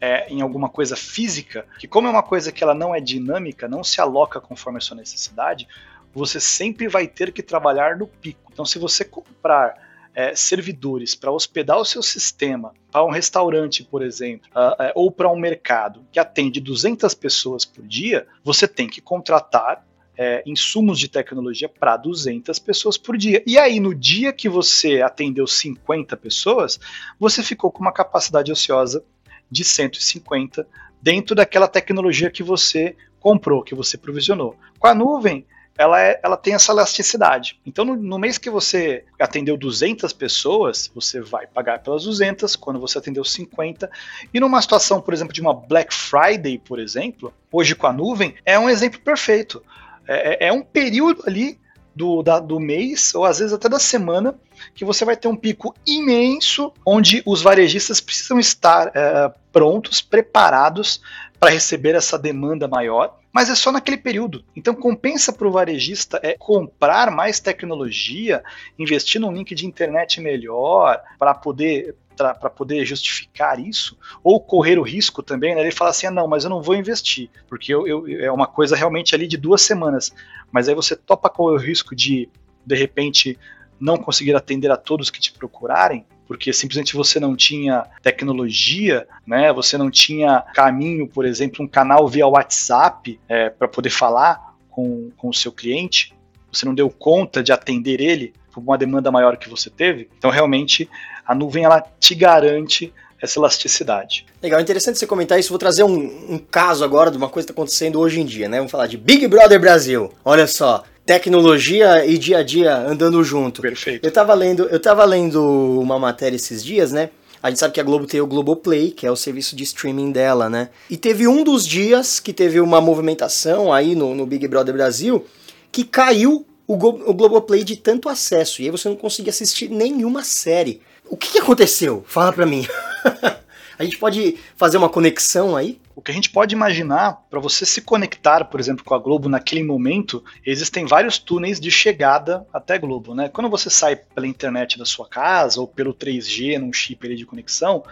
é, 0.00 0.32
em 0.32 0.40
alguma 0.40 0.68
coisa 0.68 0.94
física, 0.94 1.66
que 1.80 1.88
como 1.88 2.06
é 2.06 2.10
uma 2.12 2.22
coisa 2.22 2.52
que 2.52 2.62
ela 2.62 2.74
não 2.74 2.94
é 2.94 3.00
dinâmica, 3.00 3.66
não 3.66 3.82
se 3.82 4.00
aloca 4.00 4.40
conforme 4.40 4.78
a 4.78 4.80
sua 4.80 4.96
necessidade, 4.96 5.66
você 6.14 6.38
sempre 6.38 6.86
vai 6.86 7.08
ter 7.08 7.32
que 7.32 7.42
trabalhar 7.42 7.96
no 7.96 8.06
pico. 8.06 8.52
Então, 8.52 8.64
se 8.64 8.78
você 8.78 9.04
comprar 9.04 9.74
é, 10.14 10.36
servidores 10.36 11.16
para 11.16 11.32
hospedar 11.32 11.76
o 11.76 11.84
seu 11.84 12.04
sistema 12.04 12.72
para 12.92 13.04
um 13.04 13.10
restaurante, 13.10 13.82
por 13.82 14.00
exemplo, 14.00 14.48
uh, 14.54 14.92
ou 14.94 15.10
para 15.10 15.28
um 15.28 15.36
mercado 15.36 16.06
que 16.12 16.20
atende 16.20 16.60
200 16.60 17.12
pessoas 17.14 17.64
por 17.64 17.84
dia, 17.84 18.28
você 18.44 18.68
tem 18.68 18.88
que 18.88 19.00
contratar 19.00 19.84
é, 20.18 20.42
insumos 20.44 20.98
de 20.98 21.06
tecnologia 21.06 21.68
para 21.68 21.96
200 21.96 22.58
pessoas 22.58 22.98
por 22.98 23.16
dia. 23.16 23.40
E 23.46 23.56
aí, 23.56 23.78
no 23.78 23.94
dia 23.94 24.32
que 24.32 24.48
você 24.48 25.00
atendeu 25.00 25.46
50 25.46 26.16
pessoas, 26.16 26.80
você 27.20 27.40
ficou 27.40 27.70
com 27.70 27.80
uma 27.80 27.92
capacidade 27.92 28.50
ociosa 28.50 29.04
de 29.48 29.62
150 29.62 30.66
dentro 31.00 31.36
daquela 31.36 31.68
tecnologia 31.68 32.30
que 32.30 32.42
você 32.42 32.96
comprou, 33.20 33.62
que 33.62 33.76
você 33.76 33.96
provisionou. 33.96 34.56
Com 34.80 34.88
a 34.88 34.94
nuvem, 34.94 35.46
ela, 35.78 36.02
é, 36.02 36.18
ela 36.24 36.36
tem 36.36 36.54
essa 36.54 36.72
elasticidade. 36.72 37.60
Então, 37.64 37.84
no, 37.84 37.94
no, 37.94 38.18
mês 38.18 38.36
que 38.36 38.50
você 38.50 39.04
atendeu 39.20 39.56
200 39.56 40.12
pessoas, 40.12 40.90
você 40.92 41.20
vai 41.20 41.46
pagar 41.46 41.78
pelas 41.78 42.02
200, 42.02 42.56
quando 42.56 42.80
você 42.80 42.98
atendeu 42.98 43.24
50. 43.24 43.88
E 44.34 44.40
numa 44.40 44.60
situação, 44.60 45.00
por 45.00 45.14
exemplo, 45.14 45.32
de 45.32 45.40
uma 45.40 45.54
Black 45.54 45.94
Friday, 45.94 46.58
por 46.58 46.80
exemplo, 46.80 47.32
hoje 47.52 47.76
com 47.76 47.86
a 47.86 47.92
nuvem, 47.92 48.34
é 48.44 48.58
um 48.58 48.68
exemplo 48.68 48.98
perfeito. 48.98 49.62
É, 50.08 50.46
é, 50.46 50.48
é 50.48 50.52
um 50.52 50.62
período 50.62 51.22
ali 51.26 51.58
do, 51.94 52.22
da, 52.22 52.38
do 52.38 52.58
mês, 52.58 53.14
ou 53.14 53.24
às 53.24 53.38
vezes 53.38 53.52
até 53.52 53.68
da 53.68 53.78
semana, 53.78 54.34
que 54.74 54.84
você 54.84 55.04
vai 55.04 55.16
ter 55.16 55.28
um 55.28 55.36
pico 55.36 55.74
imenso, 55.86 56.72
onde 56.84 57.22
os 57.26 57.42
varejistas 57.42 58.00
precisam 58.00 58.38
estar 58.38 58.90
é, 58.94 59.32
prontos, 59.52 60.00
preparados 60.00 61.00
para 61.38 61.50
receber 61.50 61.94
essa 61.94 62.18
demanda 62.18 62.66
maior 62.66 63.18
mas 63.32 63.48
é 63.48 63.54
só 63.54 63.70
naquele 63.70 63.96
período. 63.96 64.44
Então 64.56 64.74
compensa 64.74 65.32
para 65.32 65.46
o 65.46 65.52
varejista 65.52 66.18
é 66.24 66.36
comprar 66.36 67.08
mais 67.10 67.38
tecnologia, 67.38 68.42
investir 68.76 69.20
num 69.20 69.32
link 69.32 69.54
de 69.54 69.64
internet 69.64 70.20
melhor 70.20 71.00
para 71.18 71.32
poder 71.34 71.94
para 72.18 72.50
poder 72.50 72.84
justificar 72.84 73.58
isso, 73.58 73.96
ou 74.22 74.40
correr 74.40 74.78
o 74.78 74.82
risco 74.82 75.22
também, 75.22 75.54
né? 75.54 75.60
Ele 75.60 75.70
fala 75.70 75.90
assim, 75.90 76.06
ah, 76.06 76.10
não, 76.10 76.28
mas 76.28 76.44
eu 76.44 76.50
não 76.50 76.62
vou 76.62 76.74
investir, 76.74 77.30
porque 77.48 77.72
eu, 77.72 77.86
eu, 77.86 78.06
é 78.08 78.30
uma 78.30 78.46
coisa 78.46 78.76
realmente 78.76 79.14
ali 79.14 79.26
de 79.26 79.36
duas 79.36 79.62
semanas, 79.62 80.12
mas 80.52 80.68
aí 80.68 80.74
você 80.74 80.94
topa 80.96 81.30
correr 81.30 81.54
o 81.54 81.58
risco 81.58 81.94
de, 81.94 82.28
de 82.64 82.74
repente, 82.74 83.38
não 83.80 83.96
conseguir 83.96 84.34
atender 84.34 84.70
a 84.70 84.76
todos 84.76 85.10
que 85.10 85.20
te 85.20 85.32
procurarem, 85.32 86.04
porque 86.26 86.52
simplesmente 86.52 86.94
você 86.94 87.18
não 87.18 87.34
tinha 87.34 87.86
tecnologia, 88.02 89.08
né? 89.26 89.50
Você 89.52 89.78
não 89.78 89.90
tinha 89.90 90.42
caminho, 90.54 91.08
por 91.08 91.24
exemplo, 91.24 91.64
um 91.64 91.68
canal 91.68 92.06
via 92.06 92.26
WhatsApp 92.26 93.18
é, 93.26 93.48
para 93.48 93.66
poder 93.66 93.88
falar 93.88 94.54
com, 94.68 95.10
com 95.16 95.30
o 95.30 95.34
seu 95.34 95.50
cliente. 95.50 96.14
Você 96.52 96.66
não 96.66 96.74
deu 96.74 96.90
conta 96.90 97.42
de 97.42 97.50
atender 97.50 98.00
ele 98.00 98.34
por 98.52 98.60
uma 98.60 98.76
demanda 98.76 99.10
maior 99.10 99.38
que 99.38 99.48
você 99.48 99.70
teve. 99.70 100.08
Então, 100.18 100.30
realmente, 100.30 100.88
a 101.28 101.34
nuvem 101.34 101.64
ela 101.64 101.84
te 102.00 102.14
garante 102.14 102.90
essa 103.20 103.38
elasticidade. 103.38 104.24
Legal, 104.42 104.60
interessante 104.60 104.98
você 104.98 105.06
comentar 105.06 105.38
isso. 105.38 105.50
Vou 105.50 105.58
trazer 105.58 105.82
um, 105.82 105.96
um 106.30 106.38
caso 106.38 106.82
agora 106.82 107.10
de 107.10 107.18
uma 107.18 107.28
coisa 107.28 107.46
que 107.46 107.52
está 107.52 107.60
acontecendo 107.60 108.00
hoje 108.00 108.20
em 108.20 108.24
dia, 108.24 108.48
né? 108.48 108.56
Vamos 108.56 108.72
falar 108.72 108.86
de 108.86 108.96
Big 108.96 109.28
Brother 109.28 109.60
Brasil. 109.60 110.10
Olha 110.24 110.46
só, 110.46 110.84
tecnologia 111.04 112.06
e 112.06 112.16
dia 112.16 112.38
a 112.38 112.42
dia 112.42 112.74
andando 112.76 113.22
junto. 113.22 113.60
Perfeito. 113.60 114.06
Eu 114.06 114.10
tava 114.10 114.32
lendo, 114.32 114.68
eu 114.68 114.80
tava 114.80 115.04
lendo 115.04 115.42
uma 115.80 115.98
matéria 115.98 116.36
esses 116.36 116.64
dias, 116.64 116.92
né? 116.92 117.10
A 117.42 117.50
gente 117.50 117.60
sabe 117.60 117.74
que 117.74 117.80
a 117.80 117.84
Globo 117.84 118.06
tem 118.06 118.20
o 118.20 118.26
Globoplay, 118.26 118.90
que 118.90 119.06
é 119.06 119.10
o 119.10 119.16
serviço 119.16 119.54
de 119.54 119.62
streaming 119.64 120.10
dela, 120.10 120.48
né? 120.48 120.70
E 120.88 120.96
teve 120.96 121.28
um 121.28 121.44
dos 121.44 121.66
dias 121.66 122.18
que 122.18 122.32
teve 122.32 122.60
uma 122.60 122.80
movimentação 122.80 123.72
aí 123.72 123.94
no, 123.94 124.14
no 124.14 124.26
Big 124.26 124.48
Brother 124.48 124.74
Brasil 124.74 125.24
que 125.70 125.84
caiu 125.84 126.46
o, 126.66 126.74
o 126.74 127.14
Globoplay 127.14 127.64
de 127.64 127.76
tanto 127.76 128.08
acesso. 128.08 128.60
E 128.60 128.66
aí 128.66 128.70
você 128.70 128.88
não 128.88 128.96
conseguia 128.96 129.30
assistir 129.30 129.70
nenhuma 129.70 130.22
série. 130.22 130.80
O 131.08 131.16
que, 131.16 131.32
que 131.32 131.38
aconteceu? 131.38 132.04
Fala 132.06 132.32
pra 132.32 132.44
mim. 132.44 132.66
a 133.78 133.84
gente 133.84 133.98
pode 133.98 134.36
fazer 134.56 134.76
uma 134.76 134.88
conexão 134.88 135.56
aí? 135.56 135.80
O 135.96 136.02
que 136.02 136.10
a 136.10 136.14
gente 136.14 136.30
pode 136.30 136.54
imaginar, 136.54 137.24
para 137.28 137.40
você 137.40 137.66
se 137.66 137.80
conectar, 137.80 138.44
por 138.44 138.60
exemplo, 138.60 138.84
com 138.84 138.94
a 138.94 138.98
Globo 138.98 139.28
naquele 139.28 139.62
momento, 139.62 140.22
existem 140.44 140.86
vários 140.86 141.18
túneis 141.18 141.58
de 141.58 141.70
chegada 141.70 142.46
até 142.52 142.78
Globo. 142.78 143.14
Né? 143.14 143.28
Quando 143.28 143.50
você 143.50 143.68
sai 143.70 143.96
pela 143.96 144.26
internet 144.26 144.78
da 144.78 144.84
sua 144.84 145.08
casa 145.08 145.60
ou 145.60 145.66
pelo 145.66 145.94
3G 145.94 146.58
num 146.58 146.72
chip 146.72 147.16
de 147.16 147.26
conexão, 147.26 147.82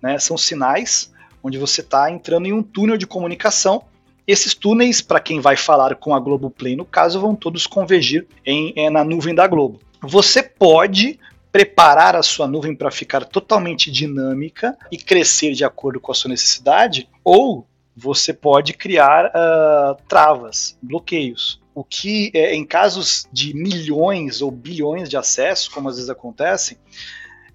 né, 0.00 0.18
são 0.18 0.38
sinais 0.38 1.12
onde 1.42 1.58
você 1.58 1.82
está 1.82 2.10
entrando 2.10 2.46
em 2.46 2.52
um 2.52 2.62
túnel 2.62 2.96
de 2.96 3.06
comunicação. 3.06 3.84
Esses 4.26 4.54
túneis, 4.54 5.02
para 5.02 5.20
quem 5.20 5.40
vai 5.40 5.56
falar 5.56 5.94
com 5.96 6.14
a 6.14 6.20
Globo 6.20 6.48
Play, 6.48 6.74
no 6.74 6.86
caso, 6.86 7.20
vão 7.20 7.34
todos 7.34 7.66
convergir 7.66 8.26
em, 8.46 8.72
é, 8.74 8.88
na 8.88 9.04
nuvem 9.04 9.34
da 9.34 9.46
Globo. 9.46 9.80
Você 10.00 10.42
pode 10.42 11.18
preparar 11.54 12.16
a 12.16 12.22
sua 12.24 12.48
nuvem 12.48 12.74
para 12.74 12.90
ficar 12.90 13.24
totalmente 13.24 13.88
dinâmica 13.88 14.76
e 14.90 14.98
crescer 14.98 15.52
de 15.52 15.64
acordo 15.64 16.00
com 16.00 16.10
a 16.10 16.14
sua 16.14 16.30
necessidade, 16.30 17.08
ou 17.22 17.64
você 17.96 18.32
pode 18.32 18.72
criar 18.72 19.26
uh, 19.26 19.96
travas, 20.08 20.76
bloqueios. 20.82 21.62
O 21.72 21.84
que, 21.84 22.32
é, 22.34 22.56
em 22.56 22.66
casos 22.66 23.28
de 23.32 23.54
milhões 23.54 24.42
ou 24.42 24.50
bilhões 24.50 25.08
de 25.08 25.16
acessos, 25.16 25.68
como 25.68 25.88
às 25.88 25.94
vezes 25.94 26.10
acontece, 26.10 26.76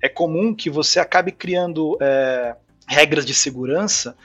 é 0.02 0.08
comum 0.08 0.56
que 0.56 0.70
você 0.70 0.98
acabe 0.98 1.34
criando 1.34 1.98
é, 2.00 2.56
regras 2.88 3.26
de 3.26 3.34
segurança. 3.34 4.16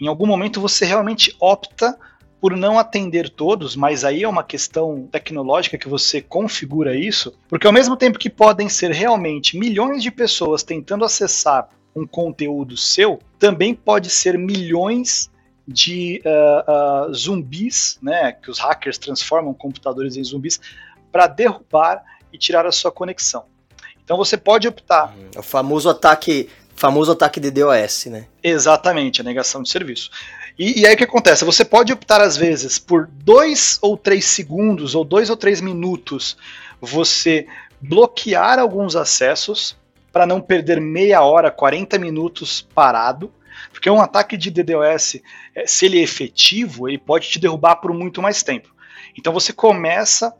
Em 0.00 0.06
algum 0.06 0.26
momento 0.26 0.60
você 0.60 0.84
realmente 0.84 1.34
opta 1.40 1.98
por 2.46 2.56
não 2.56 2.78
atender 2.78 3.28
todos, 3.28 3.74
mas 3.74 4.04
aí 4.04 4.22
é 4.22 4.28
uma 4.28 4.44
questão 4.44 5.08
tecnológica 5.10 5.76
que 5.76 5.88
você 5.88 6.22
configura 6.22 6.94
isso, 6.94 7.36
porque 7.48 7.66
ao 7.66 7.72
mesmo 7.72 7.96
tempo 7.96 8.20
que 8.20 8.30
podem 8.30 8.68
ser 8.68 8.92
realmente 8.92 9.58
milhões 9.58 10.00
de 10.00 10.12
pessoas 10.12 10.62
tentando 10.62 11.04
acessar 11.04 11.68
um 11.92 12.06
conteúdo 12.06 12.76
seu, 12.76 13.18
também 13.36 13.74
pode 13.74 14.10
ser 14.10 14.38
milhões 14.38 15.28
de 15.66 16.22
uh, 16.24 17.08
uh, 17.10 17.12
zumbis, 17.12 17.98
né, 18.00 18.30
que 18.30 18.48
os 18.48 18.60
hackers 18.60 18.96
transformam 18.96 19.52
computadores 19.52 20.16
em 20.16 20.22
zumbis, 20.22 20.60
para 21.10 21.26
derrubar 21.26 22.00
e 22.32 22.38
tirar 22.38 22.64
a 22.64 22.70
sua 22.70 22.92
conexão. 22.92 23.46
Então 24.04 24.16
você 24.16 24.36
pode 24.36 24.68
optar. 24.68 25.12
É 25.34 25.40
o 25.40 25.42
famoso 25.42 25.90
ataque, 25.90 26.48
famoso 26.76 27.10
ataque 27.10 27.40
de 27.40 27.50
DOS, 27.50 28.06
né? 28.06 28.28
Exatamente, 28.40 29.20
a 29.20 29.24
negação 29.24 29.64
de 29.64 29.68
serviço. 29.68 30.12
E, 30.58 30.80
e, 30.80 30.86
aí 30.86 30.94
o 30.94 30.96
que 30.96 31.04
acontece? 31.04 31.44
Você 31.44 31.64
pode 31.64 31.92
optar, 31.92 32.20
às 32.20 32.36
vezes, 32.36 32.78
por 32.78 33.06
dois 33.06 33.78
ou 33.82 33.96
três 33.96 34.24
segundos 34.24 34.94
ou 34.94 35.04
dois 35.04 35.28
ou 35.28 35.36
três 35.36 35.60
minutos, 35.60 36.36
você 36.80 37.46
bloquear 37.80 38.58
alguns 38.58 38.96
acessos 38.96 39.76
para 40.12 40.26
não 40.26 40.40
perder 40.40 40.80
meia 40.80 41.22
hora, 41.22 41.50
40 41.50 41.98
minutos 41.98 42.66
parado. 42.74 43.30
Porque 43.70 43.90
um 43.90 44.00
ataque 44.00 44.36
de 44.36 44.50
DDoS, 44.50 45.20
é, 45.54 45.66
se 45.66 45.84
ele 45.84 45.98
é 45.98 46.02
efetivo, 46.02 46.88
ele 46.88 46.98
pode 46.98 47.28
te 47.28 47.38
derrubar 47.38 47.76
por 47.76 47.92
muito 47.92 48.22
mais 48.22 48.42
tempo. 48.42 48.74
Então 49.16 49.32
você 49.32 49.52
começa 49.52 50.34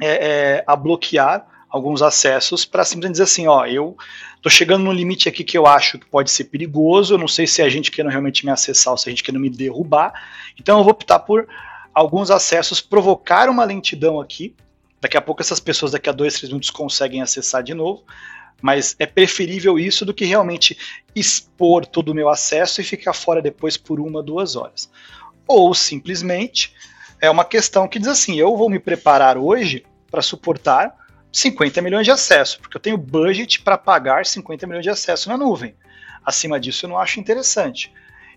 é, 0.00 0.08
é, 0.08 0.64
a 0.66 0.74
bloquear 0.74 1.46
alguns 1.68 2.02
acessos 2.02 2.64
para 2.64 2.84
simplesmente 2.84 3.12
dizer 3.12 3.24
assim, 3.24 3.46
ó, 3.46 3.66
eu 3.66 3.96
Tô 4.44 4.50
chegando 4.50 4.84
num 4.84 4.92
limite 4.92 5.26
aqui 5.26 5.42
que 5.42 5.56
eu 5.56 5.66
acho 5.66 5.98
que 5.98 6.04
pode 6.04 6.30
ser 6.30 6.44
perigoso. 6.44 7.14
Eu 7.14 7.18
não 7.18 7.26
sei 7.26 7.46
se 7.46 7.62
a 7.62 7.68
gente 7.70 7.90
quer 7.90 8.06
realmente 8.06 8.44
me 8.44 8.52
acessar 8.52 8.92
ou 8.92 8.98
se 8.98 9.08
a 9.08 9.10
gente 9.10 9.22
quer 9.24 9.32
me 9.32 9.48
derrubar. 9.48 10.12
Então 10.60 10.76
eu 10.76 10.84
vou 10.84 10.92
optar 10.92 11.20
por 11.20 11.48
alguns 11.94 12.30
acessos 12.30 12.78
provocar 12.78 13.48
uma 13.48 13.64
lentidão 13.64 14.20
aqui. 14.20 14.54
Daqui 15.00 15.16
a 15.16 15.22
pouco 15.22 15.40
essas 15.40 15.60
pessoas 15.60 15.92
daqui 15.92 16.10
a 16.10 16.12
dois, 16.12 16.34
três 16.34 16.50
minutos 16.50 16.68
conseguem 16.68 17.22
acessar 17.22 17.62
de 17.62 17.72
novo. 17.72 18.04
Mas 18.60 18.94
é 18.98 19.06
preferível 19.06 19.78
isso 19.78 20.04
do 20.04 20.12
que 20.12 20.26
realmente 20.26 20.76
expor 21.16 21.86
todo 21.86 22.10
o 22.10 22.14
meu 22.14 22.28
acesso 22.28 22.82
e 22.82 22.84
ficar 22.84 23.14
fora 23.14 23.40
depois 23.40 23.78
por 23.78 23.98
uma, 23.98 24.22
duas 24.22 24.56
horas. 24.56 24.90
Ou 25.48 25.72
simplesmente 25.72 26.74
é 27.18 27.30
uma 27.30 27.46
questão 27.46 27.88
que 27.88 27.98
diz 27.98 28.08
assim: 28.08 28.38
eu 28.38 28.54
vou 28.58 28.68
me 28.68 28.78
preparar 28.78 29.38
hoje 29.38 29.86
para 30.10 30.20
suportar 30.20 30.94
50 31.34 31.82
milhões 31.82 32.04
de 32.04 32.12
acessos, 32.12 32.54
porque 32.54 32.76
eu 32.76 32.80
tenho 32.80 32.96
budget 32.96 33.60
para 33.60 33.76
pagar 33.76 34.24
50 34.24 34.68
milhões 34.68 34.84
de 34.84 34.90
acessos 34.90 35.26
na 35.26 35.36
nuvem. 35.36 35.74
Acima 36.24 36.60
disso, 36.60 36.86
eu 36.86 36.90
não 36.90 36.98
acho 36.98 37.18
interessante. 37.18 37.92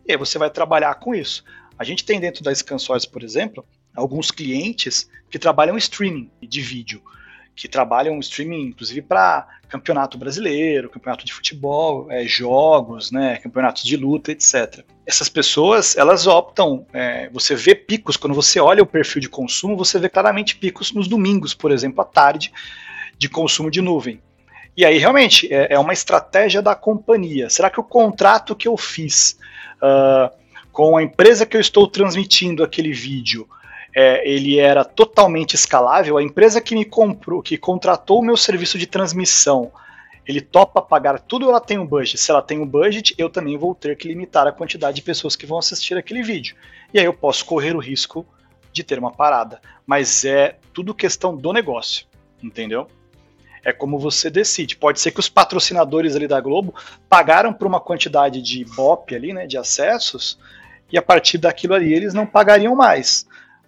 E 0.06 0.12
aí 0.12 0.18
você 0.18 0.40
vai 0.40 0.50
trabalhar 0.50 0.96
com 0.96 1.14
isso. 1.14 1.44
A 1.78 1.84
gente 1.84 2.04
tem 2.04 2.20
dentro 2.20 2.44
da 2.44 2.54
ScanSource, 2.54 3.08
por 3.08 3.24
exemplo, 3.24 3.64
alguns 3.96 4.32
clientes 4.32 5.08
que 5.30 5.38
trabalham 5.38 5.78
streaming 5.78 6.32
de 6.42 6.60
vídeo, 6.60 7.04
que 7.58 7.68
trabalham 7.68 8.20
streaming, 8.20 8.68
inclusive, 8.68 9.02
para 9.02 9.48
campeonato 9.68 10.16
brasileiro, 10.16 10.92
campeonato 10.92 11.26
de 11.26 11.34
futebol, 11.34 12.06
é, 12.12 12.24
jogos, 12.26 13.12
né, 13.12 13.38
campeonatos 13.38 13.84
de 13.84 13.98
luta, 13.98 14.32
etc. 14.32 14.86
Essas 15.08 15.28
pessoas, 15.28 15.98
elas 15.98 16.28
optam, 16.28 16.86
é, 16.94 17.30
você 17.32 17.56
vê 17.56 17.74
picos, 17.74 18.16
quando 18.16 18.36
você 18.36 18.60
olha 18.60 18.84
o 18.84 18.86
perfil 18.86 19.20
de 19.20 19.28
consumo, 19.28 19.76
você 19.76 19.98
vê 19.98 20.08
claramente 20.08 20.56
picos 20.56 20.94
nos 20.94 21.08
domingos, 21.08 21.56
por 21.56 21.72
exemplo, 21.72 22.00
à 22.02 22.06
tarde, 22.06 22.54
de 23.18 23.28
consumo 23.28 23.72
de 23.72 23.82
nuvem. 23.82 24.22
E 24.78 24.86
aí, 24.86 25.00
realmente, 25.00 25.52
é, 25.52 25.74
é 25.74 25.80
uma 25.80 25.94
estratégia 25.94 26.62
da 26.62 26.76
companhia. 26.76 27.50
Será 27.50 27.72
que 27.72 27.80
o 27.80 27.84
contrato 27.84 28.56
que 28.56 28.68
eu 28.68 28.78
fiz 28.78 29.36
uh, 29.82 30.32
com 30.72 30.96
a 30.96 31.02
empresa 31.02 31.44
que 31.44 31.58
eu 31.58 31.62
estou 31.62 31.88
transmitindo 31.88 32.64
aquele 32.64 32.94
vídeo, 32.94 33.50
é, 33.96 34.28
ele 34.30 34.60
era 34.60 34.84
totalmente 34.84 35.56
escalável? 35.56 36.18
A 36.18 36.24
empresa 36.24 36.62
que 36.62 36.76
me 36.76 36.86
comprou, 36.86 37.42
que 37.42 37.58
contratou 37.58 38.20
o 38.20 38.26
meu 38.26 38.38
serviço 38.38 38.78
de 38.78 38.86
transmissão, 38.86 39.72
ele 40.28 40.42
topa 40.42 40.82
pagar 40.82 41.20
tudo 41.20 41.50
ela 41.50 41.62
tem 41.62 41.80
um 41.80 41.86
budget? 41.86 42.18
Se 42.18 42.30
ela 42.30 42.42
tem 42.42 42.60
um 42.60 42.68
budget, 42.68 43.16
eu 43.18 43.30
também 43.30 43.58
vou 43.58 43.74
ter 43.74 43.96
que 43.96 44.08
limitar 44.08 44.46
a 44.46 44.52
quantidade 44.52 44.98
de 44.98 45.02
pessoas 45.02 45.36
que 45.36 45.46
vão 45.46 45.58
assistir 45.58 45.98
aquele 45.98 46.22
vídeo. 46.22 46.56
E 46.94 47.00
aí 47.00 47.06
eu 47.06 47.14
posso 47.14 47.46
correr 47.46 47.76
o 47.76 47.80
risco 47.80 48.26
de 48.74 48.84
ter 48.84 49.00
uma 49.00 49.12
parada. 49.12 49.62
Mas 49.86 50.26
é 50.26 50.58
tudo 50.74 50.94
questão 50.94 51.36
do 51.36 51.54
negócio, 51.54 52.06
entendeu? 52.44 52.88
É 53.64 53.72
como 53.72 53.98
você 53.98 54.30
decide. 54.30 54.76
Pode 54.76 55.00
ser 55.00 55.12
que 55.12 55.20
os 55.20 55.30
patrocinadores 55.30 56.16
ali 56.16 56.28
da 56.28 56.42
Globo 56.42 56.76
pagaram 57.10 57.54
por 57.54 57.66
uma 57.66 57.80
quantidade 57.80 58.42
de 58.42 58.66
BOP 58.66 59.16
ali, 59.16 59.34
né, 59.34 59.48
de 59.48 59.58
acessos, 59.58 60.38
e 60.92 60.98
a 60.98 61.02
partir 61.02 61.38
daquilo 61.38 61.74
ali 61.74 61.94
eles 61.94 62.14
não 62.14 62.26
pagariam 62.26 62.76
mais. 62.76 63.26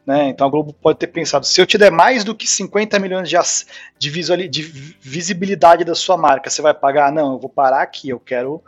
Né? 0.10 0.30
Então 0.30 0.48
a 0.48 0.50
Globo 0.50 0.74
pode 0.74 0.98
ter 0.98 1.06
pensado: 1.06 1.46
se 1.46 1.62
eu 1.62 1.68
te 1.68 1.78
der 1.78 1.92
mais 1.92 2.24
do 2.24 2.34
que 2.34 2.48
50 2.48 2.98
milhões 2.98 3.30
de, 3.30 3.38
de, 4.00 4.10
visual, 4.10 4.40
de 4.40 4.64
visibilidade 5.00 5.86
da 5.86 5.94
sua 5.94 6.18
marca, 6.18 6.50
você 6.50 6.64
vai 6.64 6.74
pagar? 6.74 7.12
Não, 7.12 7.34
eu 7.34 7.38
vou 7.38 7.48
parar 7.48 7.84
aqui, 7.84 8.10
eu 8.10 8.20
quero 8.20 8.60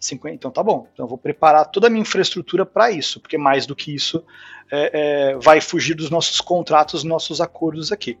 50. 0.00 0.34
Então 0.34 0.50
tá 0.50 0.60
bom, 0.60 0.88
então 0.92 1.04
eu 1.04 1.08
vou 1.08 1.16
preparar 1.16 1.66
toda 1.66 1.86
a 1.86 1.90
minha 1.90 2.02
infraestrutura 2.02 2.66
para 2.66 2.90
isso, 2.90 3.20
porque 3.20 3.38
mais 3.38 3.64
do 3.64 3.76
que 3.76 3.94
isso 3.94 4.24
é, 4.72 4.90
é, 4.92 5.36
vai 5.36 5.60
fugir 5.60 5.94
dos 5.94 6.10
nossos 6.10 6.40
contratos, 6.40 7.02
dos 7.02 7.08
nossos 7.08 7.40
acordos 7.40 7.92
aqui. 7.92 8.18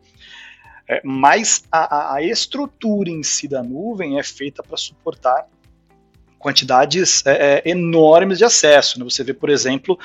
É, 0.86 1.00
mas 1.02 1.64
a, 1.72 2.14
a, 2.14 2.22
estrutura 2.22 3.10
em 3.10 3.24
si 3.24 3.48
da 3.48 3.60
nuvem 3.60 4.20
é 4.20 4.22
feita 4.22 4.62
para 4.62 4.76
suportar 4.76 5.48
quantidades 6.38 7.26
é, 7.26 7.56
é, 7.56 7.68
enormes 7.68 8.38
de 8.38 8.44
acesso. 8.44 9.00
Né? 9.00 9.04
Você 9.04 9.24
vê, 9.24 9.34
por 9.34 9.50
exemplo, 9.50 9.98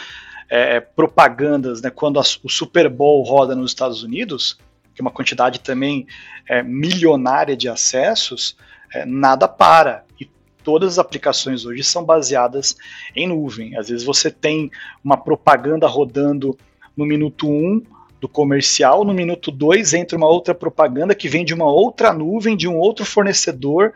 é, 0.49 0.79
propagandas, 0.79 1.81
né, 1.81 1.89
quando 1.89 2.19
a, 2.19 2.23
o 2.43 2.49
Super 2.49 2.89
Bowl 2.89 3.23
roda 3.23 3.55
nos 3.55 3.71
Estados 3.71 4.03
Unidos, 4.03 4.57
que 4.93 5.01
é 5.01 5.03
uma 5.03 5.11
quantidade 5.11 5.59
também 5.59 6.05
é, 6.47 6.61
milionária 6.61 7.55
de 7.55 7.67
acessos, 7.67 8.55
é, 8.93 9.05
nada 9.05 9.47
para. 9.47 10.03
E 10.19 10.29
todas 10.63 10.93
as 10.93 10.99
aplicações 10.99 11.65
hoje 11.65 11.83
são 11.83 12.03
baseadas 12.03 12.75
em 13.15 13.27
nuvem. 13.27 13.75
Às 13.77 13.89
vezes 13.89 14.05
você 14.05 14.29
tem 14.29 14.69
uma 15.03 15.17
propaganda 15.17 15.87
rodando 15.87 16.57
no 16.95 17.05
minuto 17.05 17.47
1, 17.47 17.51
um, 17.51 17.81
do 18.21 18.29
comercial, 18.29 19.03
no 19.03 19.13
minuto 19.13 19.51
2 19.51 19.93
entra 19.95 20.17
uma 20.17 20.29
outra 20.29 20.55
propaganda 20.55 21.13
que 21.13 21.27
vem 21.27 21.43
de 21.43 21.53
uma 21.53 21.69
outra 21.69 22.13
nuvem, 22.13 22.55
de 22.55 22.69
um 22.69 22.77
outro 22.77 23.03
fornecedor, 23.03 23.91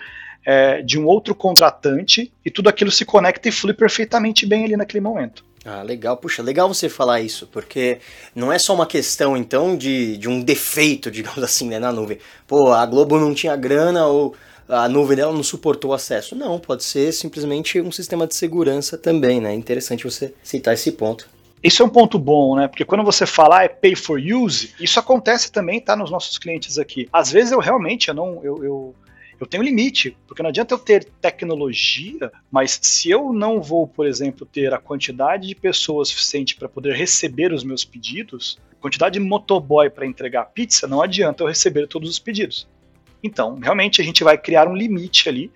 é, 0.45 0.81
de 0.81 0.99
um 0.99 1.05
outro 1.05 1.33
contratante, 1.33 2.29
e 2.43 2.51
tudo 2.51 2.67
aquilo 2.67 2.91
se 2.91 3.05
conecta 3.05 3.47
e 3.47 3.53
flui 3.53 3.73
perfeitamente 3.73 4.45
bem 4.45 4.65
ali 4.65 4.75
naquele 4.75 4.99
momento. 4.99 5.45
Ah, 5.69 5.83
legal. 5.83 6.15
Puxa, 6.15 6.41
legal 6.41 6.73
você 6.73 6.87
falar 6.87 7.19
isso, 7.19 7.45
porque 7.47 7.99
não 8.33 8.53
é 8.53 8.57
só 8.57 8.73
uma 8.73 8.85
questão, 8.85 9.35
então, 9.35 9.75
de, 9.75 10.15
de 10.15 10.29
um 10.29 10.41
defeito, 10.41 11.11
digamos 11.11 11.43
assim, 11.43 11.67
né, 11.67 11.77
na 11.77 11.91
nuvem. 11.91 12.19
Pô, 12.47 12.71
a 12.71 12.85
Globo 12.85 13.19
não 13.19 13.33
tinha 13.33 13.53
grana 13.57 14.07
ou 14.07 14.33
a 14.69 14.87
nuvem 14.87 15.17
dela 15.17 15.33
não 15.33 15.43
suportou 15.43 15.93
acesso. 15.93 16.35
Não, 16.35 16.57
pode 16.57 16.85
ser 16.85 17.11
simplesmente 17.11 17.81
um 17.81 17.91
sistema 17.91 18.25
de 18.25 18.33
segurança 18.33 18.97
também, 18.97 19.41
né? 19.41 19.53
Interessante 19.53 20.05
você 20.05 20.33
citar 20.41 20.73
esse 20.73 20.93
ponto. 20.93 21.27
Isso 21.61 21.83
é 21.83 21.85
um 21.85 21.89
ponto 21.89 22.17
bom, 22.17 22.55
né? 22.55 22.69
Porque 22.69 22.85
quando 22.85 23.03
você 23.03 23.25
falar 23.25 23.65
é 23.65 23.67
pay 23.67 23.93
for 23.93 24.21
use, 24.21 24.73
isso 24.79 24.99
acontece 24.99 25.51
também, 25.51 25.81
tá? 25.81 25.97
Nos 25.97 26.09
nossos 26.09 26.37
clientes 26.37 26.77
aqui. 26.79 27.09
Às 27.11 27.29
vezes 27.29 27.51
eu 27.51 27.59
realmente 27.59 28.07
eu 28.07 28.13
não. 28.13 28.41
Eu, 28.41 28.63
eu, 28.63 28.95
eu 29.39 29.47
tenho 29.47 29.63
limite, 29.63 30.17
porque 30.27 30.41
não 30.41 30.49
adianta 30.49 30.73
eu 30.73 30.79
ter 30.79 31.05
tecnologia, 31.21 32.31
mas 32.51 32.79
se 32.81 33.09
eu 33.09 33.31
não 33.31 33.61
vou, 33.61 33.87
por 33.87 34.05
exemplo, 34.05 34.45
ter 34.45 34.73
a 34.73 34.77
quantidade 34.77 35.47
de 35.47 35.55
pessoas 35.55 36.09
suficiente 36.09 36.55
para 36.55 36.67
poder 36.67 36.93
receber 36.95 37.51
os 37.51 37.63
meus 37.63 37.85
pedidos, 37.85 38.59
quantidade 38.79 39.19
de 39.19 39.25
motoboy 39.25 39.89
para 39.89 40.05
entregar 40.05 40.45
pizza, 40.45 40.87
não 40.87 41.01
adianta 41.01 41.43
eu 41.43 41.47
receber 41.47 41.87
todos 41.87 42.09
os 42.09 42.19
pedidos. 42.19 42.67
Então, 43.23 43.55
realmente 43.59 44.01
a 44.01 44.03
gente 44.03 44.23
vai 44.23 44.37
criar 44.37 44.67
um 44.67 44.75
limite 44.75 45.27
ali, 45.27 45.51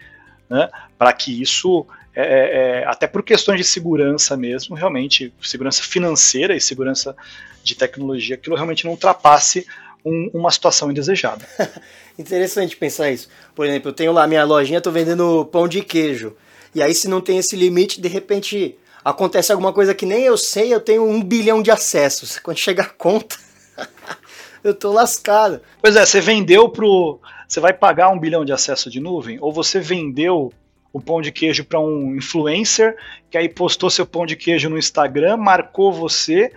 né, 0.49 0.69
para 0.97 1.13
que 1.13 1.41
isso 1.41 1.85
é, 2.13 2.21
é, 2.21 2.81
é, 2.81 2.85
até 2.85 3.07
por 3.07 3.23
questões 3.23 3.57
de 3.57 3.63
segurança 3.63 4.35
mesmo, 4.35 4.75
realmente, 4.75 5.33
segurança 5.41 5.81
financeira 5.81 6.55
e 6.55 6.59
segurança 6.59 7.15
de 7.63 7.75
tecnologia, 7.75 8.35
aquilo 8.35 8.55
realmente 8.55 8.83
não 8.83 8.91
ultrapasse 8.91 9.65
um, 10.05 10.29
uma 10.33 10.51
situação 10.51 10.91
indesejada. 10.91 11.45
Interessante 12.17 12.75
pensar 12.75 13.11
isso. 13.11 13.29
Por 13.55 13.65
exemplo, 13.65 13.89
eu 13.89 13.93
tenho 13.93 14.11
lá 14.11 14.27
minha 14.27 14.43
lojinha, 14.43 14.77
estou 14.77 14.93
vendendo 14.93 15.45
pão 15.45 15.67
de 15.67 15.81
queijo. 15.81 16.35
E 16.73 16.81
aí, 16.81 16.93
se 16.93 17.07
não 17.07 17.21
tem 17.21 17.37
esse 17.37 17.55
limite, 17.55 17.99
de 17.99 18.07
repente 18.07 18.77
acontece 19.03 19.51
alguma 19.51 19.73
coisa 19.73 19.95
que 19.95 20.05
nem 20.05 20.23
eu 20.23 20.37
sei, 20.37 20.73
eu 20.73 20.79
tenho 20.79 21.07
um 21.07 21.21
bilhão 21.21 21.61
de 21.61 21.71
acessos. 21.71 22.39
Quando 22.39 22.57
chega 22.57 22.83
a 22.83 22.89
conta, 22.89 23.35
eu 24.63 24.73
tô 24.73 24.91
lascado. 24.91 25.61
Pois 25.81 25.95
é, 25.95 26.05
você 26.05 26.21
vendeu 26.21 26.69
pro. 26.69 27.19
Você 27.47 27.59
vai 27.59 27.73
pagar 27.73 28.09
um 28.09 28.19
bilhão 28.19 28.45
de 28.45 28.53
acesso 28.53 28.89
de 28.89 28.99
nuvem? 28.99 29.37
Ou 29.41 29.51
você 29.51 29.79
vendeu 29.79 30.53
o 30.93 31.01
pão 31.01 31.21
de 31.21 31.31
queijo 31.31 31.63
para 31.63 31.79
um 31.79 32.15
influencer, 32.15 32.95
que 33.29 33.37
aí 33.37 33.47
postou 33.47 33.89
seu 33.89 34.05
pão 34.05 34.25
de 34.25 34.35
queijo 34.35 34.69
no 34.69 34.77
Instagram, 34.77 35.37
marcou 35.37 35.91
você, 35.91 36.51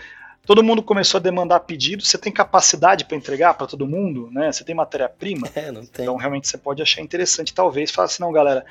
todo 0.47 0.63
mundo 0.63 0.83
começou 0.83 1.19
a 1.19 1.23
demandar 1.23 1.61
pedido, 1.61 2.05
você 2.05 2.19
tem 2.19 2.33
capacidade 2.33 3.05
para 3.05 3.17
entregar 3.17 3.55
para 3.55 3.67
todo 3.67 3.87
mundo, 3.87 4.29
né? 4.31 4.53
Você 4.53 4.65
tem 4.65 4.75
matéria-prima? 4.75 5.49
É, 5.55 5.71
não 5.71 5.85
tem. 5.87 6.05
Então 6.05 6.17
realmente 6.17 6.49
você 6.49 6.59
pode 6.59 6.83
achar 6.83 7.01
interessante, 7.01 7.55
talvez, 7.55 7.91
falar 7.91 8.07
assim, 8.07 8.23
não, 8.23 8.33
galera, 8.33 8.65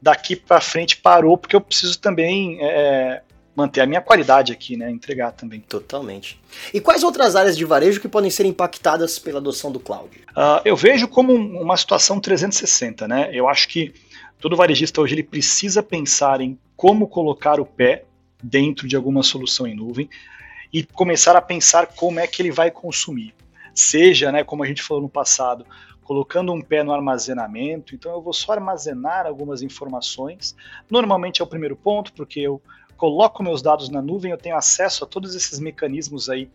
daqui 0.00 0.34
para 0.34 0.60
frente 0.60 0.96
parou, 0.96 1.36
porque 1.36 1.54
eu 1.54 1.60
preciso 1.60 1.98
também 1.98 2.58
é, 2.62 3.22
manter 3.54 3.80
a 3.80 3.86
minha 3.86 4.00
qualidade 4.00 4.52
aqui, 4.52 4.76
né? 4.76 4.90
Entregar 4.90 5.32
também. 5.32 5.60
Totalmente. 5.60 6.40
E 6.72 6.80
quais 6.80 7.02
outras 7.02 7.36
áreas 7.36 7.56
de 7.56 7.64
varejo 7.64 8.00
que 8.00 8.08
podem 8.08 8.30
ser 8.30 8.46
impactadas 8.46 9.18
pela 9.18 9.38
adoção 9.38 9.70
do 9.70 9.78
cloud? 9.78 10.16
Uh, 10.30 10.60
eu 10.64 10.76
vejo 10.76 11.06
como 11.06 11.34
uma 11.34 11.76
situação 11.76 12.18
360, 12.18 13.06
né? 13.06 13.30
Eu 13.32 13.48
acho 13.48 13.68
que 13.68 13.92
todo 14.40 14.56
varejista 14.56 15.00
hoje 15.00 15.14
ele 15.14 15.22
precisa 15.22 15.82
pensar 15.82 16.40
em 16.40 16.58
como 16.76 17.06
colocar 17.06 17.60
o 17.60 17.66
pé 17.66 18.04
dentro 18.42 18.88
de 18.88 18.96
alguma 18.96 19.22
solução 19.22 19.66
em 19.66 19.74
nuvem 19.74 20.08
e 20.72 20.84
começar 20.84 21.36
a 21.36 21.42
pensar 21.42 21.86
como 21.86 22.20
é 22.20 22.26
que 22.26 22.42
ele 22.42 22.50
vai 22.50 22.70
consumir. 22.70 23.34
Seja, 23.74 24.30
né, 24.30 24.44
como 24.44 24.62
a 24.62 24.66
gente 24.66 24.82
falou 24.82 25.02
no 25.02 25.08
passado, 25.08 25.64
colocando 26.02 26.52
um 26.52 26.60
pé 26.60 26.82
no 26.82 26.92
armazenamento, 26.92 27.94
então 27.94 28.12
eu 28.12 28.20
vou 28.20 28.32
só 28.32 28.52
armazenar 28.52 29.26
algumas 29.26 29.62
informações. 29.62 30.56
Normalmente 30.90 31.40
é 31.40 31.44
o 31.44 31.46
primeiro 31.46 31.76
ponto, 31.76 32.12
porque 32.12 32.40
eu 32.40 32.60
coloco 32.96 33.42
meus 33.42 33.62
dados 33.62 33.88
na 33.88 34.02
nuvem, 34.02 34.30
eu 34.30 34.38
tenho 34.38 34.56
acesso 34.56 35.04
a 35.04 35.06
todos 35.06 35.34
esses 35.34 35.58
mecanismos 35.58 36.28
aí 36.28 36.50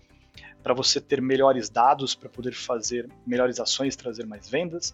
para 0.61 0.74
você 0.74 0.99
ter 0.99 1.22
melhores 1.22 1.70
dados, 1.70 2.16
para 2.16 2.28
poder 2.28 2.53
fazer 2.53 3.09
melhores 3.26 3.59
ações, 3.59 3.95
trazer 3.95 4.26
mais 4.26 4.49
vendas. 4.49 4.93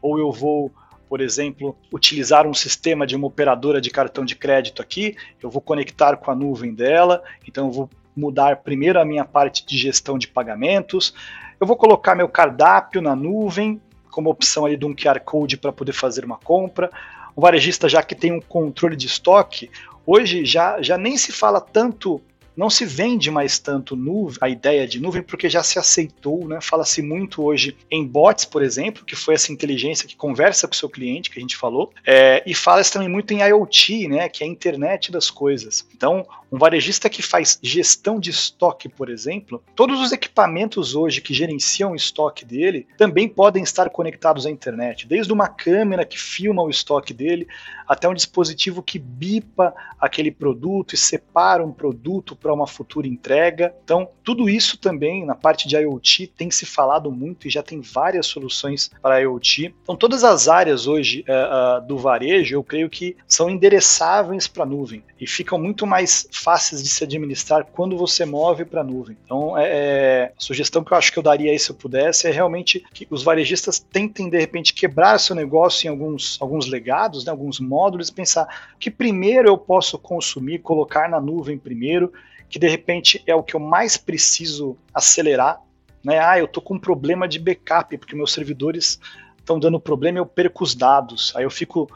Ou 0.00 0.18
eu 0.18 0.30
vou 0.30 0.70
por 1.12 1.20
exemplo, 1.20 1.76
utilizar 1.92 2.46
um 2.46 2.54
sistema 2.54 3.06
de 3.06 3.14
uma 3.14 3.26
operadora 3.26 3.82
de 3.82 3.90
cartão 3.90 4.24
de 4.24 4.34
crédito 4.34 4.80
aqui, 4.80 5.14
eu 5.42 5.50
vou 5.50 5.60
conectar 5.60 6.16
com 6.16 6.30
a 6.30 6.34
nuvem 6.34 6.74
dela, 6.74 7.22
então 7.46 7.66
eu 7.66 7.70
vou 7.70 7.90
mudar 8.16 8.56
primeiro 8.56 9.00
a 9.00 9.04
minha 9.04 9.24
parte 9.24 9.64
de 9.64 9.76
gestão 9.76 10.18
de 10.18 10.28
pagamentos, 10.28 11.14
eu 11.60 11.66
vou 11.66 11.76
colocar 11.76 12.14
meu 12.14 12.28
cardápio 12.28 13.00
na 13.00 13.14
nuvem, 13.14 13.80
como 14.10 14.30
opção 14.30 14.66
ali 14.66 14.76
de 14.76 14.84
um 14.84 14.94
QR 14.94 15.20
Code 15.20 15.56
para 15.56 15.72
poder 15.72 15.92
fazer 15.92 16.24
uma 16.24 16.36
compra, 16.36 16.90
um 17.36 17.40
varejista 17.40 17.88
já 17.88 18.02
que 18.02 18.14
tem 18.14 18.32
um 18.32 18.40
controle 18.40 18.96
de 18.96 19.06
estoque, 19.06 19.70
hoje 20.06 20.44
já, 20.44 20.82
já 20.82 20.98
nem 20.98 21.16
se 21.16 21.32
fala 21.32 21.60
tanto 21.60 22.20
não 22.56 22.68
se 22.68 22.84
vende 22.84 23.30
mais 23.30 23.58
tanto 23.58 23.96
nuvem, 23.96 24.38
a 24.40 24.48
ideia 24.48 24.86
de 24.86 25.00
nuvem, 25.00 25.22
porque 25.22 25.48
já 25.48 25.62
se 25.62 25.78
aceitou, 25.78 26.46
né? 26.46 26.58
Fala-se 26.60 27.00
muito 27.00 27.42
hoje 27.42 27.76
em 27.90 28.06
bots, 28.06 28.44
por 28.44 28.62
exemplo, 28.62 29.04
que 29.04 29.16
foi 29.16 29.34
essa 29.34 29.52
inteligência 29.52 30.06
que 30.06 30.14
conversa 30.14 30.68
com 30.68 30.74
o 30.74 30.76
seu 30.76 30.88
cliente, 30.88 31.30
que 31.30 31.38
a 31.38 31.40
gente 31.40 31.56
falou, 31.56 31.92
é, 32.06 32.42
e 32.44 32.54
fala-se 32.54 32.92
também 32.92 33.08
muito 33.08 33.32
em 33.32 33.40
IoT, 33.40 34.08
né? 34.08 34.28
Que 34.28 34.44
é 34.44 34.46
a 34.46 34.50
internet 34.50 35.10
das 35.10 35.30
coisas. 35.30 35.86
Então, 35.94 36.26
um 36.52 36.58
varejista 36.58 37.08
que 37.08 37.22
faz 37.22 37.58
gestão 37.62 38.20
de 38.20 38.28
estoque, 38.28 38.86
por 38.86 39.08
exemplo, 39.08 39.64
todos 39.74 39.98
os 40.00 40.12
equipamentos 40.12 40.94
hoje 40.94 41.22
que 41.22 41.32
gerenciam 41.32 41.92
o 41.92 41.96
estoque 41.96 42.44
dele 42.44 42.86
também 42.98 43.26
podem 43.26 43.62
estar 43.62 43.88
conectados 43.88 44.44
à 44.44 44.50
internet, 44.50 45.06
desde 45.06 45.32
uma 45.32 45.48
câmera 45.48 46.04
que 46.04 46.18
filma 46.18 46.62
o 46.62 46.68
estoque 46.68 47.14
dele 47.14 47.48
até 47.88 48.08
um 48.08 48.14
dispositivo 48.14 48.82
que 48.82 48.98
bipa 48.98 49.74
aquele 50.00 50.30
produto 50.30 50.94
e 50.94 50.98
separa 50.98 51.64
um 51.64 51.72
produto 51.72 52.34
para 52.34 52.52
uma 52.52 52.66
futura 52.66 53.06
entrega. 53.06 53.74
Então, 53.84 54.08
tudo 54.24 54.48
isso 54.48 54.78
também 54.78 55.24
na 55.24 55.34
parte 55.34 55.68
de 55.68 55.76
IoT 55.76 56.28
tem 56.28 56.50
se 56.50 56.64
falado 56.64 57.10
muito 57.10 57.46
e 57.46 57.50
já 57.50 57.62
tem 57.62 57.80
várias 57.80 58.26
soluções 58.26 58.90
para 59.00 59.20
IoT. 59.20 59.74
Então, 59.82 59.96
todas 59.96 60.24
as 60.24 60.48
áreas 60.48 60.86
hoje 60.86 61.24
uh, 61.28 61.82
uh, 61.82 61.86
do 61.86 61.98
varejo, 61.98 62.54
eu 62.54 62.64
creio 62.64 62.88
que 62.88 63.16
são 63.26 63.50
endereçáveis 63.50 64.46
para 64.46 64.64
a 64.64 64.66
nuvem 64.66 65.02
e 65.20 65.26
ficam 65.26 65.58
muito 65.58 65.86
mais 65.86 66.26
fáceis 66.42 66.82
de 66.82 66.88
se 66.88 67.04
administrar 67.04 67.64
quando 67.64 67.96
você 67.96 68.24
move 68.24 68.64
para 68.64 68.80
a 68.80 68.84
nuvem. 68.84 69.16
Então, 69.24 69.56
é, 69.56 69.64
é, 69.64 70.32
a 70.36 70.40
sugestão 70.40 70.82
que 70.82 70.92
eu 70.92 70.96
acho 70.98 71.12
que 71.12 71.18
eu 71.18 71.22
daria 71.22 71.52
aí 71.52 71.58
se 71.58 71.70
eu 71.70 71.74
pudesse 71.74 72.26
é 72.26 72.30
realmente 72.30 72.84
que 72.92 73.06
os 73.10 73.22
varejistas 73.22 73.78
tentem, 73.78 74.28
de 74.28 74.38
repente, 74.38 74.74
quebrar 74.74 75.18
seu 75.18 75.36
negócio 75.36 75.86
em 75.86 75.90
alguns, 75.90 76.36
alguns 76.40 76.66
legados, 76.66 77.24
né, 77.24 77.30
alguns 77.30 77.60
módulos, 77.60 78.08
e 78.08 78.12
pensar 78.12 78.74
que 78.78 78.90
primeiro 78.90 79.48
eu 79.48 79.56
posso 79.56 79.98
consumir, 79.98 80.58
colocar 80.58 81.08
na 81.08 81.20
nuvem 81.20 81.56
primeiro, 81.56 82.12
que 82.48 82.58
de 82.58 82.68
repente 82.68 83.22
é 83.26 83.34
o 83.34 83.42
que 83.42 83.54
eu 83.54 83.60
mais 83.60 83.96
preciso 83.96 84.76
acelerar. 84.92 85.60
Né? 86.04 86.18
Ah, 86.18 86.38
eu 86.38 86.46
estou 86.46 86.62
com 86.62 86.74
um 86.74 86.78
problema 86.78 87.28
de 87.28 87.38
backup, 87.38 87.96
porque 87.96 88.16
meus 88.16 88.32
servidores 88.32 89.00
estão 89.38 89.58
dando 89.58 89.80
problema 89.80 90.18
e 90.18 90.20
eu 90.20 90.26
perco 90.26 90.64
os 90.64 90.74
dados. 90.74 91.32
Aí 91.36 91.44
eu 91.44 91.50
fico 91.50 91.88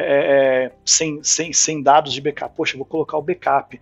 é, 0.00 0.64
é, 0.66 0.72
sem, 0.84 1.22
sem, 1.22 1.52
sem 1.52 1.82
dados 1.82 2.12
de 2.12 2.20
backup. 2.20 2.54
Poxa, 2.56 2.76
vou 2.76 2.86
colocar 2.86 3.16
o 3.16 3.22
backup. 3.22 3.80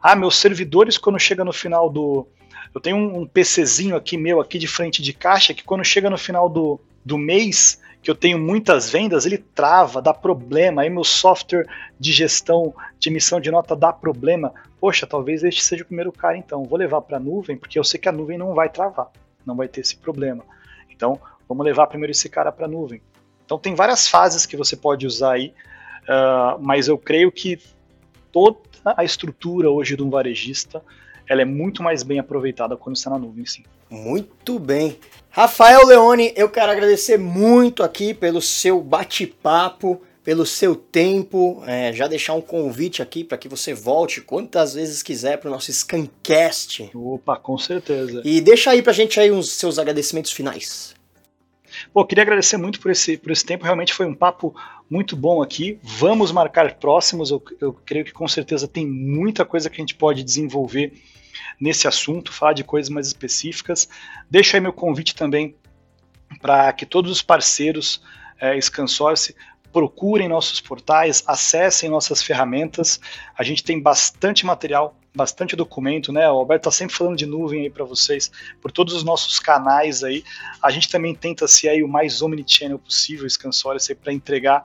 Ah, 0.00 0.16
meus 0.16 0.36
servidores, 0.36 0.96
quando 0.96 1.18
chega 1.18 1.44
no 1.44 1.52
final 1.52 1.90
do. 1.90 2.26
Eu 2.74 2.80
tenho 2.80 2.96
um, 2.96 3.20
um 3.20 3.26
PCzinho 3.26 3.96
aqui 3.96 4.16
meu, 4.16 4.40
aqui 4.40 4.58
de 4.58 4.66
frente 4.66 5.02
de 5.02 5.12
caixa, 5.12 5.54
que 5.54 5.64
quando 5.64 5.84
chega 5.84 6.08
no 6.08 6.18
final 6.18 6.48
do, 6.48 6.80
do 7.04 7.18
mês, 7.18 7.80
que 8.02 8.10
eu 8.10 8.14
tenho 8.14 8.38
muitas 8.38 8.90
vendas, 8.90 9.26
ele 9.26 9.38
trava, 9.38 10.00
dá 10.00 10.14
problema. 10.14 10.82
Aí 10.82 10.90
meu 10.90 11.04
software 11.04 11.66
de 11.98 12.12
gestão 12.12 12.74
de 12.98 13.08
emissão 13.08 13.40
de 13.40 13.50
nota 13.50 13.76
dá 13.76 13.92
problema. 13.92 14.52
Poxa, 14.80 15.06
talvez 15.06 15.42
este 15.42 15.62
seja 15.62 15.82
o 15.82 15.86
primeiro 15.86 16.12
cara, 16.12 16.36
então. 16.36 16.64
Vou 16.64 16.78
levar 16.78 17.02
para 17.02 17.16
a 17.16 17.20
nuvem, 17.20 17.56
porque 17.56 17.78
eu 17.78 17.84
sei 17.84 17.98
que 17.98 18.08
a 18.08 18.12
nuvem 18.12 18.38
não 18.38 18.54
vai 18.54 18.68
travar, 18.68 19.10
não 19.44 19.56
vai 19.56 19.68
ter 19.68 19.80
esse 19.80 19.96
problema. 19.96 20.44
Então, 20.88 21.20
vamos 21.48 21.64
levar 21.64 21.86
primeiro 21.88 22.12
esse 22.12 22.28
cara 22.28 22.52
para 22.52 22.66
a 22.66 22.68
nuvem. 22.68 23.00
Então 23.48 23.58
tem 23.58 23.74
várias 23.74 24.06
fases 24.06 24.44
que 24.44 24.58
você 24.58 24.76
pode 24.76 25.06
usar 25.06 25.32
aí, 25.32 25.54
uh, 26.02 26.60
mas 26.60 26.86
eu 26.86 26.98
creio 26.98 27.32
que 27.32 27.58
toda 28.30 28.58
a 28.84 29.02
estrutura 29.04 29.70
hoje 29.70 29.96
de 29.96 30.02
um 30.02 30.10
varejista 30.10 30.82
ela 31.26 31.40
é 31.40 31.46
muito 31.46 31.82
mais 31.82 32.02
bem 32.02 32.18
aproveitada 32.18 32.76
quando 32.76 32.96
está 32.96 33.08
na 33.08 33.18
nuvem, 33.18 33.46
sim. 33.46 33.62
Muito 33.88 34.58
bem. 34.58 34.98
Rafael 35.30 35.86
Leone, 35.86 36.30
eu 36.36 36.50
quero 36.50 36.70
agradecer 36.70 37.18
muito 37.18 37.82
aqui 37.82 38.12
pelo 38.12 38.42
seu 38.42 38.82
bate-papo, 38.82 40.02
pelo 40.22 40.44
seu 40.44 40.76
tempo, 40.76 41.62
é, 41.66 41.90
já 41.90 42.06
deixar 42.06 42.34
um 42.34 42.42
convite 42.42 43.00
aqui 43.00 43.24
para 43.24 43.38
que 43.38 43.48
você 43.48 43.72
volte 43.72 44.20
quantas 44.20 44.74
vezes 44.74 45.02
quiser 45.02 45.38
para 45.38 45.48
o 45.48 45.50
nosso 45.50 45.72
Scancast. 45.72 46.90
Opa, 46.94 47.38
com 47.38 47.56
certeza. 47.56 48.20
E 48.26 48.42
deixa 48.42 48.72
aí 48.72 48.82
para 48.82 48.92
a 48.92 48.94
gente 48.94 49.18
aí 49.18 49.30
os 49.30 49.52
seus 49.52 49.78
agradecimentos 49.78 50.32
finais. 50.32 50.97
Pô, 51.92 52.04
queria 52.04 52.22
agradecer 52.22 52.56
muito 52.56 52.80
por 52.80 52.90
esse, 52.90 53.16
por 53.16 53.32
esse 53.32 53.44
tempo, 53.44 53.64
realmente 53.64 53.94
foi 53.94 54.06
um 54.06 54.14
papo 54.14 54.54
muito 54.90 55.16
bom 55.16 55.42
aqui. 55.42 55.78
Vamos 55.82 56.30
marcar 56.32 56.74
próximos, 56.74 57.30
eu, 57.30 57.42
eu 57.60 57.72
creio 57.72 58.04
que 58.04 58.12
com 58.12 58.28
certeza 58.28 58.68
tem 58.68 58.86
muita 58.86 59.44
coisa 59.44 59.68
que 59.70 59.76
a 59.76 59.82
gente 59.82 59.94
pode 59.94 60.22
desenvolver 60.22 60.92
nesse 61.60 61.88
assunto, 61.88 62.32
falar 62.32 62.52
de 62.52 62.64
coisas 62.64 62.88
mais 62.88 63.06
específicas. 63.06 63.88
Deixo 64.30 64.56
aí 64.56 64.60
meu 64.60 64.72
convite 64.72 65.14
também 65.14 65.56
para 66.40 66.72
que 66.72 66.84
todos 66.84 67.10
os 67.10 67.22
parceiros 67.22 68.02
é, 68.40 68.60
Scansource 68.60 69.34
procurem 69.72 70.28
nossos 70.28 70.60
portais, 70.60 71.22
acessem 71.26 71.90
nossas 71.90 72.22
ferramentas. 72.22 73.00
A 73.36 73.42
gente 73.42 73.62
tem 73.62 73.80
bastante 73.80 74.46
material, 74.46 74.98
bastante 75.18 75.56
documento, 75.56 76.12
né? 76.12 76.30
O 76.30 76.36
Alberto 76.36 76.68
está 76.68 76.78
sempre 76.78 76.94
falando 76.94 77.16
de 77.16 77.26
nuvem 77.26 77.62
aí 77.62 77.70
para 77.70 77.84
vocês, 77.84 78.30
por 78.62 78.70
todos 78.70 78.94
os 78.94 79.02
nossos 79.02 79.40
canais 79.40 80.04
aí. 80.04 80.22
A 80.62 80.70
gente 80.70 80.88
também 80.88 81.14
tenta 81.14 81.48
ser 81.48 81.68
aí 81.68 81.82
o 81.82 81.88
mais 81.88 82.22
omnichannel 82.22 82.78
possível, 82.78 83.28
Scansource, 83.28 83.92
para 83.96 84.12
entregar 84.12 84.62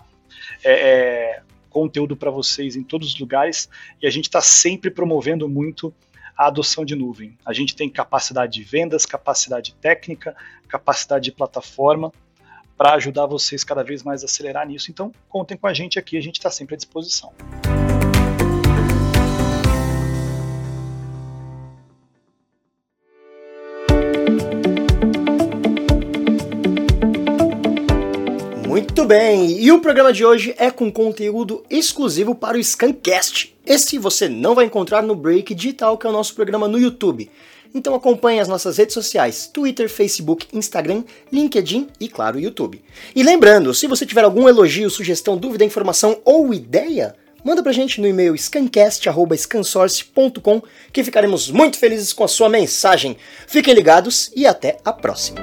é, 0.64 0.72
é, 0.72 1.42
conteúdo 1.70 2.16
para 2.16 2.30
vocês 2.30 2.76
em 2.76 2.84
todos 2.84 3.14
os 3.14 3.20
lugares. 3.20 3.68
E 4.00 4.06
a 4.06 4.12
gente 4.12 4.26
está 4.26 4.42
sempre 4.42 4.92
promovendo 4.92 5.50
muito 5.50 5.92
a 6.38 6.48
adoção 6.48 6.86
de 6.86 6.96
nuvem. 6.96 7.36
A 7.44 7.52
gente 7.52 7.76
tem 7.76 7.90
capacidade 7.90 8.54
de 8.54 8.64
vendas, 8.64 9.06
capacidade 9.06 9.74
técnica, 9.82 10.36
capacidade 10.68 11.26
de 11.26 11.32
plataforma 11.32 12.12
para 12.78 12.94
ajudar 12.94 13.26
vocês 13.26 13.64
cada 13.64 13.84
vez 13.84 14.04
mais 14.04 14.22
a 14.22 14.26
acelerar 14.26 14.68
nisso. 14.68 14.92
Então, 14.92 15.12
contem 15.28 15.58
com 15.58 15.68
a 15.68 15.74
gente 15.74 15.98
aqui, 15.98 16.18
a 16.18 16.22
gente 16.22 16.38
está 16.38 16.50
sempre 16.50 16.76
à 16.76 16.78
disposição. 16.78 17.34
Muito 28.96 29.08
bem, 29.08 29.60
e 29.60 29.72
o 29.72 29.82
programa 29.82 30.14
de 30.14 30.24
hoje 30.24 30.54
é 30.56 30.70
com 30.70 30.92
conteúdo 30.92 31.64
exclusivo 31.68 32.36
para 32.36 32.60
o 32.60 32.64
Scancast. 32.64 33.58
Esse 33.66 33.98
você 33.98 34.30
não 34.30 34.54
vai 34.54 34.66
encontrar 34.66 35.02
no 35.02 35.16
Break 35.16 35.56
Digital, 35.56 35.98
que 35.98 36.06
é 36.06 36.10
o 36.12 36.14
nosso 36.14 36.36
programa 36.36 36.68
no 36.68 36.78
YouTube. 36.78 37.28
Então 37.74 37.96
acompanhe 37.96 38.40
as 38.40 38.48
nossas 38.48 38.78
redes 38.78 38.94
sociais: 38.94 39.50
Twitter, 39.52 39.90
Facebook, 39.90 40.46
Instagram, 40.54 41.04
LinkedIn 41.32 41.88
e, 42.00 42.08
claro, 42.08 42.40
YouTube. 42.40 42.84
E 43.16 43.24
lembrando, 43.24 43.74
se 43.74 43.88
você 43.88 44.06
tiver 44.06 44.26
algum 44.26 44.48
elogio, 44.48 44.92
sugestão, 44.92 45.38
dúvida, 45.38 45.66
informação 45.66 46.20
ou 46.24 46.54
ideia, 46.54 47.16
manda 47.44 47.64
pra 47.64 47.72
gente 47.72 48.00
no 48.00 48.08
e-mail 48.08 48.38
scancast.scansource.com 48.38 50.62
que 50.94 51.04
ficaremos 51.04 51.50
muito 51.50 51.80
felizes 51.80 52.14
com 52.14 52.26
a 52.26 52.28
sua 52.28 52.48
mensagem. 52.48 53.18
Fiquem 53.48 53.74
ligados 53.74 54.32
e 54.36 54.46
até 54.46 54.78
a 54.86 54.94
próxima. 54.94 55.42